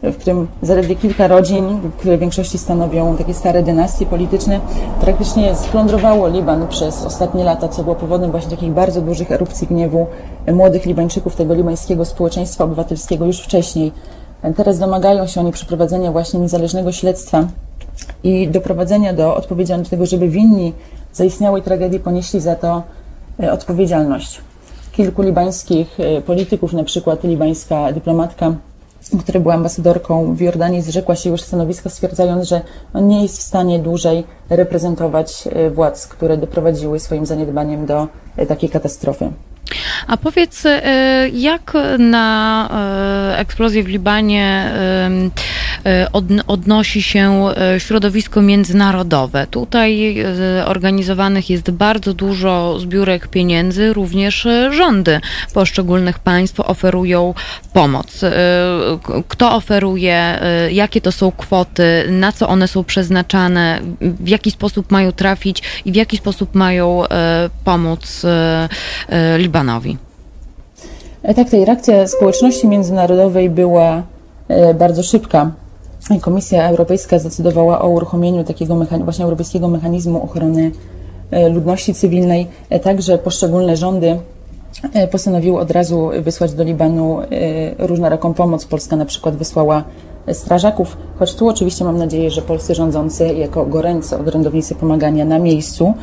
w 0.03 0.17
którym 0.17 0.47
zaledwie 0.63 0.97
kilka 0.97 1.29
rodzin, 1.29 1.81
które 1.99 2.17
w 2.17 2.21
większości 2.21 2.59
stanowią 2.59 3.17
takie 3.17 3.35
stare 3.35 3.63
dynastie 3.63 4.07
polityczne, 4.07 4.61
praktycznie 5.01 5.55
splądrowało 5.55 6.29
Liban 6.29 6.69
przez 6.69 7.05
ostatnie 7.05 7.45
lata, 7.45 7.69
co 7.69 7.83
było 7.83 7.95
powodem 7.95 8.31
właśnie 8.31 8.51
takich 8.51 8.73
bardzo 8.73 9.01
dużych 9.01 9.33
erupcji 9.33 9.67
gniewu 9.67 10.07
młodych 10.53 10.87
Libańczyków, 10.87 11.37
tego 11.37 11.55
libańskiego 11.55 12.05
społeczeństwa 12.05 12.65
obywatelskiego 12.65 13.27
już 13.27 13.41
wcześniej. 13.41 13.93
Teraz 14.57 14.79
domagają 14.79 15.27
się 15.27 15.41
oni 15.41 15.53
przeprowadzenia 15.53 16.13
właśnie 16.13 16.41
niezależnego 16.41 16.93
śledztwa 16.93 17.45
i 18.25 18.49
doprowadzenia 18.49 19.13
do 19.13 19.37
odpowiedzialności, 19.37 19.91
do 19.91 19.97
tego, 19.97 20.07
żeby 20.07 20.29
winni 20.29 20.73
zaistniałej 21.13 21.63
tragedii 21.63 22.01
ponieśli 22.01 22.41
za 22.41 22.55
to 22.55 22.83
e, 23.43 23.53
odpowiedzialność. 23.53 24.41
Kilku 24.93 25.23
libańskich 25.23 26.01
e, 26.01 26.23
polityków, 26.23 26.73
na 26.73 26.85
przykład 26.85 27.25
libańska 27.25 27.93
dyplomatka 27.93 28.53
która 29.21 29.41
była 29.41 29.55
ambasadorką 29.55 30.35
w 30.35 30.41
Jordanii, 30.41 30.83
zrzekła 30.83 31.17
się 31.17 31.31
już 31.31 31.43
stanowiska, 31.43 31.91
stwierdzając, 31.91 32.49
że 32.49 32.61
nie 32.95 33.23
jest 33.23 33.39
w 33.39 33.43
stanie 33.43 33.79
dłużej 33.79 34.25
reprezentować 34.51 35.49
e, 35.53 35.71
władz, 35.71 36.07
które 36.07 36.37
doprowadziły 36.37 37.01
swoim 37.01 37.27
zaniedbaniem 37.27 37.87
do 37.87 38.09
e, 38.37 38.47
takiej 38.47 38.69
katastrofy. 38.69 39.33
A 40.07 40.17
powiedz, 40.17 40.67
e, 40.67 41.29
jak 41.33 41.73
na 41.99 42.69
eksplozję 43.37 43.83
w 43.83 43.89
Libanie 43.89 44.71
odnosi 46.47 47.03
się 47.03 47.45
środowisko 47.79 48.43
międzynarodowe. 48.43 49.47
Tutaj 49.51 50.25
organizowanych 50.65 51.51
jest 51.51 51.71
bardzo 51.71 52.15
dużo 52.15 52.79
zbiórek 52.79 53.29
pieniędzy, 53.29 53.93
również 53.93 54.49
rządy 54.71 55.21
poszczególnych 55.55 56.19
państw 56.19 56.61
oferują 56.61 57.35
pomoc. 57.73 58.21
Kto 59.29 59.55
oferuje, 59.55 60.41
jakie 60.71 61.01
to 61.01 61.13
są 61.13 61.33
kwoty, 61.33 62.07
na 62.11 62.33
co 62.33 62.49
one 62.49 62.69
są 62.69 62.85
przeznaczane, 62.85 63.81
w 64.01 64.29
jaki 64.29 64.51
sposób 64.51 64.91
mają 64.91 65.13
trafić 65.13 65.63
i 65.85 65.93
w 65.93 65.95
jaki 65.95 66.17
sposób 66.17 66.55
mają 66.55 67.03
pomóc 67.65 68.27
Libanowi? 69.39 69.56
E, 71.23 71.35
tak, 71.35 71.51
tej 71.51 71.65
reakcja 71.65 72.07
społeczności 72.07 72.69
międzynarodowej 72.69 73.51
była 73.51 74.03
e, 74.49 74.75
bardzo 74.75 75.03
szybka. 75.03 75.51
Komisja 76.21 76.69
Europejska 76.69 77.19
zdecydowała 77.19 77.81
o 77.81 77.89
uruchomieniu 77.89 78.45
takiego 78.45 78.77
właśnie 79.05 79.25
europejskiego 79.25 79.69
mechanizmu 79.69 80.23
ochrony 80.23 80.71
e, 81.31 81.49
ludności 81.49 81.95
cywilnej. 81.95 82.47
Także 82.83 83.19
poszczególne 83.19 83.77
rządy 83.77 84.19
postanowiły 85.11 85.59
od 85.59 85.71
razu 85.71 86.11
wysłać 86.23 86.53
do 86.53 86.65
Libanu 86.65 87.19
różnoraką 87.79 88.35
pomoc. 88.35 88.65
Polska 88.65 88.97
na 88.97 89.05
przykład 89.05 89.37
wysłała 89.37 89.85
strażaków, 90.33 90.97
choć 91.19 91.35
tu 91.35 91.49
oczywiście 91.49 91.85
mam 91.85 91.99
nadzieję, 91.99 92.31
że 92.31 92.43
polscy 92.43 92.75
rządzący 92.75 93.35
jako 93.35 93.67
goręcy 93.67 94.17
orędownicy 94.19 94.75
pomagania 94.75 95.25
na 95.25 95.39
miejscu 95.39 95.95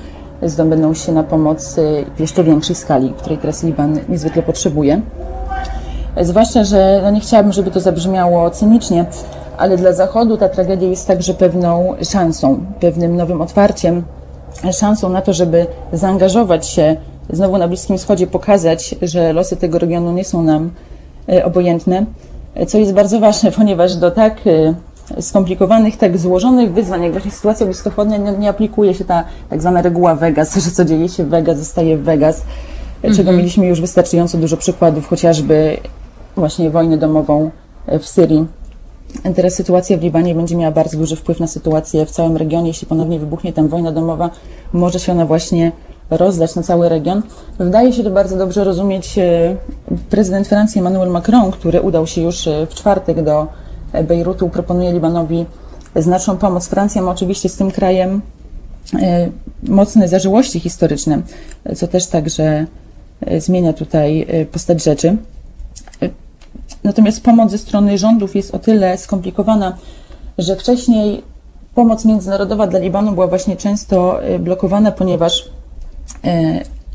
zdobędą 0.46 0.94
się 0.94 1.12
na 1.12 1.24
pomoc 1.24 1.76
w 2.16 2.20
jeszcze 2.20 2.44
większej 2.44 2.76
skali, 2.76 3.14
której 3.18 3.38
teraz 3.38 3.64
Liban 3.64 4.00
niezwykle 4.10 4.44
potrzebuje. 4.44 5.02
Zwłaszcza, 6.22 6.64
że 6.64 7.00
no 7.04 7.12
nie 7.12 7.20
chciałabym, 7.20 7.54
żeby 7.54 7.72
to 7.72 7.80
zabrzmiało 7.80 8.50
cynicznie, 8.50 9.06
ale 9.58 9.78
dla 9.78 9.94
Zachodu 9.94 10.38
ta 10.38 10.50
tragedia 10.50 10.90
jest 10.90 11.08
także 11.08 11.34
pewną 11.34 11.94
szansą, 12.12 12.66
pewnym 12.80 13.16
nowym 13.16 13.42
otwarciem, 13.42 14.04
szansą 14.80 15.10
na 15.10 15.22
to, 15.22 15.34
żeby 15.34 15.68
zaangażować 15.94 16.68
się 16.68 16.96
znowu 17.30 17.58
na 17.58 17.68
Bliskim 17.68 17.98
Wschodzie, 17.98 18.28
pokazać, 18.28 18.96
że 19.02 19.34
losy 19.34 19.58
tego 19.58 19.80
regionu 19.80 20.12
nie 20.12 20.26
są 20.26 20.44
nam 20.44 20.72
e, 21.30 21.46
obojętne, 21.46 22.06
co 22.68 22.78
jest 22.78 22.94
bardzo 22.94 23.20
ważne, 23.20 23.52
ponieważ 23.60 23.96
do 23.96 24.12
tak 24.12 24.38
e, 24.48 24.74
skomplikowanych, 25.22 25.98
tak 25.98 26.18
złożonych 26.18 26.74
wyzwań, 26.74 27.04
jak 27.04 27.12
właśnie 27.12 27.32
sytuacja 27.32 27.66
bliskowschodnia, 27.66 28.18
nie, 28.18 28.32
nie 28.32 28.50
aplikuje 28.50 28.94
się 28.94 29.06
ta 29.06 29.24
tak 29.50 29.62
zwana 29.62 29.82
reguła 29.82 30.16
Vegas, 30.16 30.56
że 30.66 30.72
co 30.72 30.86
dzieje 30.86 31.10
się 31.10 31.24
w 31.24 31.30
Vegas, 31.30 31.58
zostaje 31.58 31.98
w 31.98 32.04
Vegas, 32.04 32.42
czego 33.02 33.20
mhm. 33.20 33.38
mieliśmy 33.38 33.66
już 33.66 33.82
wystarczająco 33.82 34.38
dużo 34.38 34.58
przykładów, 34.58 35.08
chociażby 35.08 35.78
właśnie 36.36 36.70
wojnę 36.70 36.98
domową 36.98 37.52
w 38.00 38.06
Syrii. 38.06 38.48
Teraz 39.36 39.54
sytuacja 39.54 39.98
w 39.98 40.02
Libanie 40.02 40.36
będzie 40.36 40.56
miała 40.56 40.72
bardzo 40.72 40.98
duży 40.98 41.16
wpływ 41.16 41.40
na 41.40 41.48
sytuację 41.48 42.06
w 42.06 42.12
całym 42.12 42.38
regionie. 42.38 42.68
Jeśli 42.68 42.88
ponownie 42.88 43.20
wybuchnie 43.20 43.54
tam 43.54 43.68
wojna 43.68 43.92
domowa, 43.92 44.30
może 44.74 45.00
się 45.00 45.12
ona 45.12 45.26
właśnie 45.26 45.72
rozdać 46.10 46.56
na 46.56 46.64
cały 46.64 46.90
region. 46.90 47.22
Wydaje 47.60 47.94
się 47.94 48.04
to 48.04 48.10
bardzo 48.10 48.38
dobrze 48.38 48.64
rozumieć 48.64 49.18
e, 49.18 49.56
prezydent 50.10 50.48
Francji 50.48 50.80
Emmanuel 50.80 51.10
Macron, 51.10 51.52
który 51.52 51.82
udał 51.82 52.08
się 52.08 52.22
już 52.22 52.48
e, 52.48 52.68
w 52.68 52.74
czwartek 52.74 53.24
do 53.24 53.48
Bejrutu 54.04 54.50
proponuje 54.50 54.94
Libanowi 54.94 55.46
znaczną 55.96 56.38
pomoc. 56.38 56.68
Francja 56.68 57.02
ma 57.02 57.12
oczywiście 57.12 57.50
z 57.50 57.56
tym 57.56 57.72
krajem 57.72 58.22
e, 59.02 59.30
mocne 59.64 60.08
zażyłości 60.08 60.60
historyczne, 60.60 61.22
co 61.76 61.88
też 61.88 62.08
także 62.08 62.66
e, 63.22 63.42
zmienia 63.42 63.74
tutaj 63.74 64.26
e, 64.30 64.46
postać 64.46 64.84
rzeczy. 64.84 65.18
Natomiast 66.84 67.24
pomoc 67.24 67.52
ze 67.52 67.58
strony 67.58 67.98
rządów 67.98 68.36
jest 68.36 68.56
o 68.56 68.60
tyle 68.60 68.98
skomplikowana, 68.98 69.78
że 70.38 70.56
wcześniej 70.56 71.22
pomoc 71.76 72.06
międzynarodowa 72.06 72.68
dla 72.68 72.80
Libanu 72.80 73.12
była 73.12 73.28
właśnie 73.28 73.58
często 73.58 74.20
blokowana, 74.40 74.92
ponieważ 74.92 75.50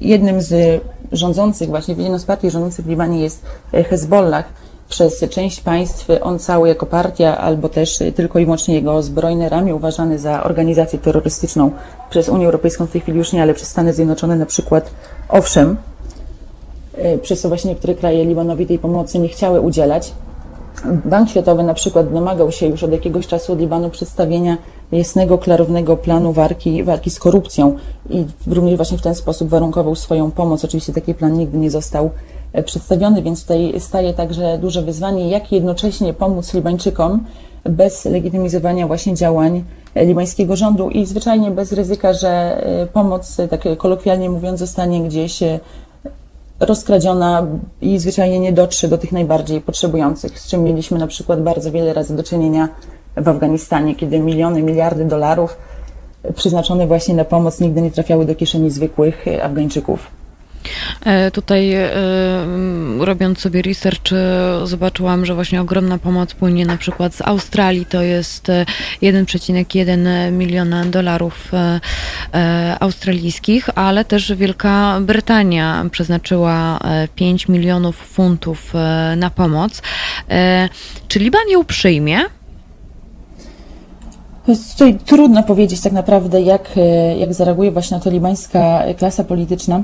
jednym 0.01 0.43
z 0.43 0.83
rządzących, 1.13 1.69
właśnie 1.69 1.95
jedną 1.95 2.19
z 2.19 2.25
partii 2.25 2.51
rządzących 2.51 2.85
w 2.85 2.89
Libanie 2.89 3.21
jest 3.21 3.43
Hezbollah, 3.73 4.45
przez 4.89 5.20
część 5.30 5.61
państw 5.61 6.07
on 6.22 6.39
cały 6.39 6.68
jako 6.68 6.86
partia, 6.86 7.39
albo 7.39 7.68
też 7.68 7.99
tylko 8.16 8.39
i 8.39 8.45
wyłącznie 8.45 8.74
jego 8.74 9.03
zbrojne 9.03 9.49
ramię 9.49 9.74
uważany 9.74 10.18
za 10.18 10.43
organizację 10.43 10.99
terrorystyczną 10.99 11.70
przez 12.11 12.28
Unię 12.28 12.47
Europejską 12.47 12.86
w 12.86 12.91
tej 12.91 13.01
chwili 13.01 13.18
już 13.18 13.32
nie, 13.32 13.43
ale 13.43 13.55
przez 13.55 13.68
Stany 13.68 13.93
Zjednoczone 13.93 14.36
na 14.36 14.47
przykład 14.47 14.91
owszem, 15.28 15.76
e, 16.95 17.18
przez 17.18 17.41
co 17.41 17.49
właśnie 17.49 17.70
niektóre 17.70 17.95
kraje 17.95 18.24
Libanowi 18.24 18.66
tej 18.66 18.78
pomocy 18.78 19.18
nie 19.18 19.28
chciały 19.28 19.61
udzielać. 19.61 20.12
Bank 21.05 21.30
Światowy 21.30 21.62
na 21.62 21.74
przykład 21.74 22.12
domagał 22.12 22.53
się 22.53 22.66
już 22.66 22.82
od 22.82 22.93
jakiegoś 22.93 23.26
czasu 23.26 23.53
od 23.53 23.61
Libanu 23.61 23.91
przedstawienia 23.91 24.57
jasnego, 24.93 25.39
klarownego 25.39 25.97
planu 25.97 26.32
walki, 26.32 26.84
walki 26.84 27.11
z 27.11 27.18
korupcją 27.18 27.76
i 28.11 28.24
również 28.47 28.76
właśnie 28.76 28.99
w 28.99 29.03
ten 29.03 29.14
sposób 29.14 29.49
warunkował 29.49 29.95
swoją 29.95 30.30
pomoc. 30.30 30.64
Oczywiście 30.64 30.93
taki 30.93 31.14
plan 31.14 31.39
nigdy 31.39 31.59
nie 31.59 31.70
został 31.70 32.11
przedstawiony, 32.65 33.23
więc 33.23 33.43
tutaj 33.43 33.75
staje 33.79 34.15
także 34.15 34.59
duże 34.59 34.83
wyzwanie, 34.83 35.29
jak 35.29 35.53
jednocześnie 35.53 36.15
pomóc 36.15 36.55
Libańczykom 36.55 37.25
bez 37.65 38.05
legitymizowania 38.05 38.87
właśnie 38.87 39.15
działań 39.15 39.65
libańskiego 39.97 40.57
rządu 40.57 40.91
i 40.91 41.07
zwyczajnie 41.07 41.51
bez 41.51 41.73
ryzyka, 41.73 42.13
że 42.13 42.29
e, 42.29 42.87
pomoc, 42.87 43.37
tak 43.51 43.61
kolokwialnie 43.79 44.31
mówiąc, 44.31 44.59
zostanie 44.59 45.03
gdzieś 45.03 45.43
e, 45.43 45.61
rozkradziona 46.61 47.47
i 47.81 47.99
zwyczajnie 47.99 48.39
nie 48.39 48.53
dotrze 48.53 48.89
do 48.89 48.99
tych 48.99 49.13
najbardziej 49.13 49.61
potrzebujących, 49.61 50.41
z 50.41 50.49
czym 50.49 50.63
mieliśmy 50.65 50.99
na 50.99 51.07
przykład 51.07 51.43
bardzo 51.43 51.73
wiele 51.73 51.95
razy 51.95 52.17
do 52.17 52.23
czynienia 52.23 52.69
w 53.17 53.29
Afganistanie, 53.29 53.95
kiedy 53.95 54.19
miliony, 54.19 54.63
miliardy 54.63 55.05
dolarów 55.05 55.57
przeznaczone 56.35 56.87
właśnie 56.87 57.15
na 57.15 57.25
pomoc 57.25 57.61
nigdy 57.61 57.83
nie 57.83 57.91
trafiały 57.91 58.27
do 58.27 58.35
kieszeni 58.35 58.71
zwykłych 58.71 59.25
Afgańczyków. 59.43 60.11
E, 61.05 61.31
tutaj 61.31 61.73
e, 61.73 61.91
robiąc 62.99 63.39
sobie 63.39 63.62
research 63.62 64.12
e, 64.12 64.66
zobaczyłam, 64.66 65.27
że 65.27 65.35
właśnie 65.35 65.61
ogromna 65.61 65.99
pomoc 65.99 66.35
płynie 66.35 66.66
na 66.66 66.77
przykład 66.77 67.14
z 67.14 67.23
Australii, 67.23 67.87
to 67.87 68.03
jest 68.03 68.47
1,1 69.03 70.33
miliona 70.33 70.85
dolarów 70.85 71.53
australijskich, 72.81 73.69
ale 73.75 74.05
też 74.05 74.35
Wielka 74.35 74.99
Brytania 75.01 75.85
przeznaczyła 75.91 76.79
5 77.14 77.49
milionów 77.49 77.97
funtów 77.97 78.75
na 79.16 79.31
pomoc. 79.31 79.83
Czy 81.09 81.19
Liban 81.19 81.49
ją 81.51 81.64
przyjmie? 81.64 82.19
Tutaj 84.73 84.99
trudno 85.07 85.43
powiedzieć 85.43 85.81
tak 85.81 85.93
naprawdę, 85.93 86.41
jak, 86.41 86.71
jak 87.19 87.35
zareaguje 87.35 87.71
właśnie 87.71 87.97
na 87.97 88.03
to 88.03 88.11
libańska 88.11 88.83
klasa 88.99 89.25
polityczna 89.25 89.83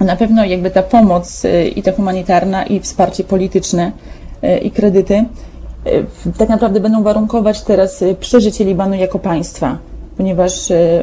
na 0.00 0.16
pewno 0.16 0.44
jakby 0.44 0.70
ta 0.70 0.82
pomoc 0.82 1.44
y, 1.44 1.68
i 1.68 1.82
ta 1.82 1.92
humanitarna, 1.92 2.66
i 2.66 2.80
wsparcie 2.80 3.24
polityczne, 3.24 3.92
y, 4.44 4.58
i 4.58 4.70
kredyty 4.70 5.24
y, 5.86 6.06
tak 6.38 6.48
naprawdę 6.48 6.80
będą 6.80 7.02
warunkować 7.02 7.62
teraz 7.62 8.04
przeżycie 8.20 8.64
Libanu 8.64 8.94
jako 8.94 9.18
państwa, 9.18 9.78
ponieważ 10.16 10.52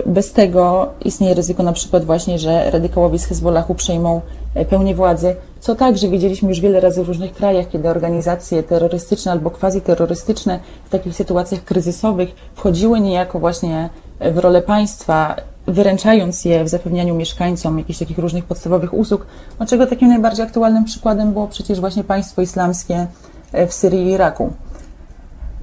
bez 0.06 0.32
tego 0.32 0.90
istnieje 1.06 1.34
ryzyko 1.34 1.64
na 1.64 1.74
przykład 1.74 2.06
właśnie, 2.06 2.40
że 2.40 2.72
radykałowie 2.72 3.20
z 3.20 3.26
Hezbollahu 3.26 3.76
przejmą 3.76 4.22
pełnię 4.70 4.96
władzy, 4.96 5.36
co 5.66 5.76
także 5.76 6.10
widzieliśmy 6.10 6.50
już 6.50 6.60
wiele 6.60 6.80
razy 6.80 7.04
w 7.04 7.08
różnych 7.08 7.34
krajach, 7.34 7.70
kiedy 7.70 7.90
organizacje 7.90 8.64
terrorystyczne 8.64 9.32
albo 9.32 9.50
quasi-terrorystyczne 9.50 10.60
w 10.86 10.90
takich 10.90 11.16
sytuacjach 11.16 11.64
kryzysowych 11.64 12.30
wchodziły 12.56 13.00
niejako 13.00 13.40
właśnie 13.40 13.90
w 14.20 14.38
rolę 14.38 14.62
państwa 14.62 15.36
wyręczając 15.68 16.46
je 16.46 16.64
w 16.64 16.70
zapewnianiu 16.70 17.16
mieszkańcom 17.16 17.78
jakichś 17.78 18.00
takich 18.00 18.18
różnych 18.18 18.46
podstawowych 18.46 18.94
usług, 18.94 19.26
no 19.60 19.66
czego 19.66 19.88
takim 19.88 20.08
najbardziej 20.10 20.46
aktualnym 20.46 20.86
przykładem 20.86 21.34
było 21.34 21.48
przecież 21.48 21.80
właśnie 21.80 22.04
państwo 22.04 22.42
islamskie 22.42 23.08
e, 23.52 23.68
w 23.68 23.74
Syrii 23.74 24.08
i 24.08 24.12
Iraku, 24.12 24.54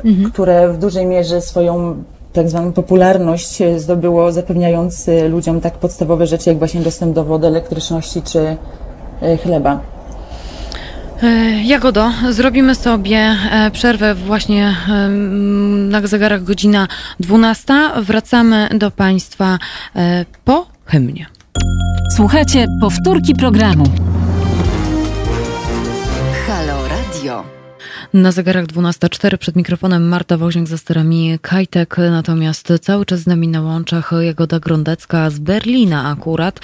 mhm. 0.05 0.31
które 0.31 0.73
w 0.73 0.79
dużej 0.79 1.07
mierze 1.07 1.41
swoją 1.41 2.05
tak 2.33 2.49
zwaną 2.49 2.73
popularność 2.73 3.63
e, 3.63 3.81
zdobyło 3.81 4.33
zapewniając 4.33 5.09
e, 5.09 5.29
ludziom 5.29 5.61
tak 5.61 5.75
podstawowe 5.75 6.27
rzeczy 6.27 6.51
jak 6.51 6.59
właśnie 6.59 6.81
dostęp 6.81 7.15
do 7.15 7.25
wody, 7.25 7.47
elektryczności 7.47 8.23
czy 8.23 8.57
chleba. 9.43 9.92
E, 11.23 11.63
Jagodo, 11.65 12.13
zrobimy 12.31 12.75
sobie 12.75 13.19
e, 13.19 13.71
przerwę 13.71 14.15
właśnie 14.15 14.77
na 15.89 16.07
zegarach 16.07 16.45
godzina 16.45 16.89
12. 17.21 17.75
Wracamy 17.97 18.69
do 18.75 18.91
Państwa 18.91 19.59
e, 19.97 20.25
po 20.45 20.67
hymnie. 20.87 21.27
Słuchajcie 22.17 22.67
powtórki 22.81 23.35
programu. 23.35 23.85
Halo 26.47 26.89
Radio. 26.89 27.62
Na 28.15 28.33
zegarach 28.33 28.67
12.04 28.67 29.37
przed 29.37 29.57
mikrofonem 29.57 30.09
Marta 30.09 30.37
Woźniak 30.37 30.69
za 30.69 30.79
sterami 30.79 31.39
Kajtek, 31.43 31.97
natomiast 31.99 32.73
cały 32.81 33.07
czas 33.07 33.21
z 33.21 33.27
nami 33.27 33.49
na 33.49 33.61
łączach 33.61 34.11
Jagoda 34.21 34.61
Grondecka 34.61 35.31
z 35.31 35.39
Berlina 35.39 36.11
akurat, 36.11 36.61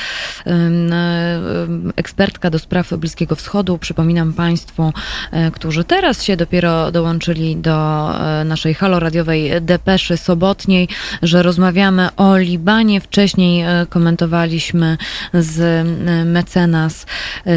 ekspertka 1.97 2.51
do 2.51 2.59
spraw 2.59 2.93
Bliskiego 2.95 3.37
Wschodu. 3.37 3.79
Przypominam 3.79 4.33
Państwu, 4.33 4.93
e, 5.33 5.51
którzy 5.51 5.85
teraz 5.85 6.23
się 6.23 6.37
dopiero 6.37 6.93
dołączyli 6.93 7.57
do 7.57 8.11
e, 8.21 8.45
naszej 8.45 8.75
haloradiowej 8.75 9.51
depeszy 9.61 10.17
sobotniej, 10.17 10.89
że 11.23 11.43
rozmawiamy 11.43 12.09
o 12.17 12.37
Libanie. 12.37 13.01
Wcześniej 13.01 13.63
e, 13.63 13.87
komentowaliśmy 13.89 14.99
z 15.35 15.87
mecenas, 16.27 17.07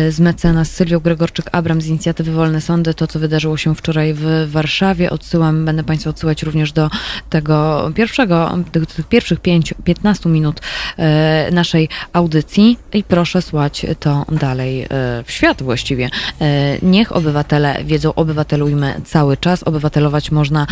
z 0.09 0.19
mecenas 0.19 0.71
Sylią 0.71 0.99
Gregorczyk-Abram 0.99 1.81
z 1.81 1.87
inicjatywy 1.87 2.31
Wolne 2.31 2.61
Sądy 2.61 2.93
to, 2.93 3.07
co 3.07 3.19
wydarzyło 3.19 3.57
się 3.57 3.75
wczoraj 3.81 4.13
w 4.13 4.51
Warszawie. 4.51 5.09
Odsyłam, 5.09 5.65
będę 5.65 5.83
Państwa 5.83 6.09
odsyłać 6.09 6.43
również 6.43 6.71
do 6.71 6.89
tego 7.29 7.91
pierwszego, 7.95 8.57
tych, 8.71 8.85
tych 8.85 9.07
pierwszych 9.07 9.39
5, 9.39 9.73
15 9.83 10.29
minut 10.29 10.61
e, 10.97 11.49
naszej 11.51 11.89
audycji 12.13 12.77
i 12.93 13.03
proszę 13.03 13.41
słuchać 13.41 13.85
to 13.99 14.25
dalej 14.31 14.81
e, 14.83 14.87
w 15.25 15.31
świat 15.31 15.63
właściwie. 15.63 16.09
E, 16.41 16.77
niech 16.81 17.15
obywatele 17.15 17.83
wiedzą, 17.83 18.13
obywatelujmy 18.13 19.01
cały 19.05 19.37
czas. 19.37 19.63
Obywatelować 19.63 20.31
można 20.31 20.67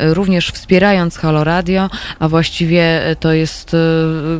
również 0.00 0.50
wspierając 0.50 1.16
Halo 1.16 1.44
Radio, 1.44 1.90
a 2.18 2.28
właściwie 2.28 3.00
to 3.20 3.32
jest 3.32 3.76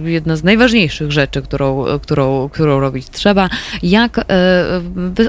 jedna 0.04 0.36
z 0.36 0.44
najważniejszych 0.44 1.12
rzeczy, 1.12 1.42
którą, 1.42 1.84
którą, 2.02 2.48
którą 2.48 2.80
robić 2.80 3.10
trzeba. 3.10 3.48
Jak 3.82 4.24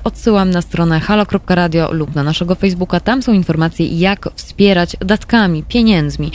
odsyłam 0.03 0.51
na 0.51 0.62
stronę 0.62 0.99
halo.radio 0.99 1.91
lub 1.91 2.16
na 2.16 2.24
naszego 2.24 2.47
Facebooka. 2.56 3.00
Tam 3.00 3.24
są 3.24 3.34
informacje, 3.34 3.86
jak 3.88 4.30
wspierać 4.36 4.98
datkami, 5.00 5.64
pieniędzmi, 5.64 6.32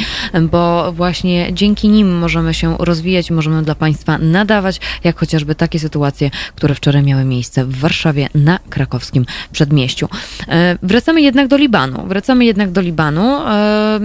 bo 0.51 0.93
właśnie 0.93 1.53
dzięki 1.53 1.89
nim 1.89 2.19
możemy 2.19 2.55
się 2.55 2.77
rozwijać, 2.79 3.31
możemy 3.31 3.63
dla 3.63 3.75
Państwa 3.75 4.19
nadawać, 4.19 4.81
jak 5.05 5.19
chociażby 5.19 5.55
takie 5.55 5.79
sytuacje, 5.79 6.31
które 6.55 6.75
wczoraj 6.75 7.03
miały 7.03 7.25
miejsce 7.25 7.65
w 7.65 7.79
Warszawie 7.79 8.29
na 8.35 8.59
krakowskim 8.71 9.27
przedmieściu. 9.53 10.09
E, 10.49 10.79
wracamy 10.83 11.23
jednak 11.23 11.49
do 11.49 11.57
Libanu. 11.57 12.07
Wracamy 12.07 12.45
jednak 12.45 12.71
do 12.71 12.81
Libanu. 12.81 13.23
E, 13.23 14.01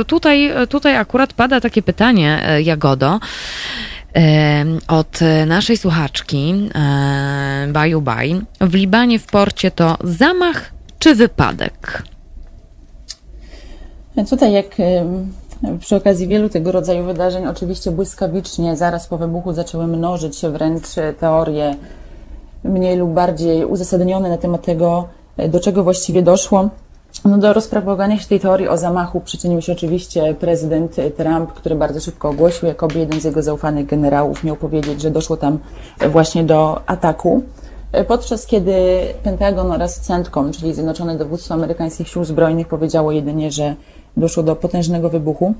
e, 0.00 0.04
tutaj, 0.04 0.50
tutaj 0.68 0.96
akurat 0.96 1.32
pada 1.32 1.60
takie 1.60 1.82
pytanie, 1.82 2.42
Jagodo 2.64 3.20
od 4.88 5.20
naszej 5.46 5.76
słuchaczki 5.76 6.54
Baju 7.68 8.00
Baj. 8.00 8.40
W 8.60 8.74
Libanie 8.74 9.18
w 9.18 9.26
porcie 9.26 9.70
to 9.70 9.96
zamach 10.04 10.72
czy 11.00 11.14
wypadek? 11.14 12.02
Tutaj, 14.30 14.52
jak 14.52 14.66
przy 15.80 15.96
okazji 15.96 16.28
wielu 16.28 16.48
tego 16.48 16.72
rodzaju 16.72 17.04
wydarzeń, 17.04 17.46
oczywiście 17.46 17.90
błyskawicznie, 17.90 18.76
zaraz 18.76 19.06
po 19.06 19.18
wybuchu 19.18 19.52
zaczęły 19.52 19.86
mnożyć 19.86 20.36
się 20.36 20.50
wręcz 20.50 20.86
teorie 21.20 21.74
mniej 22.64 22.96
lub 22.96 23.10
bardziej 23.10 23.64
uzasadnione 23.64 24.28
na 24.28 24.38
temat 24.38 24.64
tego, 24.64 25.08
do 25.48 25.60
czego 25.60 25.84
właściwie 25.84 26.22
doszło. 26.22 26.68
No 27.24 27.38
do 27.38 27.52
rozpropagania 27.52 28.18
się 28.18 28.28
tej 28.28 28.40
teorii 28.40 28.68
o 28.68 28.76
zamachu 28.76 29.20
przyczynił 29.20 29.62
się 29.62 29.72
oczywiście 29.72 30.34
prezydent 30.34 30.96
Trump, 31.16 31.52
który 31.52 31.74
bardzo 31.74 32.00
szybko 32.00 32.28
ogłosił, 32.28 32.68
jakoby 32.68 32.98
jeden 32.98 33.20
z 33.20 33.24
jego 33.24 33.42
zaufanych 33.42 33.86
generałów 33.86 34.44
miał 34.44 34.56
powiedzieć, 34.56 35.02
że 35.02 35.10
doszło 35.10 35.36
tam 35.36 35.58
właśnie 36.10 36.44
do 36.44 36.82
ataku. 36.86 37.42
Podczas 38.08 38.46
kiedy 38.46 38.72
Pentagon 39.22 39.72
oraz 39.72 40.00
CENTCOM, 40.00 40.52
czyli 40.52 40.74
Zjednoczone 40.74 41.18
Dowództwo 41.18 41.54
Amerykańskich 41.54 42.08
Sił 42.08 42.24
Zbrojnych, 42.24 42.68
powiedziało 42.68 43.12
jedynie, 43.12 43.50
że 43.50 43.74
doszło 44.16 44.42
do 44.42 44.56
potężnego 44.56 45.10
wybuchu. 45.10 45.54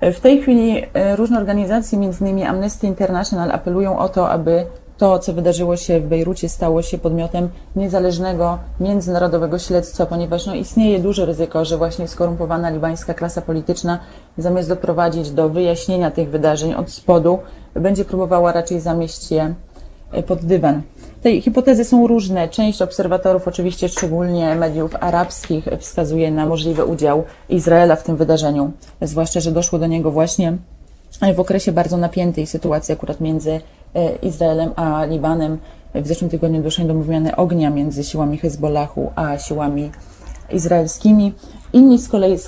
W 0.00 0.20
tej 0.20 0.42
chwili 0.42 0.82
e, 0.94 1.16
różne 1.16 1.38
organizacje, 1.38 1.98
m.in. 1.98 2.46
Amnesty 2.46 2.86
International, 2.86 3.50
apelują 3.50 3.98
o 3.98 4.08
to, 4.08 4.30
aby 4.30 4.66
to, 4.98 5.18
co 5.18 5.32
wydarzyło 5.32 5.76
się 5.76 6.00
w 6.00 6.06
Bejrucie, 6.06 6.48
stało 6.48 6.82
się 6.82 6.98
podmiotem 6.98 7.48
niezależnego, 7.76 8.58
międzynarodowego 8.80 9.58
śledztwa, 9.58 10.06
ponieważ 10.06 10.46
no, 10.46 10.54
istnieje 10.54 10.98
duże 10.98 11.26
ryzyko, 11.26 11.64
że 11.64 11.76
właśnie 11.78 12.08
skorumpowana 12.08 12.70
libańska 12.70 13.14
klasa 13.14 13.42
polityczna, 13.42 13.98
zamiast 14.38 14.68
doprowadzić 14.68 15.30
do 15.30 15.48
wyjaśnienia 15.48 16.10
tych 16.10 16.30
wydarzeń 16.30 16.74
od 16.74 16.90
spodu, 16.90 17.38
będzie 17.74 18.04
próbowała 18.04 18.52
raczej 18.52 18.80
zamieść 18.80 19.30
je 19.30 19.54
e, 20.12 20.22
pod 20.22 20.44
dywan. 20.44 20.82
Te 21.22 21.40
hipotezy 21.40 21.84
są 21.84 22.06
różne. 22.06 22.48
Część 22.48 22.82
obserwatorów, 22.82 23.48
oczywiście 23.48 23.88
szczególnie 23.88 24.54
mediów 24.54 24.96
arabskich, 25.00 25.64
wskazuje 25.78 26.30
na 26.30 26.46
możliwy 26.46 26.84
udział 26.84 27.24
Izraela 27.48 27.96
w 27.96 28.02
tym 28.02 28.16
wydarzeniu, 28.16 28.72
zwłaszcza, 29.02 29.40
że 29.40 29.52
doszło 29.52 29.78
do 29.78 29.86
niego 29.86 30.10
właśnie 30.10 30.56
w 31.34 31.40
okresie 31.40 31.72
bardzo 31.72 31.96
napiętej 31.96 32.46
sytuacji 32.46 32.94
akurat 32.94 33.20
między 33.20 33.60
e, 33.94 34.16
Izraelem 34.16 34.70
a 34.76 35.04
Libanem. 35.04 35.58
W 35.94 36.06
zeszłym 36.06 36.30
tygodniu 36.30 36.62
doszło 36.62 36.84
do 36.84 36.94
wymiany 36.94 37.36
ognia 37.36 37.70
między 37.70 38.04
siłami 38.04 38.38
Hezbollahu 38.38 39.12
a 39.16 39.38
siłami 39.38 39.90
izraelskimi. 40.52 41.32
Inni 41.72 41.98
z 41.98 42.08
kolei 42.08 42.38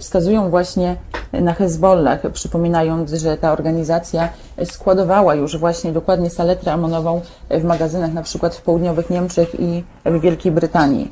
wskazują 0.00 0.50
właśnie 0.50 0.96
na 1.32 1.54
Hezbollah, 1.54 2.20
przypominając, 2.32 3.12
że 3.12 3.36
ta 3.36 3.52
organizacja 3.52 4.28
składowała 4.64 5.34
już 5.34 5.56
właśnie 5.56 5.92
dokładnie 5.92 6.30
saletrę 6.30 6.72
amonową 6.72 7.20
w 7.50 7.64
magazynach 7.64 8.12
na 8.12 8.22
przykład 8.22 8.54
w 8.54 8.62
południowych 8.62 9.10
Niemczech 9.10 9.60
i 9.60 9.84
w 10.04 10.20
Wielkiej 10.20 10.52
Brytanii. 10.52 11.10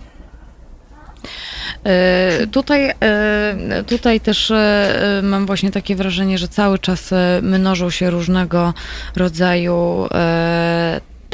E, 1.85 2.47
tutaj, 2.47 2.93
e, 3.01 3.85
tutaj 3.87 4.21
też 4.21 4.51
e, 4.51 5.21
mam 5.23 5.47
właśnie 5.47 5.71
takie 5.71 5.97
wrażenie, 5.97 6.39
że 6.39 6.49
cały 6.49 6.79
czas 6.79 7.11
mnożą 7.43 7.91
się 7.91 8.11
różnego 8.11 8.75
rodzaju 9.17 10.09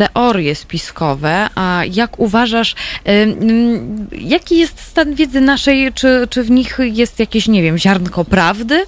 teorie 0.00 0.54
spiskowe, 0.54 1.48
a 1.54 1.82
jak 1.92 2.18
uważasz, 2.18 2.74
jaki 4.12 4.58
jest 4.58 4.80
stan 4.80 5.14
wiedzy 5.14 5.40
naszej, 5.40 5.92
czy, 5.92 6.26
czy 6.30 6.42
w 6.42 6.50
nich 6.50 6.78
jest 6.80 7.18
jakieś, 7.18 7.48
nie 7.48 7.62
wiem, 7.62 7.78
ziarnko 7.78 8.24
prawdy? 8.24 8.82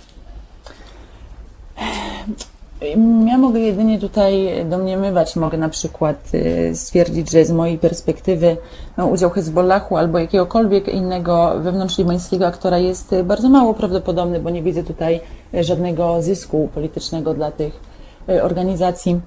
Ja 3.26 3.38
mogę 3.38 3.60
jedynie 3.60 3.98
tutaj 3.98 4.50
domniemywać, 4.70 5.36
mogę 5.36 5.58
na 5.58 5.68
przykład 5.68 6.16
y, 6.34 6.76
stwierdzić, 6.76 7.30
że 7.30 7.44
z 7.44 7.50
mojej 7.50 7.78
perspektywy 7.78 8.56
no, 8.96 9.06
udział 9.06 9.30
Hezbollahu 9.30 9.96
albo 9.96 10.18
jakiegokolwiek 10.18 10.88
innego 10.88 11.52
wewnątrzlibańskiego 11.60 12.46
aktora 12.46 12.78
jest 12.78 13.14
bardzo 13.24 13.48
mało 13.48 13.74
prawdopodobny, 13.74 14.40
bo 14.40 14.50
nie 14.50 14.62
widzę 14.62 14.82
tutaj 14.82 15.20
żadnego 15.54 16.22
zysku 16.22 16.68
politycznego 16.74 17.34
dla 17.34 17.50
tych 17.50 17.80
y, 18.28 18.42
organizacji. 18.42 19.20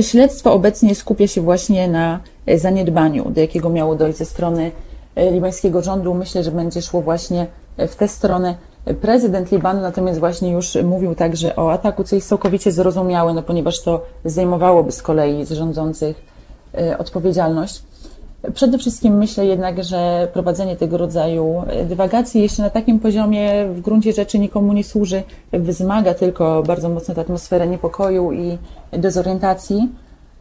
Śledztwo 0.00 0.52
obecnie 0.52 0.94
skupia 0.94 1.26
się 1.26 1.40
właśnie 1.40 1.88
na 1.88 2.20
zaniedbaniu, 2.56 3.30
do 3.30 3.40
jakiego 3.40 3.68
miało 3.68 3.94
dojść 3.94 4.18
ze 4.18 4.24
strony 4.24 4.72
y, 5.18 5.30
libańskiego 5.30 5.82
rządu. 5.82 6.14
Myślę, 6.14 6.44
że 6.44 6.50
będzie 6.50 6.82
szło 6.82 7.02
właśnie 7.02 7.46
w 7.78 7.96
tę 7.96 8.08
stronę. 8.08 8.54
Prezydent 9.00 9.52
Libanu 9.52 9.80
natomiast 9.80 10.20
właśnie 10.20 10.50
już 10.50 10.74
mówił 10.84 11.14
także 11.14 11.56
o 11.56 11.72
ataku, 11.72 12.04
co 12.04 12.16
jest 12.16 12.28
całkowicie 12.28 12.72
zrozumiałe, 12.72 13.34
no 13.34 13.42
ponieważ 13.42 13.82
to 13.82 14.06
zdejmowałoby 14.24 14.92
z 14.92 15.02
kolei 15.02 15.44
z 15.44 15.52
rządzących 15.52 16.22
e, 16.74 16.98
odpowiedzialność. 16.98 17.82
Przede 18.54 18.78
wszystkim 18.78 19.16
myślę 19.16 19.46
jednak, 19.46 19.84
że 19.84 20.28
prowadzenie 20.32 20.76
tego 20.76 20.98
rodzaju 20.98 21.64
dywagacji 21.84 22.42
jeszcze 22.42 22.62
na 22.62 22.70
takim 22.70 23.00
poziomie 23.00 23.66
w 23.66 23.80
gruncie 23.80 24.12
rzeczy 24.12 24.38
nikomu 24.38 24.72
nie 24.72 24.84
służy, 24.84 25.22
wzmaga 25.52 26.14
tylko 26.14 26.62
bardzo 26.62 26.88
mocno 26.88 27.14
tę 27.14 27.20
atmosferę 27.20 27.66
niepokoju 27.66 28.32
i 28.32 28.58
dezorientacji, 28.92 29.88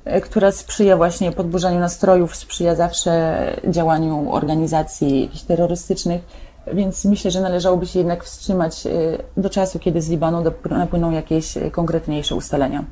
e, 0.05 0.21
która 0.21 0.51
sprzyja 0.51 0.97
właśnie 0.97 1.31
podburzaniu 1.31 1.79
nastrojów, 1.79 2.35
sprzyja 2.35 2.75
zawsze 2.75 3.37
działaniu 3.67 4.33
organizacji 4.33 5.31
terrorystycznych 5.47 6.21
więc 6.73 7.05
myślę, 7.05 7.31
że 7.31 7.41
należałoby 7.41 7.87
się 7.87 7.99
jednak 7.99 8.23
wstrzymać 8.23 8.85
y, 8.85 9.17
do 9.37 9.49
czasu, 9.49 9.79
kiedy 9.79 10.01
z 10.01 10.09
Libanu 10.09 10.43
napłyną 10.69 11.11
jakieś 11.11 11.53
konkretniejsze 11.71 12.35
ustalenia. 12.35 12.83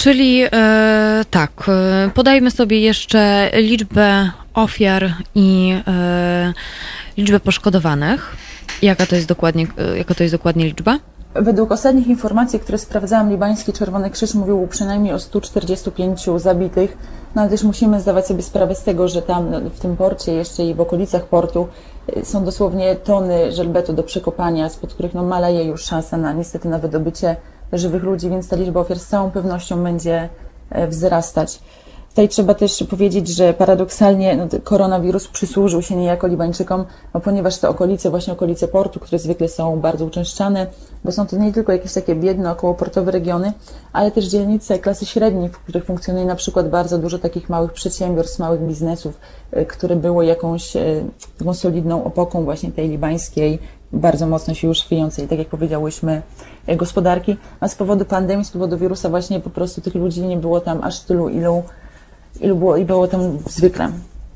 Czyli 0.00 0.42
e, 0.52 1.24
tak, 1.30 1.50
e, 1.68 2.10
podajmy 2.14 2.50
sobie 2.50 2.80
jeszcze 2.80 3.50
liczbę 3.54 4.30
ofiar 4.54 5.12
i 5.34 5.74
e, 5.86 6.52
liczbę 7.16 7.40
poszkodowanych. 7.40 8.36
Jaka 8.82 9.06
to 9.06 9.14
jest 9.14 9.28
dokładnie, 9.28 9.66
jaka 9.96 10.14
to 10.14 10.22
jest 10.22 10.34
dokładnie 10.34 10.64
liczba? 10.64 10.98
Według 11.34 11.72
ostatnich 11.72 12.06
informacji, 12.06 12.60
które 12.60 12.78
sprawdzałam, 12.78 13.30
libański 13.30 13.72
Czerwony 13.72 14.10
Krzyż 14.10 14.34
mówił 14.34 14.66
przynajmniej 14.70 15.14
o 15.14 15.18
145 15.18 16.26
zabitych, 16.36 16.98
no 17.34 17.42
ale 17.42 17.50
też 17.50 17.62
musimy 17.62 18.00
zdawać 18.00 18.26
sobie 18.26 18.42
sprawę 18.42 18.74
z 18.74 18.82
tego, 18.82 19.08
że 19.08 19.22
tam 19.22 19.70
w 19.70 19.80
tym 19.80 19.96
porcie 19.96 20.32
jeszcze 20.32 20.64
i 20.64 20.74
w 20.74 20.80
okolicach 20.80 21.24
portu 21.24 21.68
są 22.22 22.44
dosłownie 22.44 22.96
tony 22.96 23.52
żelbetu 23.52 23.92
do 23.92 24.02
przekopania, 24.02 24.68
spod 24.68 24.94
których 24.94 25.14
no, 25.14 25.22
maleje 25.22 25.64
już 25.64 25.84
szansa 25.84 26.16
na 26.16 26.32
niestety 26.32 26.68
na 26.68 26.78
wydobycie 26.78 27.36
żywych 27.72 28.02
ludzi, 28.02 28.30
więc 28.30 28.48
ta 28.48 28.56
liczba 28.56 28.80
ofiar 28.80 28.98
z 28.98 29.06
całą 29.06 29.30
pewnością 29.30 29.84
będzie 29.84 30.28
e, 30.70 30.88
wzrastać. 30.88 31.60
Tutaj 32.10 32.28
trzeba 32.28 32.54
też 32.54 32.84
powiedzieć, 32.90 33.28
że 33.28 33.54
paradoksalnie 33.54 34.36
no, 34.36 34.46
koronawirus 34.64 35.28
przysłużył 35.28 35.82
się 35.82 35.96
niejako 35.96 36.26
Libańczykom, 36.26 36.84
no, 37.14 37.20
ponieważ 37.20 37.58
te 37.58 37.68
okolice, 37.68 38.10
właśnie 38.10 38.32
okolice 38.32 38.68
portu, 38.68 39.00
które 39.00 39.18
zwykle 39.18 39.48
są 39.48 39.80
bardzo 39.80 40.04
uczęszczane, 40.04 40.66
bo 41.04 41.12
są 41.12 41.26
to 41.26 41.36
nie 41.36 41.52
tylko 41.52 41.72
jakieś 41.72 41.92
takie 41.92 42.14
biedne, 42.14 42.50
okołoportowe 42.50 43.10
regiony, 43.10 43.52
ale 43.92 44.10
też 44.10 44.24
dzielnice 44.24 44.78
klasy 44.78 45.06
średniej, 45.06 45.48
w 45.48 45.58
których 45.58 45.84
funkcjonuje 45.84 46.24
na 46.24 46.36
przykład 46.36 46.70
bardzo 46.70 46.98
dużo 46.98 47.18
takich 47.18 47.48
małych 47.48 47.72
przedsiębiorstw, 47.72 48.38
małych 48.38 48.60
biznesów, 48.60 49.20
y, 49.56 49.66
które 49.66 49.96
było 49.96 50.22
jakąś 50.22 50.76
y, 50.76 51.04
taką 51.38 51.54
solidną 51.54 52.04
opoką 52.04 52.44
właśnie 52.44 52.72
tej 52.72 52.88
libańskiej, 52.88 53.58
bardzo 53.92 54.26
mocno 54.26 54.54
się 54.54 54.68
już 54.68 54.80
chwiejącej, 54.80 55.28
tak 55.28 55.38
jak 55.38 55.48
powiedziałyśmy, 55.48 56.22
y, 56.68 56.76
gospodarki, 56.76 57.36
a 57.60 57.68
z 57.68 57.74
powodu 57.74 58.04
pandemii, 58.04 58.44
z 58.44 58.50
powodu 58.50 58.78
wirusa 58.78 59.08
właśnie 59.08 59.40
po 59.40 59.50
prostu 59.50 59.80
tych 59.80 59.94
ludzi 59.94 60.22
nie 60.22 60.36
było 60.36 60.60
tam 60.60 60.80
aż 60.82 61.00
tylu, 61.00 61.28
ilu 61.28 61.62
ilu 62.40 62.56
było, 62.56 62.76
i 62.76 62.84
było 62.84 63.08
tam 63.08 63.38
zwykle. 63.48 63.90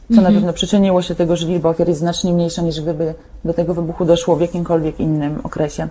Co 0.08 0.14
mhm. 0.14 0.34
na 0.34 0.40
pewno 0.40 0.52
przyczyniło 0.52 1.02
się 1.02 1.08
do 1.08 1.18
tego, 1.18 1.36
że 1.36 1.46
liczba 1.46 1.68
ofiar 1.68 1.88
jest 1.88 2.00
znacznie 2.00 2.32
mniejsza 2.32 2.62
niż 2.62 2.80
gdyby 2.80 3.14
do 3.44 3.54
tego 3.54 3.74
wybuchu 3.74 4.04
doszło 4.04 4.36
w 4.36 4.40
jakimkolwiek 4.40 5.00
innym 5.00 5.40
okresie. 5.42 5.88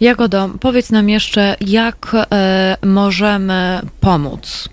Jagodo, 0.00 0.48
powiedz 0.60 0.90
nam 0.90 1.08
jeszcze, 1.08 1.56
jak 1.60 2.16
e, 2.32 2.76
możemy 2.86 3.80
pomóc? 4.00 4.68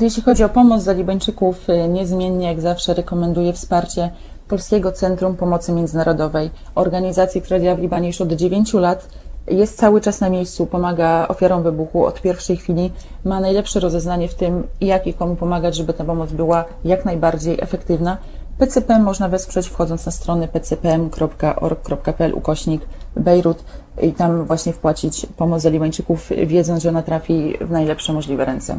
Jeśli 0.00 0.22
chodzi 0.22 0.44
o 0.44 0.48
pomoc 0.48 0.84
dla 0.84 0.92
Libańczyków, 0.92 1.70
e, 1.70 1.88
niezmiennie 1.88 2.46
jak 2.46 2.60
zawsze 2.60 2.94
rekomenduję 2.94 3.52
wsparcie 3.52 4.10
Polskiego 4.48 4.92
Centrum 4.92 5.36
Pomocy 5.36 5.72
Międzynarodowej, 5.72 6.50
organizacji, 6.74 7.42
która 7.42 7.60
działa 7.60 7.76
w 7.76 7.78
Libanie 7.78 8.06
już 8.06 8.20
od 8.20 8.32
9 8.32 8.74
lat 8.74 9.08
jest 9.46 9.78
cały 9.78 10.00
czas 10.00 10.20
na 10.20 10.30
miejscu, 10.30 10.66
pomaga 10.66 11.28
ofiarom 11.28 11.62
wybuchu 11.62 12.06
od 12.06 12.22
pierwszej 12.22 12.56
chwili, 12.56 12.90
ma 13.24 13.40
najlepsze 13.40 13.80
rozeznanie 13.80 14.28
w 14.28 14.34
tym, 14.34 14.66
jak 14.80 15.06
i 15.06 15.14
komu 15.14 15.36
pomagać, 15.36 15.76
żeby 15.76 15.92
ta 15.92 16.04
pomoc 16.04 16.32
była 16.32 16.64
jak 16.84 17.04
najbardziej 17.04 17.58
efektywna. 17.60 18.18
PCPM 18.58 19.02
można 19.02 19.28
wesprzeć 19.28 19.68
wchodząc 19.68 20.06
na 20.06 20.12
stronę 20.12 20.48
pcpm.org.pl 20.48 22.34
ukośnik 22.34 22.82
Bejrut 23.16 23.64
i 24.02 24.12
tam 24.12 24.44
właśnie 24.44 24.72
wpłacić 24.72 25.26
pomoc 25.36 25.62
za 25.62 25.70
Libańczyków, 25.70 26.30
wiedząc, 26.46 26.82
że 26.82 26.88
ona 26.88 27.02
trafi 27.02 27.54
w 27.60 27.70
najlepsze 27.70 28.12
możliwe 28.12 28.44
ręce. 28.44 28.78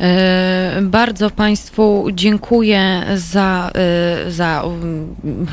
E, 0.00 0.78
bardzo 0.82 1.30
Państwu 1.30 2.06
dziękuję 2.12 3.02
za, 3.14 3.70
e, 3.74 4.30
za. 4.30 4.62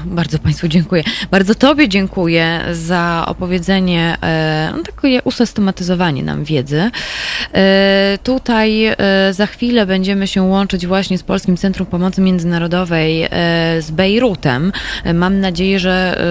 Bardzo 0.06 0.40
Państwu 0.40 0.68
dziękuję. 0.68 1.04
Bardzo 1.32 1.56
Tobie 1.56 1.90
dziękuję 1.90 2.60
za 2.72 3.26
opowiedzenie, 3.28 4.18
e, 4.24 4.74
no, 4.78 4.84
takie 4.84 5.22
usystematyzowanie 5.24 6.24
nam 6.24 6.44
wiedzy. 6.44 6.92
Tutaj 8.24 8.96
za 9.32 9.46
chwilę 9.46 9.86
będziemy 9.86 10.28
się 10.28 10.42
łączyć 10.42 10.88
właśnie 10.88 11.18
z 11.18 11.24
Polskim 11.24 11.58
Centrum 11.58 11.86
Pomocy 11.86 12.22
Międzynarodowej 12.22 13.28
z 13.80 13.92
Bejrutem. 13.92 14.72
Mam 15.14 15.40
nadzieję, 15.40 15.80
że 15.80 16.22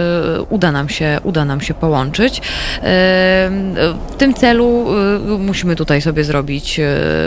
uda 0.51 0.73
nam 0.73 0.89
się, 0.89 1.21
uda 1.23 1.45
nam 1.45 1.61
się 1.61 1.75
połączyć. 1.75 2.43
W 2.83 4.15
tym 4.19 4.35
celu 4.35 4.87
musimy 5.39 5.77
tutaj 5.77 6.03
sobie 6.03 6.25
zrobić 6.25 6.81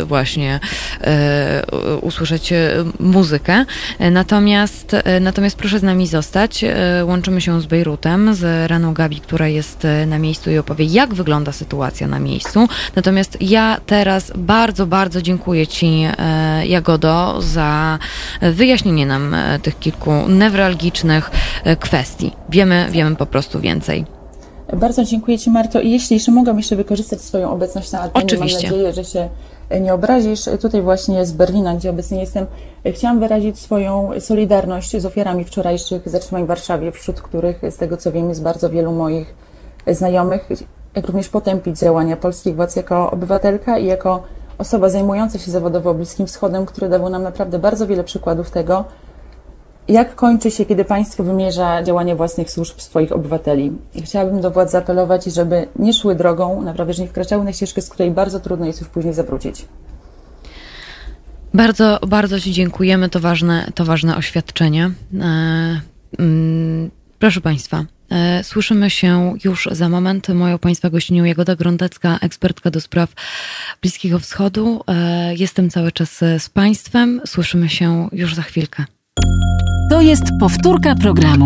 właśnie 0.06 0.29
właśnie 0.30 0.60
e, 1.02 1.98
usłyszeć 2.02 2.54
e, 2.54 2.72
muzykę. 3.00 3.66
Natomiast, 4.12 4.94
e, 4.94 5.20
natomiast 5.20 5.58
proszę 5.58 5.80
z 5.80 5.84
nami 5.84 6.08
zostać. 6.08 6.66
Łączymy 7.04 7.42
się 7.42 7.62
z 7.62 7.66
Bejrutem, 7.66 8.34
z 8.34 8.70
Raną 8.72 8.94
Gabi, 8.94 9.20
która 9.20 9.48
jest 9.48 9.88
na 10.08 10.20
miejscu 10.20 10.52
i 10.52 10.58
opowie, 10.58 10.86
jak 10.86 11.14
wygląda 11.14 11.52
sytuacja 11.52 12.08
na 12.08 12.20
miejscu. 12.20 12.68
Natomiast 12.96 13.38
ja 13.42 13.78
teraz 13.86 14.32
bardzo, 14.36 14.86
bardzo 14.86 15.22
dziękuję 15.22 15.68
Ci, 15.68 16.04
Jagodo, 16.66 17.42
za 17.42 18.00
wyjaśnienie 18.42 19.06
nam 19.06 19.36
tych 19.62 19.80
kilku 19.80 20.12
newralgicznych 20.28 21.32
kwestii. 21.80 22.32
Wiemy, 22.50 22.88
wiemy 22.92 23.16
po 23.16 23.26
prostu 23.26 23.60
więcej. 23.60 24.06
Bardzo 24.78 25.04
dziękuję 25.04 25.40
Ci, 25.40 25.50
Marto. 25.50 25.82
I 25.82 25.92
jeśli 25.92 26.14
jeszcze 26.14 26.32
mogłam 26.32 26.58
jeszcze 26.58 26.76
wykorzystać 26.76 27.22
swoją 27.22 27.52
obecność 27.52 27.92
na 27.92 28.02
antenie, 28.02 28.26
Oczywiście. 28.26 28.68
mam 28.68 28.78
nadzieję, 28.78 28.94
że 28.94 29.04
się 29.06 29.30
nie 29.82 29.94
obrazisz. 29.94 30.42
Tutaj 30.62 30.82
właśnie 30.82 31.26
z 31.26 31.32
Berlina, 31.32 31.76
gdzie 31.76 31.90
obecnie 31.90 32.20
jestem, 32.20 32.46
chciałam 32.86 33.20
wyrazić 33.20 33.60
swoją 33.60 34.10
solidarność 34.20 35.02
z 35.02 35.06
ofiarami 35.06 35.44
wczorajszych 35.44 36.10
zatrzymań 36.10 36.44
w 36.44 36.48
Warszawie, 36.48 36.92
wśród 36.92 37.22
których, 37.22 37.62
z 37.70 37.78
tego 37.78 37.98
co 37.98 38.12
wiem, 38.12 38.30
jest 38.30 38.44
bardzo 38.44 38.70
wielu 38.70 38.92
moich 38.92 39.36
znajomych, 39.88 40.50
jak 40.96 41.08
również 41.08 41.30
potępić 41.30 41.80
działania 41.80 42.18
polskich 42.18 42.56
władz 42.56 42.76
jako 42.76 43.12
obywatelka 43.12 43.78
i 43.78 43.86
jako 43.86 44.24
osoba 44.58 44.90
zajmująca 44.90 45.40
się 45.40 45.52
zawodowo 45.52 45.94
Bliskim 45.94 46.28
Wschodem, 46.28 46.66
który 46.66 46.90
dawał 46.90 47.10
nam 47.10 47.24
naprawdę 47.24 47.60
bardzo 47.60 47.88
wiele 47.88 48.04
przykładów 48.04 48.52
tego, 48.52 48.86
jak 49.90 50.16
kończy 50.16 50.52
się, 50.52 50.66
kiedy 50.66 50.86
państwo 50.86 51.24
wymierza 51.24 51.84
działania 51.84 52.16
własnych 52.16 52.52
służb 52.52 52.80
swoich 52.80 53.12
obywateli? 53.12 53.72
Chciałabym 54.04 54.42
do 54.42 54.52
władz 54.52 54.72
zaapelować, 54.72 55.26
żeby 55.26 55.68
nie 55.76 55.94
szły 55.94 56.16
drogą, 56.16 56.62
naprawdę, 56.62 56.94
że 56.94 57.02
nie 57.02 57.08
wkraczały 57.08 57.44
na 57.44 57.54
ścieżkę, 57.54 57.82
z 57.82 57.90
której 57.90 58.12
bardzo 58.12 58.40
trudno 58.40 58.66
jest 58.66 58.80
już 58.80 58.90
później 58.90 59.14
zawrócić. 59.14 59.66
Bardzo, 61.54 62.00
bardzo 62.08 62.40
Ci 62.40 62.52
dziękujemy. 62.52 63.10
To 63.10 63.20
ważne, 63.20 63.72
to 63.76 63.86
ważne 63.86 64.18
oświadczenie. 64.18 64.92
E, 65.20 65.82
mm, 66.20 66.92
proszę 67.20 67.42
Państwa, 67.42 67.86
e, 68.12 68.44
Słyszymy 68.44 68.90
się 68.90 69.34
już 69.44 69.70
za 69.72 69.90
moment. 69.90 70.30
Moją 70.30 70.58
Państwa 70.58 70.90
gościnią 70.90 71.24
Jagoda 71.24 71.56
Grądecka, 71.56 72.20
ekspertka 72.22 72.72
do 72.72 72.82
spraw 72.82 73.14
Bliskiego 73.82 74.20
Wschodu. 74.20 74.82
E, 74.88 75.36
jestem 75.36 75.70
cały 75.70 75.92
czas 75.92 76.18
z 76.40 76.50
Państwem. 76.50 77.22
Słyszymy 77.26 77.70
się 77.70 78.10
już 78.12 78.36
za 78.36 78.42
chwilkę. 78.42 78.86
To 79.90 80.02
jest 80.02 80.24
powtórka 80.40 80.96
programu. 80.96 81.46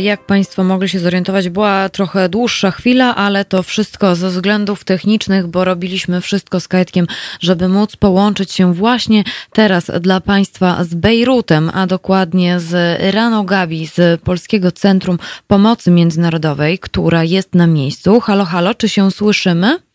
Jak 0.00 0.26
Państwo 0.26 0.64
mogli 0.64 0.88
się 0.88 0.98
zorientować, 0.98 1.48
była 1.48 1.88
trochę 1.88 2.28
dłuższa 2.28 2.70
chwila, 2.70 3.16
ale 3.16 3.44
to 3.44 3.62
wszystko 3.62 4.14
ze 4.14 4.28
względów 4.28 4.84
technicznych, 4.84 5.46
bo 5.46 5.64
robiliśmy 5.64 6.20
wszystko 6.20 6.60
z 6.60 6.68
Kajtkiem, 6.68 7.06
żeby 7.40 7.68
móc 7.68 7.96
połączyć 7.96 8.52
się 8.52 8.74
właśnie 8.74 9.24
teraz 9.52 9.90
dla 10.00 10.20
Państwa 10.20 10.84
z 10.84 10.94
Bejrutem, 10.94 11.70
a 11.74 11.86
dokładnie 11.86 12.60
z 12.60 13.00
Rano 13.14 13.44
Gabi 13.44 13.86
z 13.86 14.20
Polskiego 14.20 14.72
Centrum 14.72 15.18
Pomocy 15.46 15.90
Międzynarodowej, 15.90 16.78
która 16.78 17.24
jest 17.24 17.54
na 17.54 17.66
miejscu. 17.66 18.20
Halo, 18.20 18.44
halo, 18.44 18.74
czy 18.74 18.88
się 18.88 19.10
słyszymy? 19.10 19.87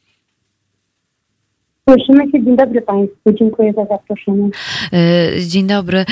Słyszymy 1.90 2.32
się. 2.32 2.44
Dzień 2.44 2.56
dobry 2.58 2.82
Państwu. 2.82 3.34
Dziękuję 3.34 3.74
za 3.74 3.86
zaproszenie. 3.86 4.50
E, 4.94 5.42
dzień 5.48 5.68
dobry. 5.68 6.06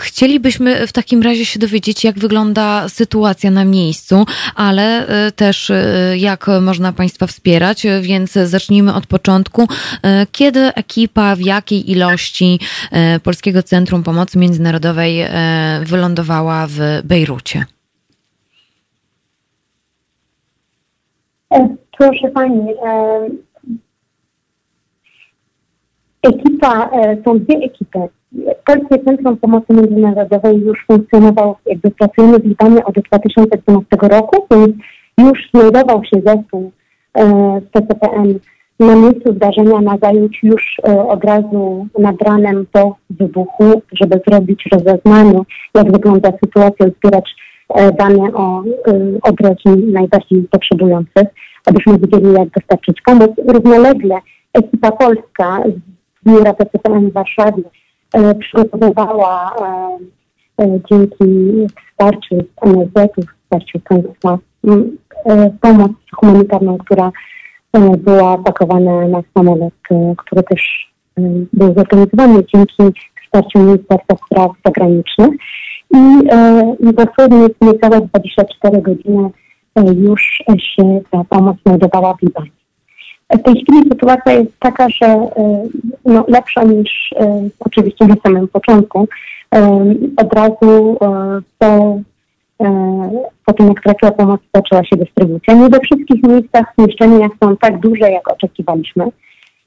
Chcielibyśmy 0.00 0.86
w 0.86 0.92
takim 0.92 1.22
razie 1.22 1.44
się 1.44 1.58
dowiedzieć, 1.58 2.04
jak 2.04 2.18
wygląda 2.18 2.88
sytuacja 2.88 3.50
na 3.50 3.64
miejscu, 3.64 4.24
ale 4.56 5.06
e, 5.06 5.32
też 5.32 5.70
e, 5.70 5.84
jak 6.16 6.46
można 6.60 6.92
Państwa 6.92 7.26
wspierać, 7.26 7.86
więc 8.02 8.32
zacznijmy 8.32 8.94
od 8.94 9.06
początku. 9.06 9.66
Kiedy 10.32 10.60
ekipa, 10.60 11.36
w 11.36 11.40
jakiej 11.40 11.90
ilości 11.90 12.58
Polskiego 13.22 13.62
Centrum 13.62 14.02
Pomocy 14.02 14.38
Międzynarodowej 14.38 15.24
wylądowała 15.82 16.66
w 16.66 16.78
Bejrucie? 17.04 17.64
Proszę 21.98 22.28
Pani, 22.34 22.66
Ekipa, 26.24 26.90
e, 26.92 27.16
są 27.24 27.38
dwie 27.38 27.56
ekipy. 27.56 27.98
Polskie 28.66 29.04
Centrum 29.04 29.36
Pomocy 29.36 29.72
Międzynarodowej 29.72 30.60
już 30.60 30.84
funkcjonował, 30.86 31.56
jakby 31.66 31.90
pracujemy 31.90 32.38
w 32.38 32.44
Libanie 32.44 32.84
od 32.84 32.94
2012 32.94 33.86
roku, 34.02 34.46
więc 34.50 34.76
już 35.18 35.38
znajdował 35.54 36.04
się 36.04 36.20
zespół 36.26 36.72
e, 37.14 37.22
z 37.60 37.70
PCPM 37.70 38.38
na 38.80 38.96
miejscu 38.96 39.34
zdarzenia 39.34 39.80
nazajutrz 39.80 40.42
już 40.42 40.76
e, 40.88 41.08
od 41.08 41.24
razu 41.24 41.86
nad 41.98 42.22
ranem 42.22 42.66
po 42.72 42.96
wybuchu, 43.10 43.82
żeby 43.92 44.20
zrobić 44.26 44.64
rozeznanie, 44.72 45.40
jak 45.74 45.92
wygląda 45.92 46.32
sytuacja, 46.44 46.86
zbierać 46.86 47.30
dane 47.98 48.34
o, 48.34 48.62
od 49.22 49.40
rodzin 49.40 49.92
najbardziej 49.92 50.42
potrzebujących, 50.50 51.28
abyśmy 51.66 51.98
wiedzieli, 51.98 52.32
jak 52.32 52.48
dostarczyć 52.48 53.00
pomoc. 53.00 53.30
Równolegle 53.48 54.18
ekipa 54.54 54.90
polska 54.92 55.62
biura 56.26 56.54
PCPM 56.54 57.10
w 57.10 57.12
Warszawie 57.12 57.62
e, 58.12 58.34
przygotowywała 58.34 59.54
e, 60.58 60.64
e, 60.64 60.80
dzięki 60.90 61.24
wsparciu 61.88 62.36
NSZ-u, 62.62 63.22
wsparciu 63.44 63.80
państwa 63.80 64.38
pomoc 65.60 65.92
humanitarną, 66.16 66.78
która 66.78 67.10
była 67.98 68.38
pakowana 68.38 69.08
na 69.08 69.22
samolot, 69.34 69.72
który 70.16 70.42
też 70.42 70.92
był 71.52 71.74
zorganizowany 71.74 72.44
dzięki 72.54 73.00
wsparciu 73.24 73.58
Ministerstwa 73.58 74.16
Spraw 74.26 74.50
Zagranicznych 74.66 75.30
i 76.80 76.92
dosłownie 76.92 77.48
w 77.48 77.64
niecałe 77.64 78.00
24 78.00 78.82
godziny 78.82 79.30
już 79.96 80.42
się 80.58 81.00
ta 81.10 81.24
pomoc 81.24 81.56
znajdowała 81.66 82.14
w 82.14 82.22
Libanie. 82.22 82.63
W 83.30 83.42
tej 83.42 83.54
chwili 83.54 83.88
sytuacja 83.88 84.32
jest 84.32 84.58
taka, 84.58 84.88
że 84.88 85.28
no, 86.04 86.24
lepsza 86.28 86.64
niż 86.64 87.14
oczywiście 87.60 88.06
na 88.06 88.14
samym 88.22 88.48
początku. 88.48 89.08
Od 90.16 90.32
razu 90.32 90.98
po 91.58 91.98
E, 92.62 93.10
po 93.46 93.52
tym 93.52 93.68
jak 93.68 93.82
trafiła 93.82 94.12
pomoc, 94.12 94.40
zaczęła 94.54 94.84
się 94.84 94.96
dystrybucja. 94.96 95.54
Nie 95.54 95.68
we 95.68 95.80
wszystkich 95.80 96.22
miejscach 96.22 96.74
zniszczenia 96.78 97.28
są 97.42 97.56
tak 97.56 97.80
duże, 97.80 98.10
jak 98.10 98.32
oczekiwaliśmy. 98.32 99.04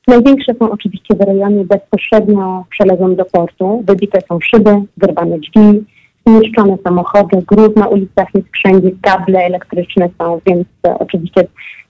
Największe 0.08 0.54
są 0.60 0.72
oczywiście 0.72 1.16
w 1.16 1.22
rejonie 1.22 1.66
bezpośrednio 1.66 2.66
przyległym 2.70 3.16
do 3.16 3.26
portu. 3.26 3.84
Wybite 3.88 4.20
są 4.30 4.40
szyby, 4.40 4.76
wyrwane 4.98 5.40
drzwi, 5.40 5.86
zniszczone 6.26 6.78
samochody, 6.84 7.38
gruz 7.48 7.76
na 7.76 7.88
ulicach 7.88 8.28
jest 8.34 8.48
wszędzie, 8.52 8.92
kable 9.02 9.40
elektryczne 9.40 10.10
są, 10.18 10.40
więc 10.46 10.68
e, 10.88 11.00
oczywiście 11.00 11.48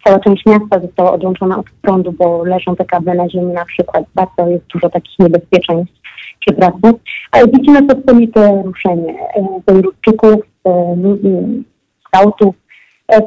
cała 0.08 0.20
część 0.20 0.46
miasta 0.46 0.80
została 0.80 1.12
odłączona 1.12 1.58
od 1.58 1.66
prądu, 1.82 2.12
bo 2.12 2.44
leżą 2.44 2.76
te 2.76 2.86
kable 2.86 3.14
na 3.14 3.30
ziemi 3.30 3.54
na 3.54 3.66
przykład. 3.66 4.06
Bardzo 4.16 4.48
jest 4.48 4.66
dużo 4.66 4.90
takich 4.90 5.20
niebezpieczeństw 5.20 5.94
czy 6.40 6.56
pracy. 6.56 7.00
Ale 7.32 7.48
widzimy 7.48 7.88
pospolite 7.88 8.64
ruszenie 8.66 9.16
Bejrutczyków, 9.66 10.36
skautów. 12.08 12.56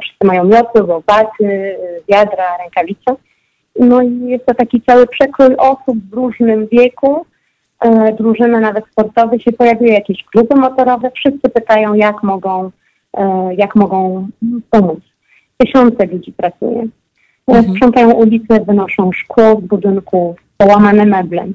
Wszyscy 0.01 0.27
mają 0.27 0.43
mioty, 0.43 0.83
łopaty, 0.83 1.77
wiadra, 2.09 2.57
rękawice. 2.57 3.15
No 3.79 4.01
i 4.01 4.19
jest 4.19 4.45
to 4.45 4.53
taki 4.53 4.81
cały 4.81 5.07
przekrój 5.07 5.55
osób 5.55 5.97
w 6.09 6.13
różnym 6.13 6.67
wieku. 6.67 7.25
E, 7.79 8.13
drużyny 8.13 8.59
nawet 8.59 8.85
sportowe 8.91 9.39
się 9.39 9.51
pojawiły, 9.51 9.91
jakieś 9.91 10.23
kluby 10.23 10.55
motorowe. 10.55 11.11
Wszyscy 11.11 11.49
pytają, 11.49 11.93
jak 11.93 12.23
mogą, 12.23 12.71
e, 13.17 13.49
jak 13.57 13.75
mogą 13.75 14.27
pomóc. 14.69 15.10
Tysiące 15.65 16.05
ludzi 16.05 16.31
pracuje. 16.31 16.87
Mhm. 17.47 17.75
Sprzątają 17.75 18.11
ulice, 18.11 18.59
wynoszą 18.67 19.11
szkło 19.11 19.61
z 19.63 19.67
budynków, 19.67 20.35
połamane 20.57 21.05
meble. 21.05 21.47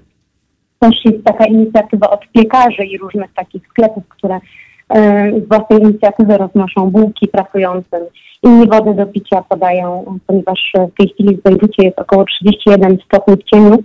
Też 0.79 1.05
jest 1.05 1.25
taka 1.25 1.47
inicjatywa 1.47 2.11
od 2.11 2.21
piekarzy 2.33 2.85
i 2.85 2.99
różnych 2.99 3.35
takich 3.35 3.67
sklepów, 3.67 4.05
które 4.09 4.41
E, 4.89 5.33
z 5.41 5.49
własnej 5.49 5.81
inicjatywy 5.81 6.39
roznoszą 6.39 6.91
bułki 6.91 7.29
pracującym. 7.29 8.01
Inni 8.43 8.67
wody 8.67 8.95
do 8.95 9.07
picia 9.07 9.43
podają, 9.49 10.19
ponieważ 10.27 10.73
w 10.75 10.99
tej 10.99 11.09
chwili 11.09 11.37
w 11.37 11.43
Bejrucie 11.43 11.85
jest 11.85 11.99
około 11.99 12.25
31 12.25 12.99
stopni 13.05 13.37
w 13.37 13.45
cieniu, 13.45 13.79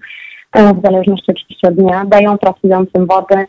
e, 0.54 0.74
w 0.74 0.82
zależności 0.84 1.32
oczywiście 1.32 1.68
od 1.68 1.76
dnia. 1.76 2.06
Dają 2.06 2.38
pracującym 2.38 3.08
wodę. 3.08 3.46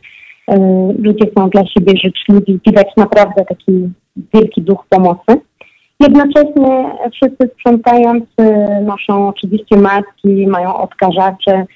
E, 0.48 0.56
ludzie 0.98 1.26
są 1.38 1.50
dla 1.50 1.66
siebie 1.66 1.92
życzliwi. 1.96 2.60
Widać 2.66 2.86
naprawdę 2.96 3.44
taki 3.44 3.88
wielki 4.34 4.62
duch 4.62 4.86
pomocy. 4.88 5.40
Jednocześnie 6.02 6.90
wszyscy 7.12 7.50
sprzątający 7.54 8.56
noszą 8.86 9.28
oczywiście 9.28 9.76
maski, 9.76 10.46
mają 10.46 10.76
odkażacze. 10.76 11.66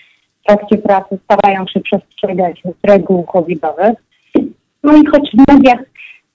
W 0.41 0.47
trakcie 0.47 0.79
pracy 0.79 1.19
starają 1.25 1.67
się 1.67 1.81
przestrzegać 1.81 2.63
reguł 2.83 3.23
covidowych. 3.23 3.95
No 4.83 4.97
i 4.97 5.07
choć 5.07 5.31
w 5.31 5.53
mediach 5.53 5.81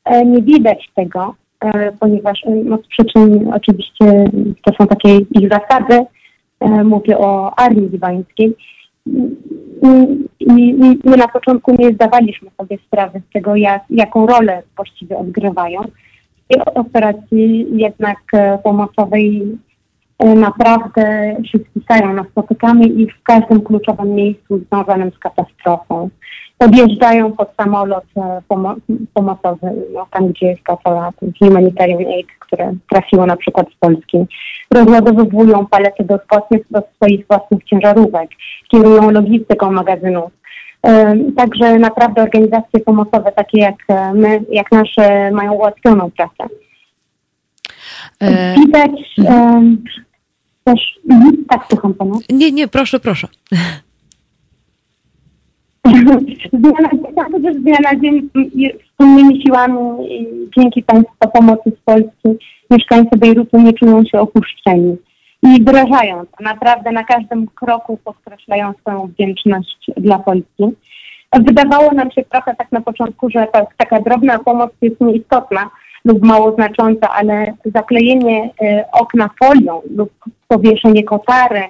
e, 0.06 0.26
nie 0.26 0.42
widać 0.42 0.90
tego, 0.96 1.36
e, 1.60 1.92
ponieważ 1.92 2.44
e, 2.46 2.50
no, 2.50 2.78
z 2.78 2.88
przyczyn 2.88 3.54
oczywiście 3.54 4.26
to 4.66 4.74
są 4.78 4.88
takie 4.88 5.18
ich 5.18 5.50
zasady, 5.50 6.06
mówię 6.84 7.18
o 7.18 7.60
armii 7.60 7.90
libańskiej, 7.90 8.56
i 10.40 10.76
my 11.04 11.18
na 11.18 11.28
początku 11.28 11.76
nie 11.80 11.90
zdawaliśmy 11.90 12.50
sobie 12.58 12.78
sprawy 12.88 13.22
z 13.30 13.34
tego, 13.34 13.56
jak, 13.56 13.84
jaką 13.90 14.26
rolę 14.26 14.64
właściwie 14.76 15.18
odgrywają. 15.18 15.82
Operacji 16.76 17.68
jednak 17.72 18.18
pomocowej 18.64 19.58
naprawdę 20.20 21.36
się 21.44 21.60
spisają, 21.70 22.14
nas 22.14 22.28
spotykamy 22.28 22.86
i 22.86 23.08
w 23.08 23.24
każdym 23.24 23.62
kluczowym 23.62 24.16
miejscu 24.16 24.60
związanym 24.60 25.12
z 25.12 25.20
katastrofą 25.20 26.10
podjeżdżają 26.62 27.32
pod 27.32 27.50
samolot 27.58 28.04
e, 28.18 28.42
pomo 28.48 28.76
pomocowy, 29.14 29.68
no, 29.94 30.08
tam 30.12 30.28
gdzie 30.28 30.46
jest 30.46 30.62
cała 30.84 31.12
humanitarian 31.40 32.06
aid, 32.08 32.28
które 32.40 32.74
trafiło 32.92 33.26
na 33.26 33.38
przykład 33.38 33.68
z 33.72 33.76
Polski. 33.76 34.18
Rozładowują 34.74 35.66
palety 35.66 36.04
do, 36.04 36.20
do 36.72 36.82
swoich 36.96 37.28
własnych 37.28 37.64
ciężarówek, 37.64 38.30
kierują 38.72 39.12
logistyką 39.12 39.72
magazynów. 39.72 40.32
E, 40.86 41.16
także 41.38 41.80
naprawdę 41.80 42.22
organizacje 42.22 42.80
pomocowe 42.80 43.32
takie 43.32 43.60
jak 43.60 43.76
e, 43.88 44.14
my, 44.14 44.44
jak 44.52 44.72
nasze 44.72 45.32
mają 45.32 45.54
ułatwioną 45.54 46.12
pracę. 46.12 46.54
Widać 48.56 48.92
e, 49.20 49.62
też... 50.64 51.00
Mhm, 51.10 51.46
tak, 51.50 51.66
słucham 51.70 51.94
pana. 51.94 52.16
Nie, 52.30 52.52
nie, 52.52 52.68
proszę, 52.68 53.00
proszę. 53.00 53.28
Zmiana, 56.54 56.90
też 57.44 57.56
dnia 57.56 57.78
na 57.84 58.00
dzień 58.00 58.30
wspólnymi 58.86 59.44
siłami 59.44 59.80
dzięki 60.58 60.84
Państwa 60.84 61.28
pomocy 61.28 61.72
z 61.72 61.80
Polski 61.86 62.46
mieszkańcy 62.70 63.18
Bejrutu 63.18 63.58
nie 63.58 63.74
czują 63.74 64.04
się 64.06 64.20
opuszczeni 64.20 64.98
i 65.44 65.64
wyrażają 65.64 66.26
to. 66.26 66.44
Naprawdę 66.44 66.92
na 66.92 67.04
każdym 67.04 67.48
kroku 67.48 67.98
podkreślają 68.04 68.74
swoją 68.82 69.08
wdzięczność 69.08 69.92
dla 69.98 70.20
Polski. 70.20 70.64
Wydawało 71.40 71.92
nam 71.92 72.12
się 72.12 72.24
trochę 72.24 72.56
tak 72.56 72.72
na 72.72 72.82
początku, 72.82 73.30
że 73.30 73.48
ta, 73.54 73.66
taka 73.78 74.02
drobna 74.02 74.40
pomoc 74.40 74.72
jest 74.82 75.02
nieistotna 75.02 75.70
lub 76.06 76.24
mało 76.24 76.52
znacząca, 76.52 77.10
ale 77.10 77.54
zaklejenie 77.66 78.46
y, 78.46 78.84
okna 78.92 79.30
folią 79.44 79.82
lub 79.96 80.12
powieszenie 80.48 81.04
kotary, 81.04 81.64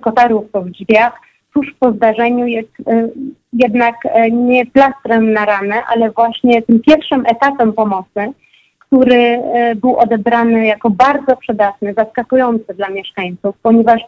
kotarów 0.00 0.44
w 0.54 0.70
drzwiach 0.70 1.20
tuż 1.56 1.74
po 1.80 1.92
zdarzeniu 1.92 2.46
jest 2.46 2.80
y, 2.80 3.12
jednak 3.52 3.94
y, 4.04 4.30
nie 4.30 4.66
plastrem 4.66 5.32
na 5.32 5.44
ranę, 5.44 5.74
ale 5.94 6.10
właśnie 6.10 6.62
tym 6.62 6.80
pierwszym 6.80 7.26
etapem 7.26 7.72
pomocy, 7.72 8.32
który 8.86 9.42
y, 9.72 9.76
był 9.76 9.96
odebrany 9.96 10.66
jako 10.66 10.90
bardzo 10.90 11.36
przydatny, 11.36 11.94
zaskakujący 11.94 12.74
dla 12.74 12.88
mieszkańców, 12.88 13.56
ponieważ 13.62 14.02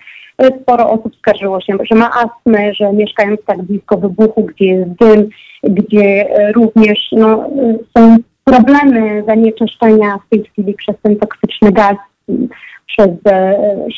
sporo 0.63 0.91
osób 0.91 1.17
skarżyło 1.17 1.61
się, 1.61 1.77
że 1.91 1.95
ma 1.95 2.11
astmę, 2.11 2.75
że 2.75 2.93
mieszkając 2.93 3.45
tak 3.45 3.63
blisko 3.63 3.97
wybuchu, 3.97 4.43
gdzie 4.45 4.65
jest 4.65 4.91
dym, 4.91 5.29
gdzie 5.65 6.27
również 6.55 6.99
no, 7.13 7.51
są 7.97 8.17
problemy 8.45 9.23
zanieczyszczenia 9.27 10.19
w 10.27 10.29
tej 10.31 10.45
chwili 10.45 10.75
przez 10.75 10.97
ten 11.03 11.17
toksyczny 11.17 11.73
gaz, 11.73 11.97
przez 12.87 13.11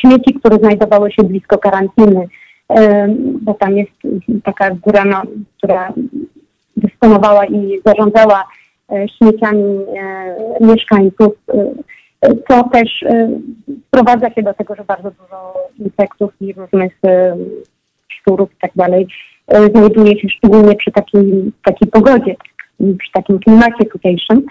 śmieci, 0.01 0.35
które 0.35 0.57
znajdowały 0.57 1.13
się 1.13 1.23
blisko 1.23 1.59
karantyny 1.59 2.27
bo 3.43 3.55
tam 3.55 3.77
jest 3.77 3.93
taka 4.45 4.71
góra, 4.71 5.05
no, 5.05 5.23
która 5.57 5.93
dysponowała 6.77 7.47
i 7.47 7.81
zarządzała 7.87 8.41
e, 8.41 8.45
śmieciami 9.19 9.85
e, 9.99 10.37
mieszkańców, 10.61 11.33
co 12.49 12.57
e, 12.57 12.71
też 12.73 13.05
sprowadza 13.87 14.31
się 14.35 14.43
do 14.43 14.55
tego, 14.55 14.75
że 14.75 14.85
bardzo 14.85 15.11
dużo 15.11 15.55
insektów 15.79 16.33
i 16.41 16.53
różnych 16.53 17.01
szczurów 18.09 18.53
i 18.53 18.57
tak 18.61 18.71
dalej 18.77 19.07
znajduje 19.75 20.21
się 20.21 20.29
szczególnie 20.29 20.75
przy 20.75 20.91
takiej, 20.93 21.53
takiej 21.65 21.89
pogodzie, 21.89 22.37
przy 22.99 23.13
takim 23.13 23.39
klimacie 23.39 23.85
tutejszym. 23.93 24.43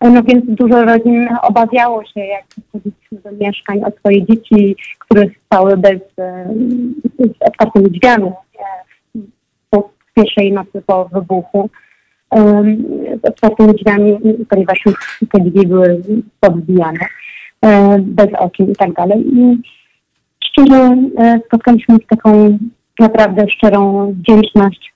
No 0.00 0.22
więc 0.22 0.44
dużo 0.46 0.84
rodzin 0.84 1.28
obawiało 1.42 2.04
się, 2.04 2.20
jak 2.20 2.44
chodziliśmy 2.72 3.18
do 3.24 3.32
mieszkań 3.32 3.80
o 3.84 3.90
swoje 3.98 4.26
dzieci, 4.26 4.76
które 4.98 5.26
spały 5.46 5.76
bez, 5.76 5.98
z 7.18 7.48
otwartymi 7.48 7.90
drzwiami 7.90 8.30
po 9.70 9.90
pierwszej 10.14 10.52
nocy 10.52 10.82
po 10.86 11.04
wybuchu 11.04 11.70
z 13.22 13.28
otwartymi 13.28 13.72
drzwiami, 13.74 14.18
ponieważ 14.48 14.80
już 14.86 15.18
te 15.32 15.40
drzwi 15.40 15.66
były 15.66 16.02
podbijane 16.40 17.06
bez 17.98 18.28
okien 18.38 18.70
i 18.70 18.76
tak 18.76 18.92
dalej. 18.92 19.24
I 19.36 19.62
szczerze 20.44 20.96
spotkaliśmy 21.46 21.96
z 21.96 22.06
taką 22.06 22.58
naprawdę 22.98 23.48
szczerą 23.48 24.12
wdzięczność 24.12 24.92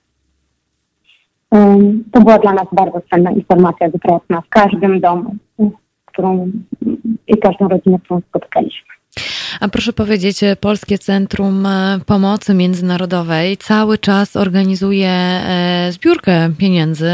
to 2.11 2.21
była 2.21 2.37
dla 2.37 2.53
nas 2.53 2.67
bardzo 2.71 3.01
cenna 3.09 3.31
informacja 3.31 3.89
zwrotna 3.89 4.41
w 4.41 4.49
każdym 4.49 4.99
domu, 4.99 5.35
którą 6.05 6.51
i 7.27 7.37
każdą 7.37 7.67
rodzinę, 7.67 7.99
którą 8.03 8.21
spotkaliśmy. 8.29 8.92
A 9.59 9.67
proszę 9.67 9.93
powiedzieć, 9.93 10.39
Polskie 10.59 10.99
Centrum 10.99 11.67
Pomocy 12.05 12.53
Międzynarodowej 12.53 13.57
cały 13.57 13.97
czas 13.97 14.35
organizuje 14.35 15.41
zbiórkę 15.91 16.53
pieniędzy, 16.57 17.11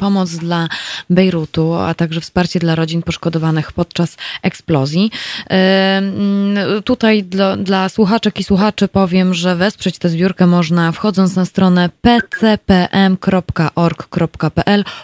pomoc 0.00 0.30
dla 0.30 0.68
Bejrutu, 1.10 1.74
a 1.74 1.94
także 1.94 2.20
wsparcie 2.20 2.60
dla 2.60 2.74
rodzin 2.74 3.02
poszkodowanych 3.02 3.72
podczas 3.72 4.16
eksplozji. 4.42 5.10
Mm, 5.46 6.82
tutaj 6.82 7.24
dla, 7.24 7.56
dla 7.56 7.88
słuchaczek 7.88 8.40
i 8.40 8.44
słuchaczy 8.44 8.88
powiem, 8.88 9.34
że 9.34 9.56
wesprzeć 9.56 9.98
tę 9.98 10.08
zbiórkę 10.08 10.46
można 10.46 10.92
wchodząc 10.92 11.36
na 11.36 11.44
stronę 11.44 11.90
pcpm.org.pl 12.00 13.20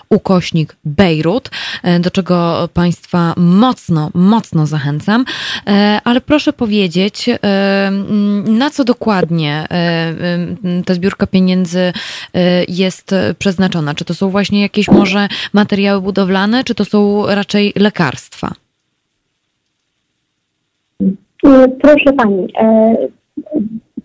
ukośnik 0.08 0.76
Bejrut, 0.84 1.50
e, 1.82 2.00
do 2.00 2.10
czego 2.10 2.68
Państwa 2.74 3.34
mocno, 3.36 4.10
mocno 4.14 4.66
zachęcam. 4.66 5.24
E, 5.66 6.00
ale 6.04 6.20
proszę 6.20 6.52
powiedzieć, 6.52 6.75
e, 7.28 7.90
na 8.46 8.70
co 8.70 8.84
dokładnie 8.84 9.66
ta 10.86 10.94
zbiórka 10.94 11.26
pieniędzy 11.26 11.92
jest 12.68 13.14
przeznaczona? 13.38 13.94
Czy 13.94 14.04
to 14.04 14.14
są 14.14 14.30
właśnie 14.30 14.62
jakieś 14.62 14.88
może 14.88 15.28
materiały 15.52 16.00
budowlane, 16.00 16.64
czy 16.64 16.74
to 16.74 16.84
są 16.84 17.26
raczej 17.26 17.72
lekarstwa? 17.76 18.52
Proszę 21.82 22.12
Pani, 22.16 22.52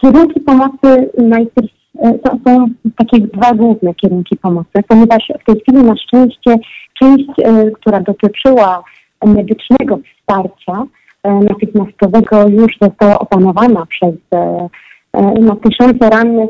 kierunki 0.01 0.39
pomocy 0.39 1.09
najpierw 1.17 1.81
E, 2.01 2.19
to 2.19 2.37
są 2.47 2.65
takie 2.97 3.19
dwa 3.19 3.53
główne 3.53 3.95
kierunki 3.95 4.37
pomocy, 4.37 4.83
ponieważ 4.87 5.31
w 5.41 5.45
tej 5.45 5.61
chwili 5.61 5.83
na 5.83 5.95
szczęście 5.95 6.55
część, 6.99 7.29
e, 7.43 7.71
która 7.71 7.99
dotyczyła 7.99 8.83
medycznego 9.25 9.97
wsparcia 9.97 10.73
e, 10.73 10.85
natychmiastowego 11.23 12.47
już 12.47 12.77
została 12.81 13.19
opanowana 13.19 13.85
przez 13.85 14.15
no, 15.41 15.55
tysiące 15.55 16.09
rannych. 16.09 16.49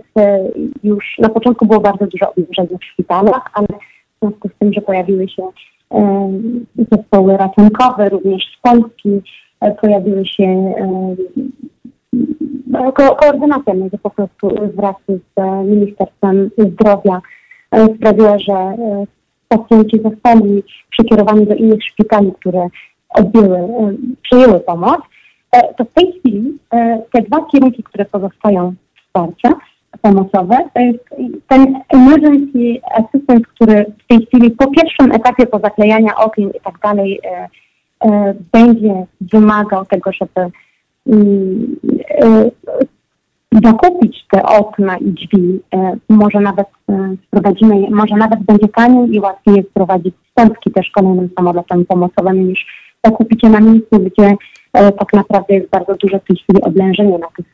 Już 0.83 1.15
na 1.19 1.29
początku 1.29 1.65
było 1.65 1.79
bardzo 1.79 2.07
dużo 2.07 2.29
obciążeń 2.29 2.77
w 2.81 2.85
szpitalach, 2.85 3.49
ale 3.53 3.67
w 3.67 4.19
związku 4.21 4.47
z 4.47 4.51
tym, 4.59 4.73
że 4.73 4.81
pojawiły 4.81 5.29
się 5.29 5.43
zespoły 6.91 7.37
ratunkowe, 7.37 8.09
również 8.09 8.43
z 8.43 8.61
Polski, 8.61 9.21
pojawiły 9.81 10.25
się 10.25 10.73
no, 12.71 12.91
ko 12.91 13.15
koordynacja 13.15 13.73
między 13.73 13.97
po 13.97 14.09
prostu 14.09 14.49
wraz 14.75 14.95
z 15.07 15.21
e, 15.35 15.63
Ministerstwem 15.63 16.49
Zdrowia 16.57 17.21
e, 17.71 17.95
sprawiła, 17.95 18.39
że 18.39 18.53
e, 18.53 19.05
pacjenci 19.47 20.01
zostali 20.03 20.63
przekierowani 20.89 21.47
do 21.47 21.55
innych 21.55 21.83
szpitali, 21.83 22.31
które 22.39 22.67
odbyły, 23.13 23.57
przyjęły 24.21 24.59
pomoc. 24.59 25.01
To 25.77 25.85
w 25.85 25.93
tej 25.93 26.13
chwili 26.19 26.57
te 27.11 27.21
dwa 27.21 27.45
kierunki, 27.51 27.83
które 27.83 28.05
pozostają 28.05 28.73
wsparcia 29.05 29.49
pomocowe, 30.01 30.57
ten 31.47 31.79
emergency 31.89 32.81
assistance, 32.95 33.41
który 33.55 33.85
w 34.03 34.07
tej 34.07 34.25
chwili 34.25 34.51
po 34.51 34.71
pierwszym 34.71 35.11
etapie 35.11 35.47
po 35.47 35.59
zaklejania 35.59 36.15
okien 36.15 36.49
i 36.49 36.59
tak 36.63 36.79
dalej 36.83 37.21
będzie 38.51 39.05
wymagał 39.21 39.85
tego, 39.85 40.11
żeby 40.11 40.51
zakupić 43.63 44.17
y, 44.17 44.27
te 44.31 44.43
okna 44.43 44.97
i 44.97 45.05
drzwi. 45.05 45.59
Może 46.09 46.39
nawet 46.39 46.67
y, 46.67 46.93
sprowadzimy, 47.27 47.89
może 47.89 48.15
nawet 48.15 48.39
będzie 48.43 48.67
taniej 48.67 49.15
i 49.15 49.19
łatwiej 49.19 49.55
jest 49.55 49.69
wprowadzić 49.69 50.15
stąpki 50.31 50.71
też 50.71 50.91
kolejnym 50.91 51.29
samolotem 51.35 51.85
pomocowym 51.85 52.47
niż 52.47 52.65
zakupić 53.05 53.43
je 53.43 53.49
na 53.49 53.59
miejscu, 53.59 53.99
gdzie 53.99 54.35
tak 54.73 55.13
naprawdę 55.13 55.53
jest 55.53 55.69
bardzo 55.69 55.95
duże 55.95 56.19
w 56.19 56.27
tej 56.27 56.37
chwili 56.37 56.61
oblężenie 56.61 57.17
na 57.17 57.27
tych 57.37 57.45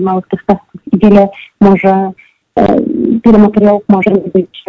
małych 0.00 0.24
dostawców 0.32 0.80
i 0.92 0.98
wiele 0.98 1.28
może, 1.60 2.10
wiele 3.24 3.38
materiałów 3.38 3.82
może 3.88 4.10
być 4.10 4.64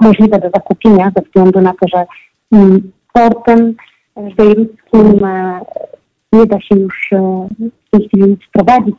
możliwe 0.00 0.38
do 0.38 0.50
zakupienia 0.54 1.12
ze 1.16 1.22
względu 1.22 1.60
na 1.60 1.72
to, 1.72 1.88
że 1.88 2.06
mm, 2.52 2.92
portem 3.12 3.74
bejruckim 4.36 5.24
e, 5.24 5.60
nie 6.32 6.46
da 6.46 6.60
się 6.60 6.76
już 6.76 7.12
e, 7.12 7.48
w 7.86 7.90
tej 7.90 8.08
chwili 8.08 8.30
nic 8.30 8.40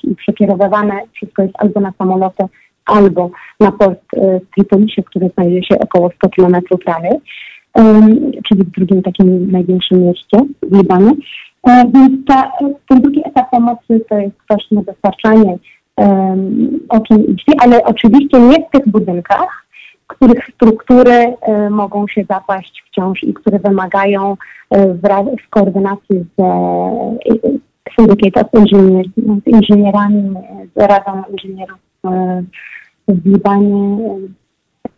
i 0.03 0.15
przekierowywane 0.15 0.99
wszystko 1.13 1.41
jest 1.41 1.55
albo 1.57 1.79
na 1.79 1.93
samoloty, 1.97 2.43
albo 2.85 3.29
na 3.59 3.71
port 3.71 3.99
e, 4.13 4.39
w 4.39 4.55
Tripolisie, 4.55 5.03
który 5.03 5.29
znajduje 5.33 5.63
się 5.63 5.79
około 5.79 6.09
100 6.15 6.29
km 6.29 6.55
dalej, 6.85 7.19
czyli 8.47 8.63
w 8.63 8.71
drugim 8.71 9.01
takim 9.01 9.51
największym 9.51 10.03
mieście 10.03 10.37
w 10.63 10.77
Libanie. 10.77 11.11
Więc 11.93 12.25
ta, 12.27 12.51
ten 12.89 13.01
drugi 13.01 13.21
etap 13.25 13.51
pomocy 13.51 14.05
to 14.09 14.17
jest 14.17 14.35
właśnie 14.49 14.83
dostarczanie 14.83 15.57
okien 16.89 17.23
i 17.23 17.33
drzwi, 17.33 17.53
ale 17.59 17.83
oczywiście 17.83 18.39
nie 18.39 18.67
w 18.67 18.71
tych 18.71 18.87
budynkach, 18.87 19.65
których 20.07 20.45
struktury 20.55 21.35
e, 21.41 21.69
mogą 21.69 22.07
się 22.07 22.25
zapaść 22.29 22.83
wciąż 22.87 23.23
i 23.23 23.33
które 23.33 23.59
wymagają 23.59 24.37
e, 24.69 24.87
w, 24.87 25.49
koordynacji 25.49 26.25
z 26.37 26.41
e, 26.41 27.17
Syndicate 27.99 28.41
of 28.41 28.47
z 29.45 29.47
inżynierami, 29.47 30.33
z 30.75 30.79
Radą 30.79 31.23
Inżynierów 31.31 31.79
w 33.07 33.25
Libanie 33.25 33.97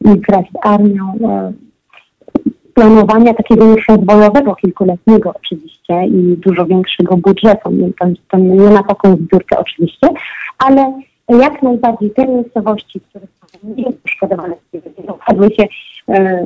i 0.02 0.22
wraz 0.30 0.44
z 0.44 0.68
armią 0.68 1.14
planowania 2.78 3.34
takiego 3.34 3.66
już 3.66 3.88
rozwojowego, 3.88 4.56
kilkuletniego 4.56 5.34
oczywiście 5.36 6.06
i 6.06 6.38
dużo 6.38 6.66
większego 6.66 7.18
budżetu. 7.18 7.70
To, 8.00 8.06
to 8.32 8.38
nie 8.38 8.70
na 8.70 8.84
taką 8.84 9.16
zbiórkę 9.16 9.58
oczywiście, 9.60 10.08
ale 10.58 11.02
jak 11.30 11.64
najbardziej 11.64 12.12
te 12.12 12.28
miejscowości, 12.28 13.02
które 13.10 13.26
są 13.28 13.84
poszkodowane, 14.04 14.56
upadły 15.14 15.50
się, 15.50 15.68
e, 16.10 16.46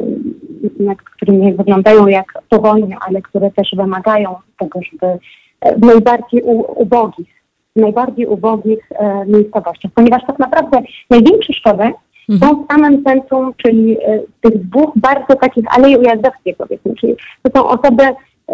które 1.15 1.37
nie 1.37 1.53
wyglądają 1.53 2.07
jak 2.07 2.33
po 2.49 2.59
wojnie, 2.59 2.97
ale 3.07 3.21
które 3.21 3.51
też 3.51 3.71
wymagają 3.77 4.35
tego, 4.59 4.79
żeby 4.91 5.19
e, 5.61 5.75
w 5.75 5.81
najbardziej 5.81 6.41
ubogich, 6.75 7.43
w 7.75 7.81
najbardziej 7.81 8.25
ubogich 8.25 8.91
e, 8.91 9.25
miejscowościach, 9.25 9.91
ponieważ 9.95 10.21
tak 10.27 10.39
naprawdę 10.39 10.81
największe 11.09 11.53
szkody 11.53 11.91
mhm. 12.31 12.39
są 12.39 12.63
w 12.63 12.67
samym 12.71 13.03
centrum, 13.03 13.53
czyli 13.57 13.97
tych 14.41 14.67
dwóch 14.67 14.91
bardzo 14.95 15.35
takich 15.35 15.77
alei 15.77 15.97
ujazdowskich 15.97 16.57
powiedzmy, 16.57 16.95
czyli 16.95 17.15
to 17.43 17.59
są 17.59 17.67
osoby, 17.67 18.03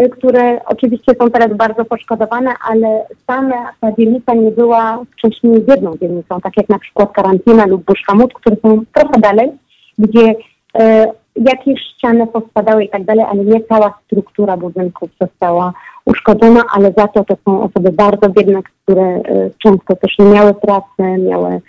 Y, 0.06 0.10
które 0.10 0.66
oczywiście 0.66 1.12
są 1.22 1.30
teraz 1.30 1.58
bardzo 1.58 1.86
poszkodowane, 1.86 2.54
ale 2.70 3.06
sama 3.28 3.74
ta 3.82 3.92
dzielnica 3.92 4.34
nie 4.34 4.52
była 4.52 5.04
wcześniej 5.12 5.66
jedną 5.68 5.98
dzielnicą, 5.98 6.42
tak 6.42 6.58
jak 6.58 6.70
na 6.70 6.80
przykład 6.80 7.12
Karantina 7.12 7.66
lub 7.66 7.84
Buszhamut, 7.86 8.34
które 8.34 8.56
są 8.56 8.82
trochę 8.94 9.20
dalej, 9.20 9.52
gdzie 9.98 10.36
e, 10.80 11.12
jakieś 11.36 11.80
ściany 11.82 12.28
powspadały 12.28 12.84
i 12.84 12.90
tak 12.90 13.04
dalej, 13.04 13.26
ale 13.30 13.46
nie 13.46 13.64
cała 13.64 14.00
struktura 14.06 14.58
budynków 14.58 15.10
została 15.22 15.74
uszkodzona, 16.06 16.62
ale 16.74 16.94
za 16.98 17.08
to 17.08 17.24
to 17.24 17.38
są 17.46 17.62
osoby 17.62 17.92
bardzo 17.92 18.30
biedne, 18.30 18.62
które 18.64 19.04
e, 19.04 19.50
często 19.64 19.96
też 19.96 20.20
nie 20.20 20.26
miały 20.26 20.54
pracy, 20.54 21.22
miały 21.30 21.62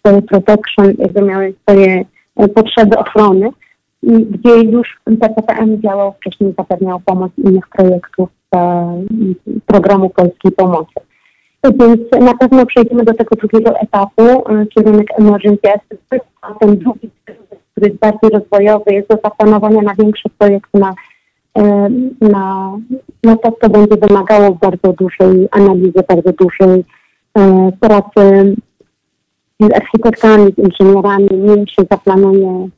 swoje 0.00 0.22
protection, 0.22 0.92
jakby 0.98 1.22
miały 1.22 1.54
swoje 1.62 2.04
potrzeby 2.54 2.98
ochrony. 2.98 3.50
Gdzie 4.02 4.60
już 4.60 5.00
PCPM 5.04 5.82
działał 5.82 6.12
wcześniej, 6.12 6.54
zapewniał 6.58 7.00
pomoc 7.00 7.32
innych 7.38 7.68
projektów 7.68 8.28
e, 8.54 9.02
programu 9.66 10.10
Polskiej 10.10 10.52
Pomocy. 10.52 11.00
Więc 11.64 12.00
na 12.20 12.34
pewno 12.34 12.66
przejdziemy 12.66 13.04
do 13.04 13.14
tego 13.14 13.36
drugiego 13.36 13.78
etapu, 13.78 14.22
e, 14.22 14.66
kierunek 14.66 15.06
Emergency 15.18 15.68
Assistance, 15.68 16.26
a 16.42 16.54
ten 16.54 16.78
drugi, 16.78 17.10
który 17.72 17.88
jest 17.88 18.00
bardziej 18.00 18.30
rozwojowy, 18.30 18.92
jest 18.92 19.08
do 19.08 19.18
zaplanowania 19.24 19.82
na 19.82 19.94
większe 19.94 20.28
projekty, 20.38 20.78
na, 20.78 20.94
e, 21.58 21.88
na, 22.20 22.76
na 23.24 23.36
to, 23.36 23.52
co 23.62 23.70
będzie 23.70 23.96
wymagało 23.96 24.50
bardzo 24.50 24.92
dużej 24.92 25.48
analizy, 25.50 26.02
bardzo 26.08 26.32
dużej 26.32 26.84
pracy 27.80 28.54
z 29.60 29.72
architektami, 29.74 30.52
z 30.52 30.58
inżynierami, 30.58 31.28
nim 31.32 31.66
się 31.66 31.82
zaplanuje 31.90 32.68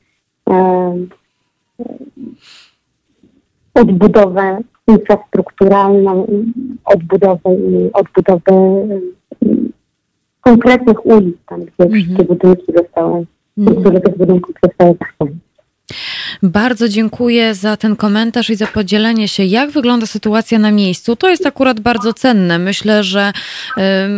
odbudowę 3.75 4.59
infrastrukturalną, 4.89 6.27
odbudowę, 6.85 7.57
odbudowę 7.93 8.87
konkretnych 10.41 11.07
ulic, 11.07 11.37
tam 11.47 11.61
gdzie 11.61 11.75
mm 11.79 11.91
-hmm. 11.91 12.03
wszystkie 12.03 12.25
budynki 12.25 12.73
zostały, 12.77 13.27
mm 13.59 13.75
-hmm. 13.75 14.17
budynków 14.17 14.55
zostały 14.65 14.95
zachwane. 15.01 15.37
Bardzo 16.43 16.89
dziękuję 16.89 17.55
za 17.55 17.77
ten 17.77 17.97
komentarz 17.97 18.51
i 18.51 18.57
za 18.57 18.67
podzielenie 18.67 19.29
się, 19.29 19.45
jak 19.45 19.71
wygląda 19.71 20.07
sytuacja 20.07 20.59
na 20.59 20.71
miejscu. 20.71 21.17
To 21.17 21.29
jest 21.29 21.47
akurat 21.47 21.81
bardzo 21.81 22.13
cenne. 22.13 22.59
Myślę, 22.59 23.05
że 23.05 23.33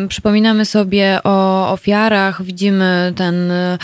przypominamy 0.09 0.65
sobie 0.65 1.19
o 1.25 1.71
ofiarach, 1.73 2.43
widzimy 2.43 3.13
ten 3.17 3.51
y, 3.51 3.79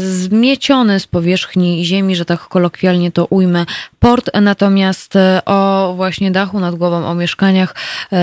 zmieciony 0.00 1.00
z 1.00 1.06
powierzchni 1.06 1.84
ziemi, 1.84 2.16
że 2.16 2.24
tak 2.24 2.40
kolokwialnie 2.40 3.12
to 3.12 3.26
ujmę, 3.26 3.66
port, 3.98 4.30
natomiast 4.42 5.16
y, 5.16 5.18
o 5.46 5.92
właśnie 5.96 6.30
dachu 6.30 6.60
nad 6.60 6.74
głową, 6.74 7.06
o 7.06 7.14
mieszkaniach 7.14 7.74
y, 8.12 8.16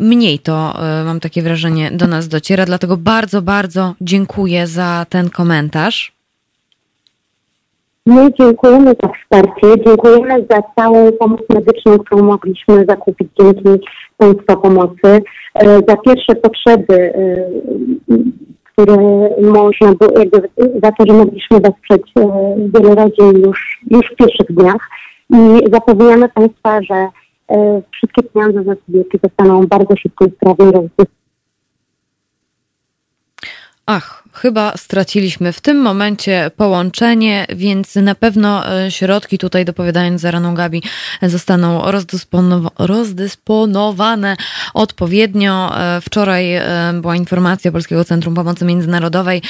mniej 0.00 0.38
to, 0.38 0.78
mam 1.04 1.20
takie 1.20 1.42
wrażenie, 1.42 1.90
do 1.90 2.06
nas 2.06 2.28
dociera. 2.28 2.66
Dlatego 2.66 2.96
bardzo, 2.96 3.42
bardzo 3.42 3.94
dziękuję 4.00 4.66
za 4.66 5.06
ten 5.08 5.30
komentarz. 5.30 6.12
My 8.06 8.32
dziękujemy 8.32 8.94
za 9.02 9.08
wsparcie, 9.08 9.84
dziękujemy 9.86 10.46
za 10.50 10.62
całą 10.76 11.12
pomoc 11.12 11.40
medyczną, 11.48 11.98
którą 11.98 12.22
mogliśmy 12.22 12.84
zakupić 12.88 13.28
dzięki 13.40 13.86
Państwa 14.16 14.56
pomocy, 14.56 15.22
e, 15.54 15.80
za 15.88 15.96
pierwsze 15.96 16.34
potrzeby, 16.34 17.14
e, 17.14 17.50
które 18.64 18.96
można 19.42 19.94
było, 19.94 20.18
jakby 20.18 20.48
za 20.82 20.92
to, 20.92 21.06
że 21.06 21.12
mogliśmy 21.12 21.60
wesprzeć 21.60 22.02
e, 22.18 22.54
wiele 22.74 22.94
rodzin 22.94 23.42
już, 23.46 23.80
już 23.90 24.06
w 24.12 24.16
pierwszych 24.16 24.52
dniach 24.52 24.90
i 25.30 25.72
zapewniamy 25.72 26.28
Państwa, 26.28 26.82
że 26.82 27.08
wszystkie 27.92 28.22
pieniądze 28.22 28.64
za 28.64 28.76
kobiety 28.76 29.18
zostaną 29.22 29.66
bardzo 29.66 29.96
szybko 29.96 30.24
i 30.24 30.30
sprawnie 30.30 30.64
rozdysponowane. 30.64 31.24
Ach, 33.86 34.23
chyba 34.34 34.76
straciliśmy 34.76 35.52
w 35.52 35.60
tym 35.60 35.76
momencie 35.82 36.50
połączenie, 36.56 37.46
więc 37.54 37.94
na 37.94 38.14
pewno 38.14 38.76
e, 38.84 38.90
środki 38.90 39.38
tutaj, 39.38 39.64
dopowiadając 39.64 40.20
za 40.20 40.30
raną 40.30 40.54
Gabi, 40.54 40.82
zostaną 41.22 41.90
rozdysponow 41.90 42.72
rozdysponowane 42.78 44.36
odpowiednio. 44.74 45.80
E, 45.80 46.00
wczoraj 46.00 46.54
e, 46.54 46.64
była 47.00 47.16
informacja 47.16 47.72
Polskiego 47.72 48.04
Centrum 48.04 48.34
Pomocy 48.34 48.64
Międzynarodowej, 48.64 49.42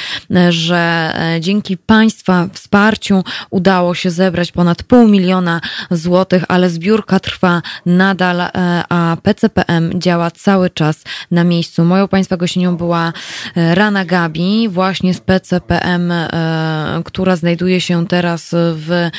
że 0.49 1.13
dzięki 1.39 1.77
Państwa 1.77 2.47
wsparciu 2.53 3.23
udało 3.49 3.95
się 3.95 4.11
zebrać 4.11 4.51
ponad 4.51 4.83
pół 4.83 5.07
miliona 5.07 5.61
złotych, 5.91 6.43
ale 6.47 6.69
zbiórka 6.69 7.19
trwa 7.19 7.61
nadal, 7.85 8.41
a 8.89 9.17
PCPM 9.23 10.01
działa 10.01 10.31
cały 10.31 10.69
czas 10.69 11.03
na 11.31 11.43
miejscu. 11.43 11.85
Moją 11.85 12.07
Państwa 12.07 12.37
gościnią 12.37 12.77
była 12.77 13.13
Rana 13.55 14.05
Gabi, 14.05 14.69
właśnie 14.75 15.13
z 15.13 15.19
PCPM, 15.19 16.11
e, 16.11 17.01
która 17.05 17.35
znajduje 17.35 17.81
się 17.81 18.07
teraz 18.07 18.49
w 18.53 19.09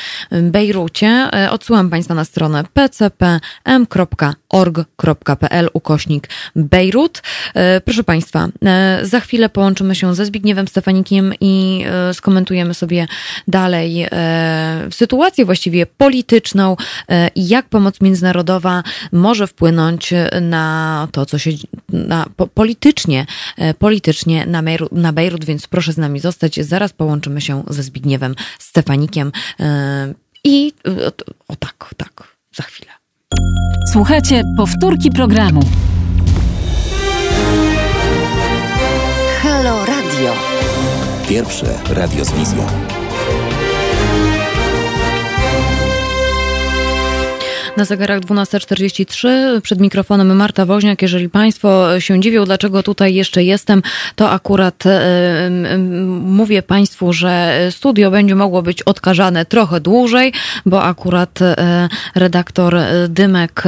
Bejrucie. 0.41 1.07
E, 1.07 1.51
odsyłam 1.51 1.89
Państwa 1.89 2.13
na 2.13 2.25
stronę 2.25 2.63
pcpm.org.pl 4.47 5.69
ukośnik 5.73 6.29
Bejrut. 6.55 7.21
E, 7.53 7.81
proszę 7.81 8.03
Państwa, 8.03 8.47
za 9.01 9.19
chwilę 9.19 9.49
połączymy 9.49 9.95
się 9.95 10.15
ze 10.15 10.25
Zbigniewem 10.25 10.67
Stefanikiem 10.67 11.33
i 11.41 11.85
skomentujemy 12.13 12.73
sobie 12.73 13.07
dalej 13.47 14.07
sytuację 14.91 15.45
właściwie 15.45 15.85
polityczną 15.85 16.75
i 17.35 17.47
jak 17.47 17.69
pomoc 17.69 18.01
międzynarodowa 18.01 18.83
może 19.11 19.47
wpłynąć 19.47 20.13
na 20.41 21.07
to, 21.11 21.25
co 21.25 21.37
się 21.37 21.51
na, 21.89 22.25
politycznie, 22.53 23.25
politycznie 23.79 24.45
na, 24.45 24.63
na 24.91 25.13
Bejrut, 25.13 25.45
więc 25.45 25.67
proszę 25.67 25.93
z 25.93 25.97
nami 25.97 26.19
zostać. 26.19 26.55
Zaraz 26.55 26.93
połączymy 26.93 27.41
się 27.41 27.63
ze 27.69 27.83
Zbigniewem 27.83 28.35
Stefanikiem 28.59 29.31
e, 29.59 30.13
i 30.43 30.73
e, 30.87 31.11
o 31.47 31.55
tak, 31.55 31.93
tak, 31.97 32.27
za 32.55 32.63
chwilę. 32.63 32.96
Słuchajcie, 33.91 34.43
powtórki 34.57 35.11
programu. 35.11 35.61
Halo 39.41 39.85
Radio. 39.85 40.33
Pierwsze 41.29 41.65
radio 41.89 42.25
z 42.25 42.31
wizją. 42.31 42.63
Na 47.77 47.85
zegarach 47.85 48.19
12.43 48.19 49.61
przed 49.61 49.79
mikrofonem 49.79 50.35
Marta 50.35 50.65
Woźniak. 50.65 51.01
Jeżeli 51.01 51.29
Państwo 51.29 51.99
się 51.99 52.19
dziwią, 52.19 52.45
dlaczego 52.45 52.83
tutaj 52.83 53.13
jeszcze 53.15 53.43
jestem, 53.43 53.81
to 54.15 54.29
akurat 54.29 54.85
y, 54.85 54.89
mówię 56.21 56.61
Państwu, 56.61 57.13
że 57.13 57.59
studio 57.71 58.11
będzie 58.11 58.35
mogło 58.35 58.61
być 58.61 58.83
odkażane 58.83 59.45
trochę 59.45 59.79
dłużej, 59.79 60.33
bo 60.65 60.83
akurat 60.83 61.41
y, 61.41 61.55
redaktor 62.15 62.77
Dymek 63.07 63.63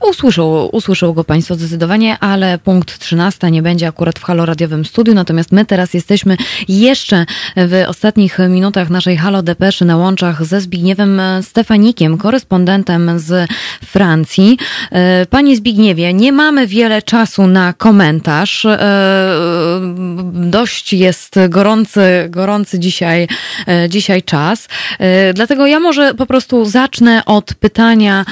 usłyszał, 0.00 0.76
usłyszał 0.76 1.14
go 1.14 1.24
Państwo 1.24 1.54
zdecydowanie, 1.54 2.18
ale 2.18 2.58
punkt 2.58 2.98
13 2.98 3.50
nie 3.50 3.62
będzie 3.62 3.88
akurat 3.88 4.18
w 4.18 4.22
Halo 4.22 4.46
Radiowym 4.46 4.84
Studiu, 4.84 5.14
natomiast 5.14 5.52
my 5.52 5.64
teraz 5.64 5.94
jesteśmy 5.94 6.36
jeszcze 6.68 7.26
w 7.56 7.84
ostatnich 7.88 8.38
minutach 8.48 8.90
naszej 8.90 9.16
Halo 9.16 9.42
Depeszy 9.42 9.84
na 9.84 9.96
łączach 9.96 10.44
ze 10.44 10.60
Zbigniewem 10.60 11.20
Stefani 11.42 11.94
korespondentem 12.18 13.18
z 13.18 13.50
Francji. 13.84 14.58
E, 14.92 15.26
panie 15.26 15.56
Zbigniewie, 15.56 16.14
nie 16.14 16.32
mamy 16.32 16.66
wiele 16.66 17.02
czasu 17.02 17.46
na 17.46 17.72
komentarz. 17.72 18.64
E, 18.64 18.78
dość 20.32 20.92
jest 20.92 21.34
gorący, 21.48 22.26
gorący 22.30 22.78
dzisiaj, 22.78 23.28
e, 23.66 23.88
dzisiaj 23.88 24.22
czas. 24.22 24.68
Dlatego 25.34 25.66
ja 25.66 25.80
może 25.80 26.14
po 26.14 26.26
prostu 26.26 26.64
zacznę 26.64 27.24
od 27.24 27.54
pytania 27.54 28.24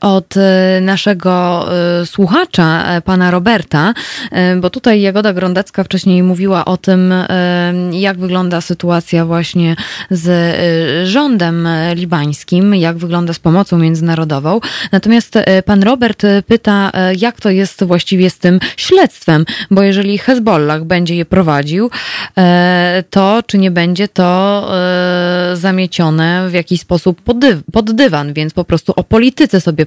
od 0.00 0.34
naszego 0.80 1.66
słuchacza, 2.04 2.84
pana 3.04 3.30
Roberta, 3.30 3.94
bo 4.60 4.70
tutaj 4.70 5.00
Jagoda 5.00 5.32
Grondecka 5.32 5.84
wcześniej 5.84 6.22
mówiła 6.22 6.64
o 6.64 6.76
tym, 6.76 7.14
jak 7.92 8.18
wygląda 8.18 8.60
sytuacja 8.60 9.26
właśnie 9.26 9.76
z 10.10 10.56
rządem 11.08 11.68
libańskim 11.94 12.74
jak 12.74 12.98
wygląda 12.98 13.32
z 13.32 13.38
pomocą 13.38 13.78
międzynarodową. 13.78 14.60
Natomiast 14.92 15.36
e, 15.36 15.62
pan 15.62 15.82
Robert 15.82 16.24
e, 16.24 16.42
pyta, 16.42 16.90
e, 16.94 17.14
jak 17.14 17.40
to 17.40 17.50
jest 17.50 17.84
właściwie 17.84 18.30
z 18.30 18.38
tym 18.38 18.60
śledztwem, 18.76 19.44
bo 19.70 19.82
jeżeli 19.82 20.18
Hezbollah 20.18 20.84
będzie 20.84 21.16
je 21.16 21.24
prowadził, 21.24 21.90
to 23.10 23.42
czy 23.46 23.58
nie 23.58 23.70
będzie 23.70 24.08
to 24.08 24.70
zamiecione 25.54 26.48
w 26.48 26.52
jakiś 26.52 26.80
sposób 26.80 27.22
pod, 27.22 27.36
pod 27.72 27.92
dywan, 27.92 28.32
więc 28.32 28.54
po 28.54 28.64
prostu 28.64 28.92
o 28.96 29.04
polityce 29.04 29.60
sobie 29.60 29.86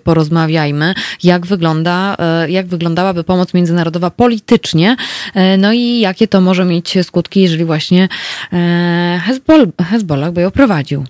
jak 1.23 1.45
wygląda, 1.45 2.15
jak 2.47 2.67
wyglądałaby 2.67 3.23
pomoc 3.23 3.53
międzynarodowa 3.53 4.09
politycznie, 4.09 4.95
no 5.57 5.73
i 5.73 5.99
jakie 5.99 6.27
to 6.27 6.41
może 6.41 6.65
mieć 6.65 6.97
skutki, 7.03 7.41
jeżeli 7.41 7.65
właśnie 7.65 8.07
Hezbollah 9.89 10.31
by 10.31 10.41
ją 10.41 10.51
prowadził. 10.51 11.05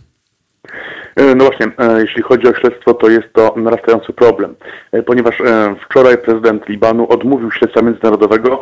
E, 1.19 1.35
no 1.35 1.45
właśnie, 1.45 1.67
e, 1.77 2.01
jeśli 2.01 2.21
chodzi 2.21 2.47
o 2.47 2.53
śledztwo, 2.53 2.93
to 2.93 3.09
jest 3.09 3.33
to 3.33 3.53
narastający 3.57 4.13
problem, 4.13 4.55
e, 4.91 5.03
ponieważ 5.03 5.35
wczoraj 5.85 6.17
prezydent 6.17 6.69
Libanu 6.69 7.07
odmówił 7.09 7.51
śledztwa 7.51 7.81
międzynarodowego, 7.81 8.61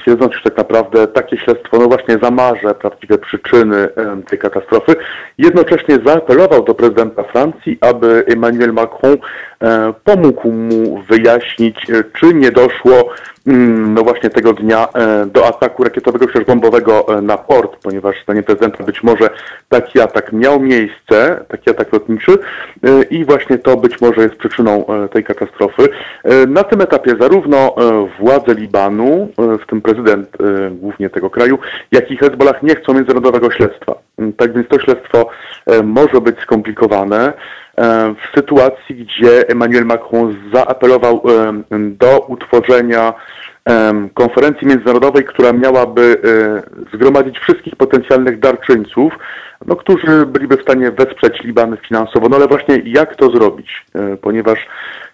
twierdząc, 0.00 0.32
że 0.34 0.40
tak 0.42 0.56
naprawdę 0.56 1.06
takie 1.06 1.36
śledztwo 1.36 1.78
no 1.78 1.86
właśnie 1.88 2.18
zamarze 2.22 2.74
prawdziwe 2.74 3.18
przyczyny 3.18 3.88
tej 4.28 4.38
katastrofy. 4.38 4.94
Jednocześnie 5.38 5.98
zaapelował 6.06 6.64
do 6.64 6.74
prezydenta 6.74 7.22
Francji, 7.22 7.78
aby 7.80 8.24
Emmanuel 8.26 8.72
Macron 8.72 9.16
pomógł 10.04 10.52
mu 10.52 11.02
wyjaśnić, 11.02 11.86
czy 12.20 12.34
nie 12.34 12.50
doszło 12.50 13.14
Mm, 13.46 13.94
no 13.94 14.02
właśnie 14.02 14.30
tego 14.30 14.52
dnia 14.52 14.88
e, 14.94 15.26
do 15.26 15.46
ataku 15.46 15.84
rakietowego 15.84 16.26
czy 16.26 16.40
bombowego 16.40 17.18
e, 17.18 17.22
na 17.22 17.38
port, 17.38 17.76
ponieważ 17.82 18.16
zdaniem 18.22 18.44
prezydenta 18.44 18.84
być 18.84 19.02
może 19.02 19.30
taki 19.68 20.00
atak 20.00 20.32
miał 20.32 20.60
miejsce, 20.60 21.44
taki 21.48 21.70
atak 21.70 21.92
lotniczy 21.92 22.32
e, 22.32 23.02
i 23.02 23.24
właśnie 23.24 23.58
to 23.58 23.76
być 23.76 24.00
może 24.00 24.22
jest 24.22 24.36
przyczyną 24.36 24.84
tej 25.12 25.24
katastrofy. 25.24 25.88
Na 26.48 26.64
tym 26.64 26.80
etapie 26.80 27.16
zarówno 27.20 27.74
władze 28.18 28.54
Libanu, 28.54 29.28
w 29.38 29.66
tym 29.66 29.80
prezydent 29.80 30.28
głównie 30.70 31.10
tego 31.10 31.30
kraju, 31.30 31.58
jak 31.92 32.10
i 32.10 32.16
Hezbollah 32.16 32.62
nie 32.62 32.74
chcą 32.74 32.94
międzynarodowego 32.94 33.50
śledztwa. 33.50 33.94
Tak 34.36 34.52
więc 34.52 34.68
to 34.68 34.78
śledztwo 34.78 35.28
może 35.82 36.20
być 36.20 36.38
skomplikowane. 36.38 37.32
E, 37.78 38.14
w 38.14 38.36
sytuacji, 38.36 38.94
gdzie 38.96 39.48
Emmanuel 39.48 39.84
Macron 39.84 40.36
zaapelował 40.52 41.14
e, 41.14 41.52
do 41.78 42.20
utworzenia 42.20 43.14
e, 43.68 43.92
konferencji 44.14 44.66
międzynarodowej, 44.66 45.24
która 45.24 45.52
miałaby 45.52 46.16
zgromadzić 46.94 47.38
wszystkich 47.38 47.76
potencjalnych 47.76 48.38
darczyńców, 48.38 49.12
no, 49.66 49.76
którzy 49.76 50.26
byliby 50.26 50.56
w 50.56 50.62
stanie 50.62 50.90
wesprzeć 50.90 51.42
Liban 51.42 51.76
finansowo. 51.88 52.28
No 52.28 52.36
ale 52.36 52.48
właśnie 52.48 52.82
jak 52.84 53.16
to 53.16 53.30
zrobić? 53.30 53.86
Ponieważ 54.22 54.66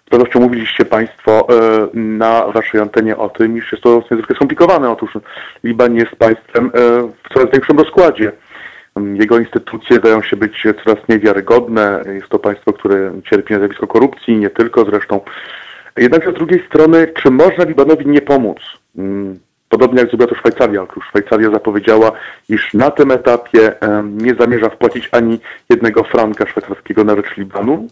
z 0.05 0.09
pewnością 0.09 0.39
mówiliście 0.39 0.85
Państwo 0.85 1.47
na 1.93 2.47
Waszej 2.47 2.81
antenie 2.81 3.17
o 3.17 3.29
tym, 3.29 3.57
iż 3.57 3.71
jest 3.71 3.83
to 3.83 4.03
niezwykle 4.11 4.35
skomplikowane. 4.35 4.91
Otóż 4.91 5.11
Liban 5.63 5.95
jest 5.95 6.15
państwem 6.15 6.71
w 7.23 7.33
coraz 7.33 7.51
większym 7.51 7.79
rozkładzie. 7.79 8.31
Jego 9.13 9.39
instytucje 9.39 9.97
zdają 9.97 10.21
się 10.21 10.37
być 10.37 10.67
coraz 10.83 11.07
mniej 11.07 11.19
wiarygodne. 11.19 12.03
Jest 12.13 12.29
to 12.29 12.39
państwo, 12.39 12.73
które 12.73 13.11
cierpi 13.29 13.53
na 13.53 13.59
zjawisko 13.59 13.87
korupcji, 13.87 14.37
nie 14.37 14.49
tylko 14.49 14.85
zresztą. 14.85 15.21
Jednakże 15.97 16.31
z 16.31 16.33
drugiej 16.33 16.65
strony, 16.67 17.07
czy 17.07 17.31
można 17.31 17.63
Libanowi 17.63 18.07
nie 18.07 18.21
pomóc? 18.21 18.57
Podobnie 19.69 19.99
jak 19.99 20.09
zrobiła 20.09 20.29
to 20.29 20.35
Szwajcaria. 20.35 20.83
Otóż 20.83 21.05
Szwajcaria 21.09 21.51
zapowiedziała, 21.51 22.11
iż 22.49 22.73
na 22.73 22.91
tym 22.91 23.11
etapie 23.11 23.73
nie 24.03 24.35
zamierza 24.35 24.69
wpłacić 24.69 25.09
ani 25.11 25.39
jednego 25.69 26.03
franka 26.03 26.47
szwajcarskiego 26.47 27.03
na 27.03 27.15
rzecz 27.15 27.37
Libanu, 27.37 27.87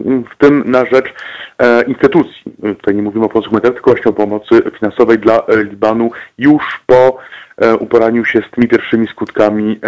w 0.00 0.36
tym 0.38 0.62
na 0.66 0.84
rzecz 0.84 1.14
e, 1.58 1.82
instytucji. 1.82 2.42
Tutaj 2.78 2.94
nie 2.94 3.02
mówimy 3.02 3.24
o 3.24 3.28
pomocy 3.28 3.48
humanitarnej, 3.48 3.74
tylko 3.74 3.90
właśnie 3.90 4.10
o 4.10 4.14
pomocy 4.14 4.62
finansowej 4.78 5.18
dla 5.18 5.42
e, 5.46 5.64
Libanu 5.64 6.10
już 6.38 6.80
po 6.86 7.18
E, 7.60 7.76
uporanił 7.76 8.24
się 8.24 8.42
z 8.48 8.50
tymi 8.50 8.68
pierwszymi 8.68 9.06
skutkami 9.06 9.80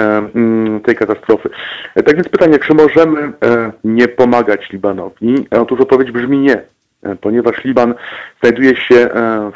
tej 0.85 0.97
katastrofy. 0.97 1.51
Tak 1.95 2.15
więc 2.15 2.29
pytanie, 2.29 2.59
czy 2.59 2.75
możemy 2.75 3.33
nie 3.85 4.09
pomagać 4.09 4.71
Libanowi? 4.71 5.47
Otóż 5.51 5.81
odpowiedź 5.81 6.11
brzmi 6.11 6.39
nie 6.39 6.63
ponieważ 7.21 7.65
Liban 7.65 7.95
znajduje 8.41 8.77
się 8.77 9.09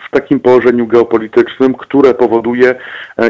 w 0.07 0.11
takim 0.11 0.41
położeniu 0.41 0.87
geopolitycznym, 0.87 1.75
które 1.75 2.15
powoduje, 2.15 2.75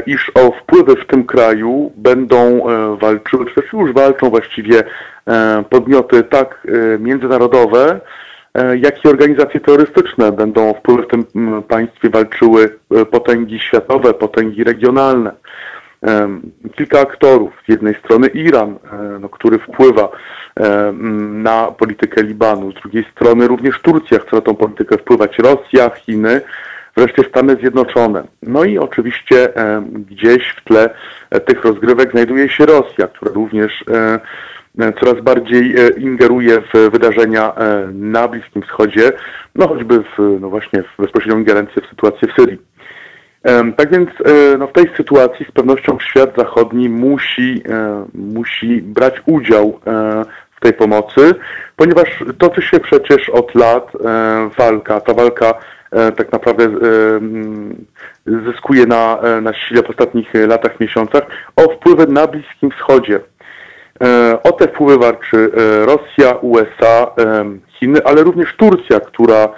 iż 0.06 0.32
o 0.34 0.52
wpływy 0.52 0.96
w 0.96 1.06
tym 1.06 1.24
kraju 1.24 1.92
będą 1.96 2.66
walczyły, 3.00 3.46
czy 3.46 3.54
też 3.54 3.72
już 3.72 3.92
walczą 3.92 4.30
właściwie 4.30 4.82
podmioty 5.70 6.22
tak 6.22 6.66
międzynarodowe, 6.98 8.00
E, 8.56 8.76
jak 8.76 9.04
i 9.04 9.08
organizacje 9.08 9.60
terrorystyczne 9.60 10.32
będą 10.32 10.74
wpływy 10.74 11.02
w 11.02 11.08
tym 11.08 11.24
państwie 11.68 12.10
walczyły 12.10 12.78
e, 12.90 13.04
potęgi 13.04 13.60
światowe, 13.60 14.14
potęgi 14.14 14.64
regionalne. 14.64 15.32
E, 16.06 16.28
kilka 16.76 17.00
aktorów. 17.00 17.52
Z 17.66 17.68
jednej 17.68 17.94
strony 17.94 18.26
Iran, 18.26 18.78
no, 19.20 19.28
który 19.28 19.58
wpływa 19.58 20.08
na 21.32 21.72
politykę 21.72 22.22
Libanu, 22.22 22.72
z 22.72 22.74
drugiej 22.74 23.04
strony 23.12 23.48
również 23.48 23.80
Turcja 23.80 24.18
chce 24.18 24.36
na 24.36 24.42
tą 24.42 24.54
politykę 24.54 24.98
wpływać, 24.98 25.38
Rosja, 25.38 25.90
Chiny, 25.90 26.40
wreszcie 26.96 27.22
Stany 27.22 27.56
Zjednoczone. 27.56 28.24
No 28.42 28.64
i 28.64 28.78
oczywiście 28.78 29.48
gdzieś 29.90 30.48
w 30.48 30.64
tle 30.64 30.90
tych 31.46 31.64
rozgrywek 31.64 32.10
znajduje 32.10 32.48
się 32.48 32.66
Rosja, 32.66 33.08
która 33.08 33.32
również 33.32 33.84
E, 34.80 34.92
coraz 34.92 35.20
bardziej 35.22 35.74
e, 35.76 35.88
ingeruje 35.88 36.60
w 36.74 36.90
wydarzenia 36.90 37.54
e, 37.54 37.88
na 37.92 38.28
Bliskim 38.28 38.62
Wschodzie, 38.62 39.12
no 39.54 39.68
choćby 39.68 39.98
w, 39.98 40.38
no 40.40 40.50
właśnie 40.50 40.82
w 40.82 41.02
bezpośrednią 41.02 41.38
ingerencję 41.38 41.82
w 41.82 41.86
sytuację 41.86 42.28
w 42.28 42.40
Syrii. 42.40 42.58
Tak 43.76 43.90
więc 43.90 44.10
no 44.58 44.66
w 44.66 44.72
tej 44.72 44.84
sytuacji 44.96 45.46
z 45.48 45.52
pewnością 45.52 45.98
świat 46.00 46.30
zachodni 46.36 46.88
musi, 46.88 47.62
musi 48.14 48.82
brać 48.82 49.22
udział 49.26 49.80
tej 50.66 50.78
pomocy, 50.78 51.34
ponieważ 51.76 52.24
toczy 52.38 52.62
się 52.62 52.80
przecież 52.80 53.28
od 53.28 53.54
lat 53.54 53.92
walka. 54.58 55.00
Ta 55.00 55.14
walka 55.14 55.54
tak 56.16 56.32
naprawdę 56.32 56.68
zyskuje 58.26 58.86
na, 58.86 59.18
na 59.42 59.54
sile 59.54 59.82
w 59.82 59.90
ostatnich 59.90 60.34
latach, 60.34 60.80
miesiącach 60.80 61.22
o 61.56 61.62
wpływy 61.62 62.06
na 62.06 62.26
Bliskim 62.26 62.70
Wschodzie. 62.70 63.20
E, 64.02 64.42
o 64.42 64.52
te 64.52 64.68
wpływy 64.68 64.98
walczy 64.98 65.50
e, 65.56 65.86
Rosja, 65.86 66.34
USA, 66.40 67.12
e, 67.18 67.44
Chiny, 67.68 68.00
ale 68.04 68.22
również 68.22 68.56
Turcja, 68.56 69.00
która 69.00 69.48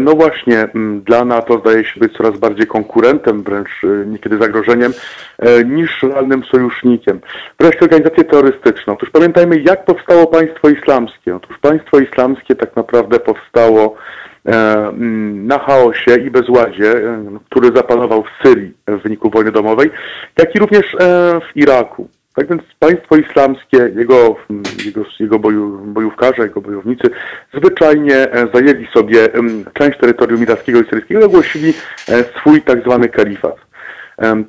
no 0.00 0.12
właśnie 0.12 0.68
dla 1.04 1.24
NATO 1.24 1.58
zdaje 1.58 1.84
się 1.84 2.00
być 2.00 2.12
coraz 2.12 2.38
bardziej 2.38 2.66
konkurentem, 2.66 3.42
wręcz 3.42 3.70
niekiedy 4.06 4.38
zagrożeniem, 4.38 4.92
niż 5.64 6.02
realnym 6.02 6.42
sojusznikiem. 6.44 7.20
Wreszcie 7.60 7.80
organizacje 7.80 8.24
terrorystyczne. 8.24 8.92
Otóż 8.92 9.10
pamiętajmy, 9.10 9.60
jak 9.60 9.84
powstało 9.84 10.26
państwo 10.26 10.68
islamskie. 10.68 11.36
Otóż 11.36 11.58
państwo 11.58 11.98
islamskie 11.98 12.54
tak 12.54 12.76
naprawdę 12.76 13.20
powstało 13.20 13.96
na 15.34 15.58
chaosie 15.58 16.16
i 16.26 16.30
bezładzie, 16.30 16.94
który 17.50 17.68
zapanował 17.76 18.22
w 18.22 18.46
Syrii 18.46 18.74
w 18.86 19.02
wyniku 19.02 19.30
wojny 19.30 19.52
domowej, 19.52 19.90
jak 20.38 20.54
i 20.54 20.58
również 20.58 20.96
w 21.40 21.56
Iraku. 21.56 22.08
Tak 22.38 22.48
więc 22.48 22.62
państwo 22.78 23.16
islamskie, 23.16 23.76
jego, 23.76 24.36
jego, 24.84 25.04
jego 25.20 25.38
boju, 25.38 25.78
bojówkarze, 25.84 26.42
jego 26.42 26.60
bojownicy 26.60 27.10
zwyczajnie 27.54 28.14
e, 28.14 28.48
zajęli 28.54 28.86
sobie 28.86 29.28
część 29.74 29.98
terytorium 29.98 30.42
irackiego 30.42 30.80
i 30.80 30.84
syryjskiego 30.84 31.20
i 31.20 31.24
ogłosili 31.24 31.74
e, 32.08 32.24
swój 32.24 32.62
tak 32.62 32.80
zwany 32.80 33.08
kalifat. 33.08 33.56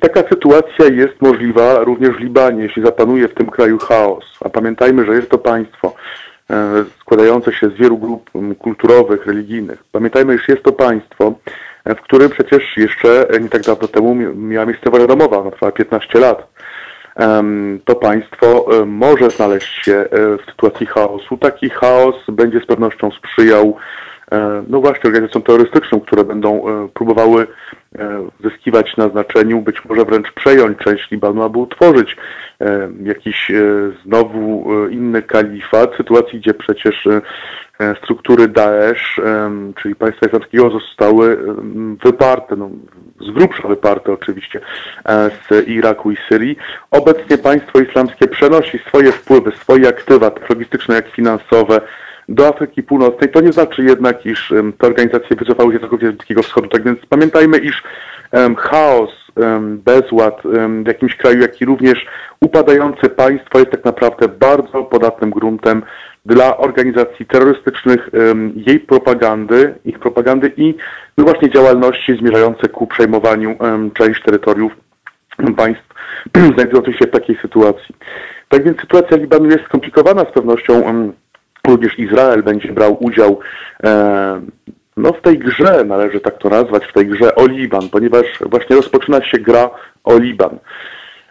Taka 0.00 0.28
sytuacja 0.28 0.86
jest 0.86 1.22
możliwa 1.22 1.84
również 1.84 2.16
w 2.16 2.20
Libanie, 2.20 2.62
jeśli 2.62 2.84
zapanuje 2.84 3.28
w 3.28 3.34
tym 3.34 3.46
kraju 3.46 3.78
chaos. 3.78 4.24
A 4.44 4.48
pamiętajmy, 4.48 5.06
że 5.06 5.14
jest 5.14 5.30
to 5.30 5.38
państwo 5.38 5.94
e, 6.50 6.84
składające 7.00 7.52
się 7.52 7.68
z 7.68 7.74
wielu 7.74 7.98
grup 7.98 8.30
kulturowych, 8.58 9.26
religijnych. 9.26 9.84
Pamiętajmy, 9.92 10.38
że 10.38 10.44
jest 10.48 10.62
to 10.62 10.72
państwo, 10.72 11.34
w 11.86 12.00
którym 12.00 12.30
przecież 12.30 12.76
jeszcze 12.76 13.26
nie 13.40 13.48
tak 13.48 13.62
dawno 13.62 13.88
temu 13.88 14.14
miała 14.34 14.66
miejsce 14.66 14.90
wojna 14.90 15.06
domowa, 15.06 15.38
ona 15.38 15.50
trwała 15.50 15.72
15 15.72 16.18
lat 16.18 16.59
to 17.84 17.94
państwo 17.94 18.66
może 18.86 19.30
znaleźć 19.30 19.84
się 19.84 19.94
e, 19.94 20.06
w 20.36 20.50
sytuacji 20.50 20.86
chaosu. 20.86 21.36
Taki 21.36 21.70
chaos 21.70 22.14
będzie 22.32 22.60
z 22.60 22.66
pewnością 22.66 23.10
sprzyjał 23.10 23.76
e, 24.32 24.64
no 24.68 24.80
właśnie 24.80 25.02
organizacjom 25.04 25.42
terrorystycznym, 25.42 26.00
które 26.00 26.24
będą 26.24 26.68
e, 26.68 26.88
próbowały 26.94 27.46
zyskiwać 28.44 28.96
na 28.96 29.08
znaczeniu, 29.08 29.60
być 29.60 29.84
może 29.84 30.04
wręcz 30.04 30.32
przejąć 30.32 30.78
część 30.78 31.10
Libanu, 31.10 31.42
aby 31.42 31.58
utworzyć 31.58 32.16
jakiś 33.02 33.52
znowu 34.06 34.64
inny 34.88 35.22
kalifat, 35.22 35.94
w 35.94 35.96
sytuacji, 35.96 36.40
gdzie 36.40 36.54
przecież 36.54 37.08
struktury 38.02 38.48
Daesh, 38.48 39.20
czyli 39.82 39.94
państwa 39.94 40.26
islamskiego 40.26 40.70
zostały 40.70 41.38
wyparte, 42.04 42.56
no, 42.56 42.70
z 43.20 43.30
grubsza 43.30 43.68
wyparte 43.68 44.12
oczywiście 44.12 44.60
e, 45.08 45.30
z 45.30 45.68
Iraku 45.68 46.10
i 46.10 46.16
Syrii. 46.28 46.56
Obecnie 46.90 47.38
państwo 47.38 47.80
islamskie 47.80 48.28
przenosi 48.28 48.78
swoje 48.78 49.12
wpływy, 49.12 49.52
swoje 49.52 49.88
aktywa, 49.88 50.30
tak 50.30 50.50
logistyczne 50.50 50.94
jak 50.94 51.08
finansowe, 51.08 51.80
do 52.28 52.48
Afryki 52.48 52.82
Północnej. 52.82 53.30
To 53.30 53.40
nie 53.40 53.52
znaczy 53.52 53.84
jednak, 53.84 54.26
iż 54.26 54.52
te 54.78 54.86
organizacje 54.86 55.36
wycofały 55.36 55.72
się 55.72 55.80
całkowicie 55.80 56.08
z 56.08 56.14
Bliskiego 56.14 56.42
Wschodu. 56.42 56.68
Tak 56.68 56.82
więc 56.82 56.98
pamiętajmy, 57.08 57.58
iż 57.58 57.82
chaos, 58.58 59.10
bezład 59.84 60.42
w 60.84 60.86
jakimś 60.86 61.16
kraju, 61.16 61.40
jak 61.40 61.60
i 61.60 61.64
również 61.64 62.06
upadające 62.40 63.08
państwo 63.08 63.58
jest 63.58 63.70
tak 63.70 63.84
naprawdę 63.84 64.28
bardzo 64.28 64.84
podatnym 64.84 65.30
gruntem 65.30 65.82
dla 66.26 66.56
organizacji 66.56 67.26
terrorystycznych, 67.26 68.10
jej 68.54 68.80
propagandy, 68.80 69.74
ich 69.84 69.98
propagandy 69.98 70.52
i 70.56 70.74
no 71.18 71.24
właśnie 71.24 71.50
działalności 71.50 72.16
zmierzające 72.16 72.68
ku 72.68 72.86
przejmowaniu 72.86 73.56
części 73.94 74.22
terytoriów 74.22 74.72
państw 75.56 75.84
znajdujących 76.54 76.96
się 76.96 77.06
w 77.06 77.10
takiej 77.10 77.38
sytuacji. 77.42 77.94
Tak 78.48 78.64
więc 78.64 78.80
sytuacja 78.80 79.16
Libanu 79.16 79.50
jest 79.50 79.64
skomplikowana 79.64 80.22
z 80.22 80.32
pewnością. 80.32 80.82
Również 81.68 81.98
Izrael 81.98 82.42
będzie 82.42 82.72
brał 82.72 83.04
udział 83.04 83.40
no, 84.96 85.12
w 85.12 85.22
tej 85.22 85.38
grze, 85.38 85.84
należy 85.84 86.20
tak 86.20 86.38
to 86.38 86.48
nazwać, 86.48 86.86
w 86.86 86.92
tej 86.92 87.06
grze 87.06 87.34
o 87.34 87.46
Liban, 87.46 87.88
ponieważ 87.88 88.26
właśnie 88.40 88.76
rozpoczyna 88.76 89.24
się 89.24 89.38
gra 89.38 89.70
o 90.04 90.18
Liban. 90.18 90.58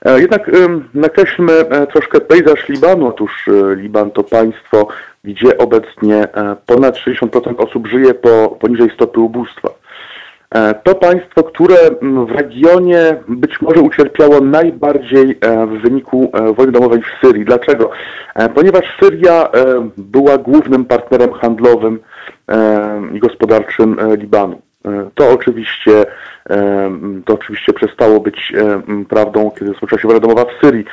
E, 0.05 0.21
jednak 0.21 0.51
nakreślmy 0.93 1.53
e, 1.53 1.88
troszkę 1.88 2.21
pejzaż 2.21 2.69
Libanu. 2.69 3.07
Otóż 3.07 3.47
e, 3.47 3.76
Liban 3.76 4.11
to 4.11 4.23
państwo, 4.23 4.88
gdzie 5.23 5.57
obecnie 5.57 6.27
ponad 6.65 6.95
60% 6.95 7.55
osób 7.57 7.88
żyje 7.88 8.13
po, 8.13 8.57
poniżej 8.59 8.89
stopy 8.95 9.19
ubóstwa. 9.19 9.69
To 10.84 10.95
państwo, 10.95 11.43
które 11.43 11.76
w 12.27 12.31
regionie 12.31 13.17
być 13.27 13.61
może 13.61 13.81
ucierpiało 13.81 14.41
najbardziej 14.41 15.39
w 15.67 15.81
wyniku 15.81 16.31
wojny 16.55 16.71
domowej 16.71 17.01
w 17.01 17.26
Syrii. 17.26 17.45
Dlaczego? 17.45 17.91
Ponieważ 18.55 18.97
Syria 18.99 19.49
była 19.97 20.38
głównym 20.38 20.85
partnerem 20.85 21.34
handlowym 21.34 21.99
i 23.13 23.19
gospodarczym 23.19 23.97
Libanu. 24.17 24.61
To 25.15 25.30
oczywiście 25.30 26.06
to 27.26 27.34
oczywiście 27.34 27.73
przestało 27.73 28.19
być 28.19 28.53
prawdą, 29.10 29.51
kiedy 29.51 29.72
rozpoczęła 29.72 30.01
się 30.01 30.07
wojna 30.07 30.22
domowa 30.22 30.45
w 30.45 30.65
Syrii. 30.65 30.85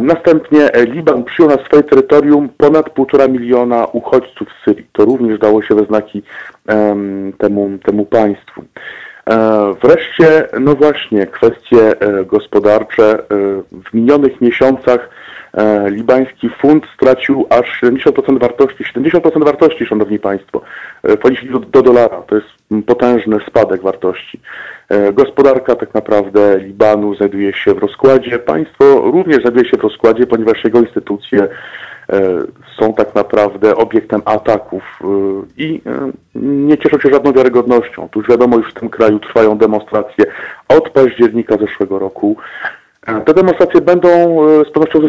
Następnie 0.00 0.72
e, 0.72 0.84
Liban 0.86 1.24
przyjął 1.24 1.50
na 1.50 1.64
swoje 1.64 1.82
terytorium 1.82 2.48
ponad 2.48 2.90
półtora 2.90 3.28
miliona 3.28 3.86
uchodźców 3.86 4.48
z 4.48 4.64
Syrii. 4.64 4.86
To 4.92 5.04
również 5.04 5.38
dało 5.38 5.62
się 5.62 5.74
we 5.74 5.84
znaki 5.84 6.22
temu, 7.38 7.78
temu 7.84 8.06
państwu. 8.06 8.64
E, 9.30 9.74
wreszcie, 9.82 10.48
no 10.60 10.74
właśnie, 10.74 11.26
kwestie 11.26 12.00
e, 12.00 12.24
gospodarcze. 12.24 13.18
W 13.90 13.94
minionych 13.94 14.40
miesiącach 14.40 15.00
e, 15.00 15.17
libański 15.90 16.48
funt 16.48 16.84
stracił 16.94 17.46
aż 17.50 17.82
70% 17.82 18.40
wartości, 18.40 18.84
70% 18.84 19.44
wartości, 19.44 19.86
szanowni 19.86 20.18
państwo, 20.18 20.60
e, 21.02 21.16
w 21.16 21.18
ponieśli 21.18 21.50
do, 21.50 21.58
do 21.58 21.82
dolara. 21.82 22.22
To 22.22 22.34
jest 22.34 22.48
potężny 22.86 23.36
spadek 23.48 23.82
wartości. 23.82 24.40
E, 24.88 25.12
gospodarka 25.12 25.74
tak 25.74 25.94
naprawdę 25.94 26.58
Libanu 26.58 27.14
znajduje 27.14 27.52
się 27.52 27.74
w 27.74 27.78
rozkładzie, 27.78 28.38
państwo 28.38 29.00
również 29.00 29.40
znajduje 29.40 29.70
się 29.70 29.76
w 29.76 29.82
rozkładzie, 29.82 30.26
ponieważ 30.26 30.64
jego 30.64 30.80
instytucje 30.80 31.42
e, 31.42 31.48
są 32.80 32.94
tak 32.94 33.14
naprawdę 33.14 33.76
obiektem 33.76 34.22
ataków 34.24 34.82
e, 35.00 35.06
i 35.56 35.80
e, 35.86 36.10
nie 36.42 36.78
cieszą 36.78 36.98
się 36.98 37.10
żadną 37.10 37.32
wiarygodnością. 37.32 38.04
Otóż 38.04 38.28
wiadomo, 38.28 38.56
już 38.56 38.70
w 38.70 38.80
tym 38.80 38.88
kraju 38.88 39.18
trwają 39.18 39.58
demonstracje 39.58 40.24
od 40.68 40.90
października 40.90 41.56
zeszłego 41.56 41.98
roku. 41.98 42.36
E, 43.08 43.20
Te 43.20 43.34
demonstracje 43.34 43.80
będą 43.80 44.08
e, 44.08 44.64
z 44.64 44.70
pewnością 44.70 45.00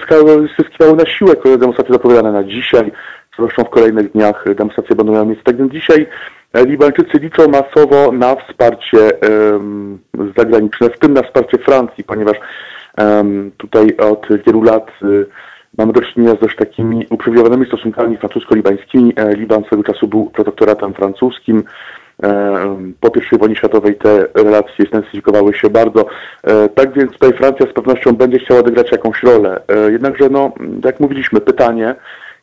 zyskiwały 0.60 0.96
na 0.98 1.06
siłę. 1.06 1.36
Kolejne 1.36 1.60
demonstracje 1.60 1.94
zapowiadane 1.94 2.32
na 2.32 2.44
dzisiaj, 2.44 2.92
z 3.34 3.36
pewnością 3.36 3.64
w 3.64 3.70
kolejnych 3.70 4.12
dniach 4.12 4.46
demonstracje 4.56 4.96
będą 4.96 5.14
miały 5.14 5.26
miejsce. 5.26 5.44
Tak 5.44 5.58
więc 5.58 5.72
dzisiaj 5.74 6.08
e, 6.54 6.66
Libańczycy 6.66 7.20
liczą 7.20 7.48
masowo 7.48 8.12
na 8.12 8.36
wsparcie 8.36 9.22
em, 9.22 10.00
zagraniczne, 10.38 10.90
w 10.90 11.00
tym 11.00 11.14
na 11.14 11.24
wsparcie 11.24 11.58
Francji, 11.58 12.04
ponieważ 12.04 12.38
em, 12.98 13.52
tutaj 13.58 13.98
od 13.98 14.28
wielu 14.46 14.64
lat 14.64 14.92
y, 15.04 15.26
mamy 15.78 15.94
do 15.94 16.02
czynienia 16.02 16.36
z 16.36 16.40
dość 16.40 16.56
takimi 16.56 17.06
uprzywilejowanymi 17.10 17.68
stosunkami 17.68 18.18
francusko-libańskimi. 18.18 19.14
Liban 19.36 19.64
swego 19.64 19.84
czasu 19.84 20.08
był 20.08 20.30
protektoratem 20.30 20.94
francuskim. 20.94 21.64
E, 22.24 22.92
Po 23.00 23.12
I 23.36 23.38
wojnie 23.38 23.56
światowej 23.56 23.96
te 23.96 24.26
relacje 24.36 24.86
zintensyfikowały 24.86 25.54
się 25.54 25.70
bardzo. 25.70 26.06
E, 26.44 26.70
Tak 26.70 26.94
więc 26.94 27.12
tutaj 27.12 27.34
Francja 27.34 27.66
z 27.66 27.74
pewnością 27.74 28.12
będzie 28.12 28.40
chciała 28.40 28.60
odegrać 28.60 28.92
jakąś 28.92 29.24
rolę. 29.24 29.62
E, 29.68 29.92
Jednakże, 29.92 30.30
no, 30.30 30.52
jak 30.86 31.00
mówiliśmy, 31.00 31.42
pytanie, 31.42 31.96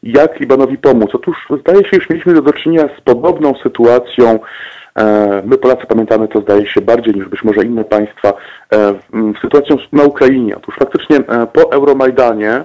jak 0.03 0.41
Libanowi 0.41 0.79
pomóc? 0.79 1.11
Otóż 1.15 1.37
zdaje 1.61 1.79
się, 1.79 1.97
już 1.97 2.11
mieliśmy 2.11 2.43
do 2.43 2.53
czynienia 2.53 2.89
z 2.99 3.01
podobną 3.01 3.55
sytuacją. 3.63 4.39
My 5.45 5.59
Polacy 5.59 5.87
pamiętamy 5.89 6.29
to 6.29 6.41
zdaje 6.41 6.67
się 6.67 6.81
bardziej 6.81 7.15
niż 7.15 7.29
być 7.29 7.45
może 7.45 7.63
inne 7.63 7.85
państwa. 7.85 8.33
Sytuacją 9.43 9.77
na 9.93 10.05
Ukrainie. 10.05 10.57
Otóż 10.57 10.75
faktycznie 10.79 11.21
po 11.53 11.73
Euromajdanie 11.73 12.65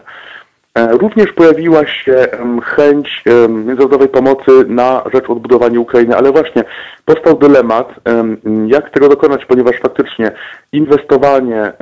Również 0.75 1.33
pojawiła 1.33 1.87
się 1.87 2.27
chęć 2.63 3.23
międzynarodowej 3.49 4.07
pomocy 4.07 4.51
na 4.67 5.03
rzecz 5.13 5.29
odbudowania 5.29 5.79
Ukrainy, 5.79 6.17
ale 6.17 6.31
właśnie 6.31 6.63
powstał 7.05 7.37
dylemat, 7.37 7.93
em, 8.03 8.37
jak 8.67 8.89
tego 8.89 9.09
dokonać, 9.09 9.45
ponieważ 9.45 9.75
faktycznie 9.79 10.31
inwestowanie, 10.71 11.73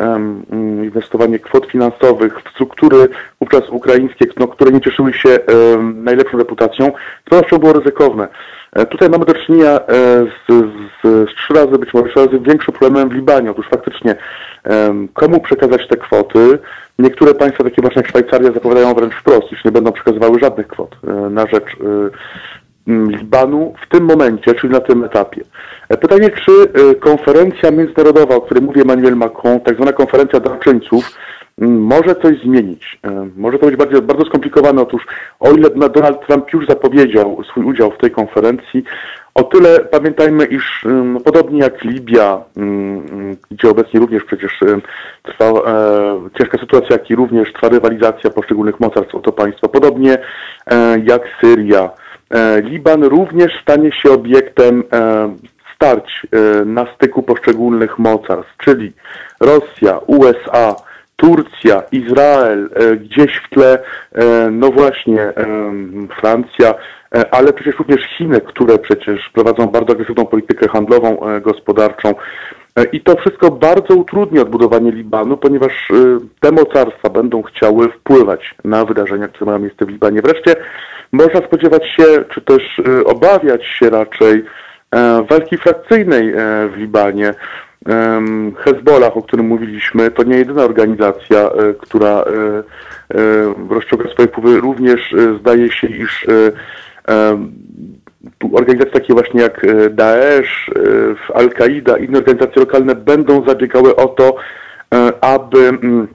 inwestowanie 0.83 1.39
kwot 1.39 1.65
finansowych 1.65 2.41
w 2.41 2.49
struktury 2.49 3.07
wówczas 3.39 3.69
ukraińskie, 3.69 4.25
no, 4.37 4.47
które 4.47 4.71
nie 4.71 4.81
cieszyły 4.81 5.13
się 5.13 5.39
najlepszą 5.95 6.37
reputacją, 6.37 6.91
z 7.25 7.29
pewnością 7.29 7.57
było 7.57 7.73
ryzykowne. 7.73 8.27
E, 8.73 8.85
Tutaj 8.85 9.09
mamy 9.09 9.25
do 9.25 9.33
czynienia 9.33 9.69
e, 9.69 9.81
z, 10.25 10.47
z, 10.47 11.29
z 11.29 11.35
trzy 11.35 11.53
razy, 11.53 11.77
być 11.77 11.93
może 11.93 12.09
trzy 12.09 12.19
razy 12.25 12.39
większym 12.39 12.73
problemem 12.73 13.09
w 13.09 13.13
Libanie. 13.13 13.51
Otóż 13.51 13.67
faktycznie 13.69 14.15
komu 15.13 15.39
przekazać 15.39 15.87
te 15.87 15.97
kwoty? 15.97 16.59
Niektóre 16.99 17.33
państwa, 17.33 17.63
takie 17.63 17.81
właśnie 17.81 17.99
jak 17.99 18.09
Szwajcaria, 18.09 18.51
zapowiadają 18.51 18.93
wręcz 18.93 19.13
wprost, 19.13 19.51
iż 19.51 19.65
nie 19.65 19.71
będą 19.71 19.91
przekazywały 19.91 20.39
żadnych 20.39 20.67
kwot 20.67 20.95
e, 21.07 21.11
na 21.11 21.47
rzecz 21.47 21.75
Libanu 22.87 23.73
w 23.85 23.89
tym 23.89 24.03
momencie, 24.03 24.53
czyli 24.53 24.73
na 24.73 24.79
tym 24.79 25.03
etapie. 25.03 25.41
Pytanie, 25.87 26.29
czy 26.29 26.51
konferencja 26.99 27.71
międzynarodowa, 27.71 28.35
o 28.35 28.41
której 28.41 28.63
mówi 28.63 28.81
Emmanuel 28.81 29.15
Macron, 29.15 29.59
tak 29.59 29.75
zwana 29.75 29.93
konferencja 29.93 30.39
darczyńców, 30.39 31.11
może 31.67 32.15
coś 32.15 32.41
zmienić. 32.41 32.99
E, 33.03 33.27
Może 33.37 33.59
to 33.59 33.65
być 33.65 33.75
bardzo, 33.75 34.01
bardzo 34.01 34.25
skomplikowane. 34.25 34.81
Otóż 34.81 35.07
o 35.39 35.51
ile 35.51 35.69
Donald 35.69 36.27
Trump 36.27 36.53
już 36.53 36.67
zapowiedział 36.67 37.43
swój 37.51 37.63
udział 37.65 37.91
w 37.91 37.97
tej 37.97 38.11
konferencji, 38.11 38.83
o 39.35 39.43
tyle 39.43 39.79
pamiętajmy, 39.79 40.45
iż 40.45 40.83
ym, 40.85 41.17
podobnie 41.25 41.59
jak 41.59 41.83
Libia, 41.83 42.41
gdzie 43.51 43.69
obecnie 43.69 43.99
również 43.99 44.23
przecież 44.23 44.59
trwa 45.23 45.45
e, 45.45 46.29
ciężka 46.37 46.57
sytuacja, 46.57 46.89
jak 46.91 47.09
i 47.09 47.15
również 47.15 47.53
trwa 47.53 47.69
rywalizacja 47.69 48.29
poszczególnych 48.29 48.79
mocarstw 48.79 49.15
o 49.15 49.19
to 49.19 49.31
państwo, 49.31 49.69
podobnie 49.69 50.17
e, 50.67 50.99
jak 51.03 51.21
Syria, 51.41 51.89
e, 52.29 52.61
Liban 52.61 53.03
również 53.03 53.61
stanie 53.61 53.91
się 53.91 54.11
obiektem 54.11 54.83
e, 54.93 55.29
starć 55.75 56.27
e, 56.31 56.65
na 56.65 56.85
styku 56.95 57.23
poszczególnych 57.23 57.99
mocarstw, 57.99 58.57
czyli 58.57 58.91
Rosja, 59.39 59.97
USA, 60.07 60.75
Turcja, 61.19 61.83
Izrael, 61.91 62.69
e, 62.75 62.95
gdzieś 62.95 63.35
w 63.37 63.49
tle, 63.49 63.79
e, 64.11 64.49
no 64.51 64.71
właśnie, 64.71 65.21
em, 65.21 66.07
Francja, 66.19 66.73
e, 67.15 67.33
ale 67.33 67.53
przecież 67.53 67.79
również 67.79 68.01
Chiny, 68.17 68.41
które 68.41 68.77
przecież 68.77 69.29
prowadzą 69.33 69.67
bardzo 69.67 69.93
agresywną 69.93 70.25
politykę 70.25 70.67
handlową, 70.67 71.19
e, 71.19 71.41
gospodarczą. 71.41 72.15
E, 72.75 72.83
I 72.83 73.01
to 73.01 73.15
wszystko 73.15 73.51
bardzo 73.51 73.95
utrudni 73.95 74.39
odbudowanie 74.39 74.91
Libanu, 74.91 75.37
ponieważ 75.37 75.91
e, 75.91 75.95
te 76.39 76.51
mocarstwa 76.51 77.09
będą 77.09 77.43
chciały 77.43 77.89
wpływać 77.89 78.55
na 78.65 78.85
wydarzenia, 78.85 79.27
które 79.27 79.45
mają 79.45 79.59
miejsce 79.59 79.85
w 79.85 79.89
Libanie. 79.89 80.21
Wreszcie 80.21 80.55
można 81.11 81.39
spodziewać 81.39 81.83
się, 81.97 82.03
czy 82.33 82.41
też 82.41 82.63
e, 82.79 83.03
obawiać 83.03 83.65
się 83.65 83.89
raczej 83.89 84.43
e, 84.91 85.23
walki 85.29 85.57
frakcyjnej 85.57 86.29
e, 86.29 86.35
w 86.73 86.77
Libanie. 86.77 87.33
Hezbollah, 88.57 89.17
o 89.17 89.21
którym 89.21 89.47
mówiliśmy, 89.47 90.11
to 90.11 90.23
nie 90.23 90.37
jedyna 90.37 90.63
organizacja, 90.63 91.39
e, 91.39 91.73
która 91.73 92.09
e, 92.09 92.23
e, 92.23 92.63
rozciąga 93.69 94.09
swoje 94.09 94.27
wpływy. 94.27 94.61
Również 94.61 95.15
zdaje 95.39 95.71
się, 95.71 95.87
iż 95.87 96.27
organizacje 98.53 98.91
takie 98.91 99.13
właśnie 99.13 99.41
jak 99.41 99.65
Daesh, 99.89 100.69
Al-Kaida, 101.33 101.97
inne 101.97 102.17
organizacje 102.17 102.59
lokalne 102.59 102.95
będą 102.95 103.45
zabiegały 103.47 103.95
o 103.95 104.07
to, 104.07 104.35
aby 105.21 105.67
mm, 105.67 106.07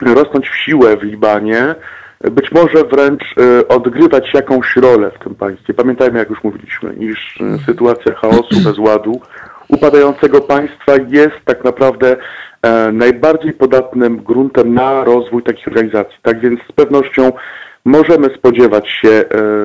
rosnąć 0.00 0.48
w 0.48 0.56
siłę 0.56 0.96
w 0.96 1.02
Libanie, 1.02 1.74
być 2.20 2.52
może 2.52 2.84
wręcz 2.84 3.34
odgrywać 3.68 4.34
jakąś 4.34 4.76
rolę 4.76 5.10
w 5.10 5.24
tym 5.24 5.34
państwie. 5.34 5.74
Pamiętajmy, 5.74 6.18
jak 6.18 6.30
już 6.30 6.44
mówiliśmy, 6.44 6.94
iż 6.94 7.38
sytuacja 7.66 8.14
chaosu, 8.14 8.60
bezładu, 8.64 9.20
upadającego 9.68 10.40
państwa 10.40 10.92
jest 11.08 11.36
tak 11.44 11.64
naprawdę 11.64 12.16
e, 12.62 12.92
najbardziej 12.92 13.52
podatnym 13.52 14.16
gruntem 14.16 14.74
na 14.74 15.04
rozwój 15.04 15.42
takich 15.42 15.68
organizacji. 15.68 16.16
Tak 16.22 16.40
więc 16.40 16.60
z 16.68 16.72
pewnością 16.72 17.32
możemy 17.84 18.28
spodziewać 18.34 18.88
się, 18.88 19.08
e, 19.10 19.24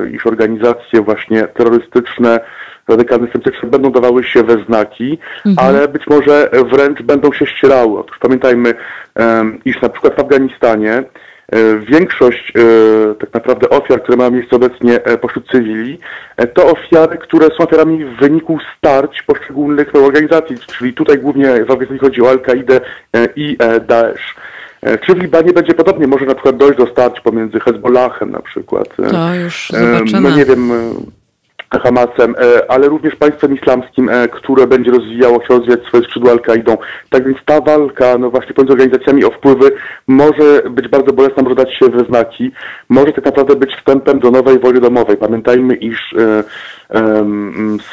iż 0.10 0.26
organizacje 0.26 1.02
właśnie 1.02 1.48
terrorystyczne, 1.48 2.40
radykalne 2.88 3.28
islamistyczne 3.28 3.70
będą 3.70 3.92
dawały 3.92 4.24
się 4.24 4.44
we 4.44 4.66
znaki, 4.66 5.18
ale 5.58 5.88
być 5.88 6.08
może 6.08 6.50
wręcz 6.72 7.02
będą 7.02 7.34
się 7.34 7.46
ścierały. 7.46 8.00
Otóż 8.00 8.20
pamiętajmy, 8.20 8.74
em, 9.16 9.60
iż 9.66 9.82
na 9.82 9.90
przykład 9.90 10.16
w 10.16 10.20
Afganistanie 10.20 10.94
e, 10.94 11.04
Większość 11.90 12.54
e, 12.56 13.16
tak 13.16 13.34
naprawdę 13.34 13.70
ofiar, 13.70 14.04
które 14.04 14.18
mają 14.18 14.32
miejsce 14.32 14.56
obecnie 14.56 15.04
e, 15.04 15.18
pośród 15.18 15.48
cywili, 15.52 16.00
e, 16.38 16.48
to 16.48 16.66
ofiary, 16.66 17.18
które 17.18 17.48
są 17.48 17.58
ofiarami 17.58 18.06
w 18.06 18.16
wyniku 18.20 18.58
starć 18.78 19.22
poszczególnych 19.22 19.96
organizacji, 19.96 20.56
czyli 20.78 20.94
tutaj 20.94 21.18
głównie 21.20 21.46
w 21.66 21.72
Afganistanie 21.72 22.00
chodzi 22.00 22.22
o 22.22 22.30
Al-Kaidę 22.30 22.82
e, 23.16 23.28
i 23.36 23.56
e, 23.60 23.80
Daesh. 23.80 24.36
E, 24.82 24.98
Czy 24.98 25.14
w 25.16 25.18
Libanie 25.22 25.54
będzie 25.54 25.74
podobnie? 25.74 26.08
Może 26.08 26.26
na 26.26 26.34
przykład 26.36 26.58
dojść 26.58 26.78
do 26.78 26.88
starć 26.88 27.20
pomiędzy 27.20 27.60
Hezbollahem 27.60 28.32
na 28.32 28.42
przykład. 28.42 28.88
e, 29.00 29.10
To 29.10 29.36
już 29.36 29.72
e, 29.72 29.94
zobaczymy. 29.94 30.22
No 30.30 30.38
nie 30.38 30.46
wiem, 30.46 30.72
e, 30.72 30.94
Hamasem, 31.80 32.36
e, 32.38 32.72
ale 32.72 32.88
również 32.88 33.16
państwem 33.16 33.56
islamskim, 33.56 34.10
e, 34.10 34.28
które 34.28 34.68
będzie 34.68 34.92
rozwijało, 34.92 35.40
chciało 35.40 35.60
rozwijać 35.60 35.88
swoje 35.88 36.04
skrzydła 36.04 36.32
Al-Kaidą. 36.32 36.78
Tak 37.10 37.26
więc 37.26 37.38
ta 37.46 37.62
walka, 37.62 38.18
no 38.18 38.30
właśnie 38.30 38.54
pomiędzy 38.54 38.74
organizacjami 38.74 39.26
o 39.26 39.32
wpływy 39.32 39.72
może 40.08 40.62
być 40.70 40.88
bardzo 40.88 41.14
bolesna, 41.14 41.44
może 41.44 41.56
dać 41.56 41.74
się 41.78 41.90
we 41.90 42.06
znaki, 42.06 42.52
może 42.90 43.12
tak 43.12 43.26
naprawdę 43.26 43.56
być 43.56 43.76
wstępem 43.76 44.20
do 44.20 44.32
nowej 44.32 44.60
wojny 44.60 44.80
domowej. 44.80 45.18
Pamiętajmy, 45.18 45.76
iż 45.76 46.14
e, 46.14 46.44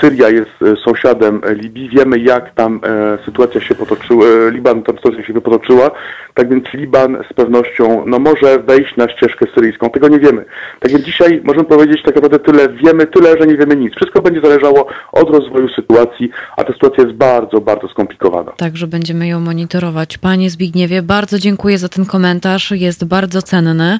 Syria 0.00 0.28
jest 0.28 0.50
e, 0.62 0.76
sąsiadem 0.84 1.40
Libii, 1.62 1.88
wiemy 1.88 2.18
jak 2.18 2.54
tam 2.54 2.80
e, 2.84 3.18
sytuacja 3.24 3.60
się 3.60 3.74
potoczyła, 3.74 4.24
e, 4.26 4.50
Liban 4.50 4.82
tam 4.82 4.96
sytuacja 4.96 5.24
się 5.24 5.40
potoczyła, 5.40 5.90
tak 6.34 6.50
więc 6.50 6.64
Liban 6.74 7.24
z 7.30 7.32
pewnością 7.32 8.04
no, 8.06 8.18
może 8.18 8.58
wejść 8.58 8.96
na 8.96 9.08
ścieżkę 9.08 9.46
syryjską, 9.54 9.90
tego 9.90 10.08
nie 10.08 10.18
wiemy. 10.18 10.44
Tak 10.80 10.92
więc 10.92 11.04
dzisiaj 11.04 11.40
możemy 11.44 11.64
powiedzieć 11.64 12.02
tak 12.04 12.14
naprawdę 12.14 12.38
tyle, 12.38 12.68
wiemy 12.68 13.06
tyle, 13.06 13.38
że 13.40 13.46
nie 13.46 13.56
wiemy 13.56 13.76
nic. 13.76 13.94
Wszystko 13.96 14.22
będzie 14.22 14.40
zależało 14.40 14.86
od 15.12 15.30
rozwoju 15.30 15.68
sytuacji, 15.68 16.30
a 16.56 16.64
ta 16.64 16.72
sytuacja 16.72 17.04
jest 17.04 17.16
bardzo, 17.16 17.60
bardzo 17.60 17.88
skomplikowana. 17.88 18.52
Także 18.52 18.86
będziemy 18.86 19.28
ją 19.28 19.40
monitorować. 19.40 20.18
Panie 20.18 20.50
Zbigniewie, 20.50 21.02
bardzo 21.02 21.38
dziękuję 21.38 21.78
za 21.78 21.88
ten 21.88 22.06
komentarz. 22.06 22.70
Jest 22.70 23.04
bardzo 23.04 23.42
cenny. 23.42 23.98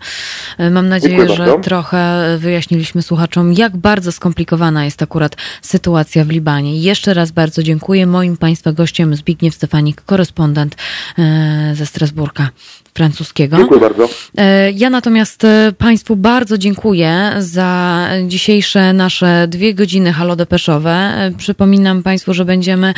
Mam 0.71 0.89
nadzieję, 0.89 1.29
że 1.29 1.47
trochę 1.63 2.37
wyjaśniliśmy 2.39 3.03
słuchaczom, 3.03 3.53
jak 3.53 3.77
bardzo 3.77 4.13
skomplikowana 4.13 4.85
jest 4.85 4.90
akurat 4.99 5.37
sytuacja 5.63 6.25
w 6.25 6.29
Libanie. 6.29 6.81
Jeszcze 6.81 7.15
raz 7.15 7.31
bardzo 7.31 7.63
dziękuję. 7.63 8.07
Moim 8.07 8.37
Państwa 8.37 8.73
gościem 8.73 9.17
Zbigniew 9.17 9.55
Stefanik, 9.55 10.03
korespondent 10.03 10.77
e, 11.19 11.73
ze 11.75 11.87
Strasburga 11.87 12.49
francuskiego. 12.95 13.57
Dziękuję 13.57 13.81
bardzo. 13.81 14.09
E, 14.39 14.71
Ja 14.73 14.91
natomiast 14.91 15.45
e, 15.45 15.73
Państwu 15.79 16.17
bardzo 16.17 16.59
dziękuję 16.59 17.33
za 17.39 18.07
dzisiejsze 18.27 18.93
nasze 18.93 19.47
dwie 19.49 19.75
godziny 19.75 20.13
halodepeszowe. 20.13 20.91
E, 20.91 21.31
Przypominam 21.39 22.03
Państwu, 22.03 22.35
że 22.35 22.45
będziemy, 22.45 22.95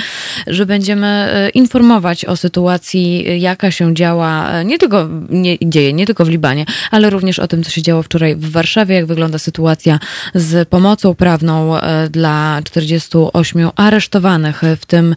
że 0.46 0.66
będziemy 0.66 1.32
informować 1.54 2.24
o 2.24 2.36
sytuacji, 2.36 3.24
jaka 3.40 3.70
się 3.70 3.94
działa, 3.94 4.62
nie 4.62 4.78
tylko, 4.78 5.08
nie, 5.30 5.56
dzieje 5.62 5.92
nie 5.92 6.06
tylko 6.06 6.24
w 6.24 6.28
Libanie, 6.28 6.66
ale 6.90 7.10
również 7.10 7.38
o 7.38 7.48
tym, 7.48 7.62
co 7.62 7.70
się 7.70 7.82
działo 7.82 8.02
wczoraj 8.02 8.36
w 8.36 8.50
Warszawie, 8.50 8.94
jak 8.94 9.06
wygląda 9.06 9.38
sytuacja 9.38 9.98
z 10.34 10.68
pomocą 10.68 11.14
prawną 11.14 11.74
dla 12.10 12.60
48 12.64 13.70
aresztowanych, 13.76 14.62
w 14.80 14.86
tym 14.86 15.14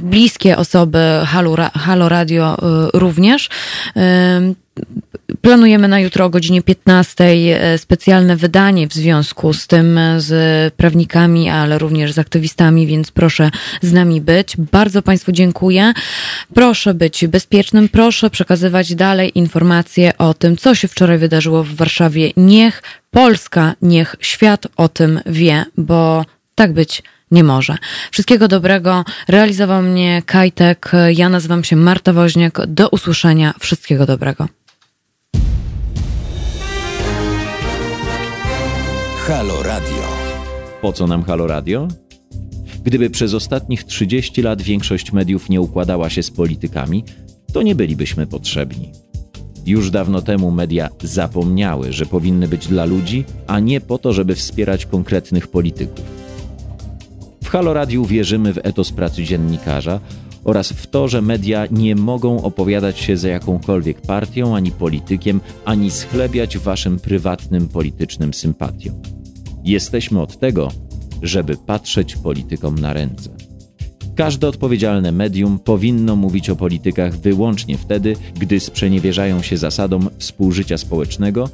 bliskie 0.00 0.56
osoby 0.56 0.98
Halo, 1.26 1.56
Halo 1.74 2.08
Radio 2.08 2.56
również. 2.94 3.48
Planujemy 5.40 5.88
na 5.88 6.00
jutro 6.00 6.24
o 6.24 6.30
godzinie 6.30 6.62
15 6.62 7.24
e, 7.24 7.78
specjalne 7.78 8.36
wydanie 8.36 8.88
w 8.88 8.92
związku 8.92 9.52
z 9.52 9.66
tym, 9.66 9.98
e, 9.98 10.20
z 10.20 10.74
prawnikami, 10.74 11.48
ale 11.48 11.78
również 11.78 12.12
z 12.12 12.18
aktywistami, 12.18 12.86
więc 12.86 13.10
proszę 13.10 13.50
z 13.82 13.92
nami 13.92 14.20
być. 14.20 14.56
Bardzo 14.56 15.02
Państwu 15.02 15.32
dziękuję. 15.32 15.92
Proszę 16.54 16.94
być 16.94 17.26
bezpiecznym, 17.26 17.88
proszę 17.88 18.30
przekazywać 18.30 18.94
dalej 18.94 19.38
informacje 19.38 20.18
o 20.18 20.34
tym, 20.34 20.56
co 20.56 20.74
się 20.74 20.88
wczoraj 20.88 21.18
wydarzyło 21.18 21.64
w 21.64 21.74
Warszawie. 21.74 22.32
Niech 22.36 22.82
Polska, 23.10 23.74
niech 23.82 24.16
świat 24.20 24.66
o 24.76 24.88
tym 24.88 25.20
wie, 25.26 25.64
bo 25.76 26.24
tak 26.54 26.72
być 26.72 27.02
nie 27.30 27.44
może. 27.44 27.76
Wszystkiego 28.10 28.48
dobrego. 28.48 29.04
Realizował 29.28 29.82
mnie 29.82 30.22
Kajtek. 30.26 30.92
Ja 31.14 31.28
nazywam 31.28 31.64
się 31.64 31.76
Marta 31.76 32.12
Woźniak. 32.12 32.66
Do 32.66 32.88
usłyszenia. 32.88 33.54
Wszystkiego 33.58 34.06
dobrego. 34.06 34.48
Halo 39.26 39.62
Radio. 39.62 40.02
Po 40.82 40.92
co 40.92 41.06
nam 41.06 41.22
Halo 41.22 41.46
Radio? 41.46 41.88
Gdyby 42.84 43.10
przez 43.10 43.34
ostatnich 43.34 43.84
30 43.84 44.42
lat 44.42 44.62
większość 44.62 45.12
mediów 45.12 45.48
nie 45.48 45.60
układała 45.60 46.10
się 46.10 46.22
z 46.22 46.30
politykami, 46.30 47.04
to 47.52 47.62
nie 47.62 47.74
bylibyśmy 47.74 48.26
potrzebni. 48.26 48.92
Już 49.66 49.90
dawno 49.90 50.22
temu 50.22 50.50
media 50.50 50.88
zapomniały, 51.02 51.92
że 51.92 52.06
powinny 52.06 52.48
być 52.48 52.68
dla 52.68 52.84
ludzi, 52.84 53.24
a 53.46 53.60
nie 53.60 53.80
po 53.80 53.98
to, 53.98 54.12
żeby 54.12 54.34
wspierać 54.34 54.86
konkretnych 54.86 55.48
polityków. 55.48 56.19
Halo 57.50 57.74
Radiu 57.74 58.04
wierzymy 58.04 58.52
w 58.52 58.58
etos 58.62 58.92
pracy 58.92 59.24
dziennikarza 59.24 60.00
oraz 60.44 60.72
w 60.72 60.86
to, 60.86 61.08
że 61.08 61.22
media 61.22 61.66
nie 61.70 61.96
mogą 61.96 62.42
opowiadać 62.42 62.98
się 62.98 63.16
za 63.16 63.28
jakąkolwiek 63.28 64.00
partią 64.00 64.56
ani 64.56 64.70
politykiem, 64.70 65.40
ani 65.64 65.90
schlebiać 65.90 66.58
waszym 66.58 66.98
prywatnym 66.98 67.68
politycznym 67.68 68.34
sympatiom. 68.34 69.02
Jesteśmy 69.64 70.20
od 70.20 70.38
tego, 70.38 70.68
żeby 71.22 71.56
patrzeć 71.56 72.16
politykom 72.16 72.78
na 72.78 72.92
ręce. 72.92 73.30
Każde 74.14 74.48
odpowiedzialne 74.48 75.12
medium 75.12 75.58
powinno 75.58 76.16
mówić 76.16 76.50
o 76.50 76.56
politykach 76.56 77.16
wyłącznie 77.16 77.78
wtedy, 77.78 78.16
gdy 78.34 78.60
sprzeniewierzają 78.60 79.42
się 79.42 79.56
zasadom 79.56 80.08
współżycia 80.18 80.78
społecznego, 80.78 81.48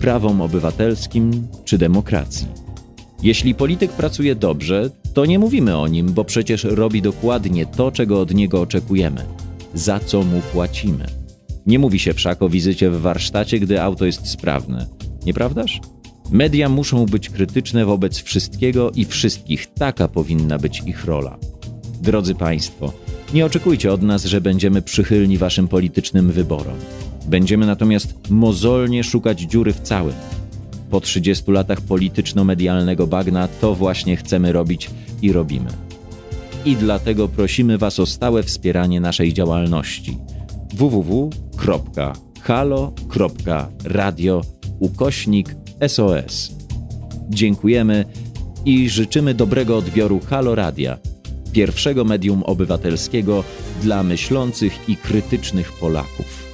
prawom 0.00 0.40
obywatelskim 0.40 1.48
czy 1.64 1.78
demokracji. 1.78 2.69
Jeśli 3.22 3.54
polityk 3.54 3.92
pracuje 3.92 4.34
dobrze, 4.34 4.90
to 5.14 5.26
nie 5.26 5.38
mówimy 5.38 5.78
o 5.78 5.88
nim, 5.88 6.12
bo 6.12 6.24
przecież 6.24 6.64
robi 6.64 7.02
dokładnie 7.02 7.66
to, 7.66 7.92
czego 7.92 8.20
od 8.20 8.34
niego 8.34 8.60
oczekujemy, 8.60 9.24
za 9.74 10.00
co 10.00 10.22
mu 10.22 10.40
płacimy. 10.52 11.06
Nie 11.66 11.78
mówi 11.78 11.98
się 11.98 12.14
wszak 12.14 12.42
o 12.42 12.48
wizycie 12.48 12.90
w 12.90 13.00
warsztacie, 13.00 13.58
gdy 13.58 13.82
auto 13.82 14.06
jest 14.06 14.26
sprawne. 14.26 14.86
Nieprawdaż? 15.26 15.80
Media 16.30 16.68
muszą 16.68 17.06
być 17.06 17.30
krytyczne 17.30 17.84
wobec 17.84 18.18
wszystkiego 18.18 18.90
i 18.90 19.04
wszystkich. 19.04 19.66
Taka 19.66 20.08
powinna 20.08 20.58
być 20.58 20.82
ich 20.86 21.04
rola. 21.04 21.38
Drodzy 22.02 22.34
Państwo, 22.34 22.92
nie 23.34 23.46
oczekujcie 23.46 23.92
od 23.92 24.02
nas, 24.02 24.24
że 24.24 24.40
będziemy 24.40 24.82
przychylni 24.82 25.38
Waszym 25.38 25.68
politycznym 25.68 26.30
wyborom. 26.32 26.76
Będziemy 27.26 27.66
natomiast 27.66 28.14
mozolnie 28.30 29.04
szukać 29.04 29.40
dziury 29.40 29.72
w 29.72 29.80
całym. 29.80 30.14
Po 30.90 31.00
30 31.00 31.50
latach 31.50 31.80
polityczno-medialnego 31.80 33.06
bagna 33.06 33.48
to 33.48 33.74
właśnie 33.74 34.16
chcemy 34.16 34.52
robić 34.52 34.90
i 35.22 35.32
robimy. 35.32 35.70
I 36.64 36.76
dlatego 36.76 37.28
prosimy 37.28 37.78
Was 37.78 38.00
o 38.00 38.06
stałe 38.06 38.42
wspieranie 38.42 39.00
naszej 39.00 39.32
działalności 39.32 40.18
www.halo.radio 40.74 41.70
ukośnik 44.78 45.56
SOS. 45.88 46.52
Dziękujemy 47.30 48.04
i 48.64 48.88
życzymy 48.88 49.34
dobrego 49.34 49.76
odbioru 49.76 50.20
Halo 50.20 50.54
Radia, 50.54 50.98
pierwszego 51.52 52.04
medium 52.04 52.42
obywatelskiego 52.42 53.44
dla 53.82 54.02
myślących 54.02 54.88
i 54.88 54.96
krytycznych 54.96 55.72
Polaków. 55.72 56.49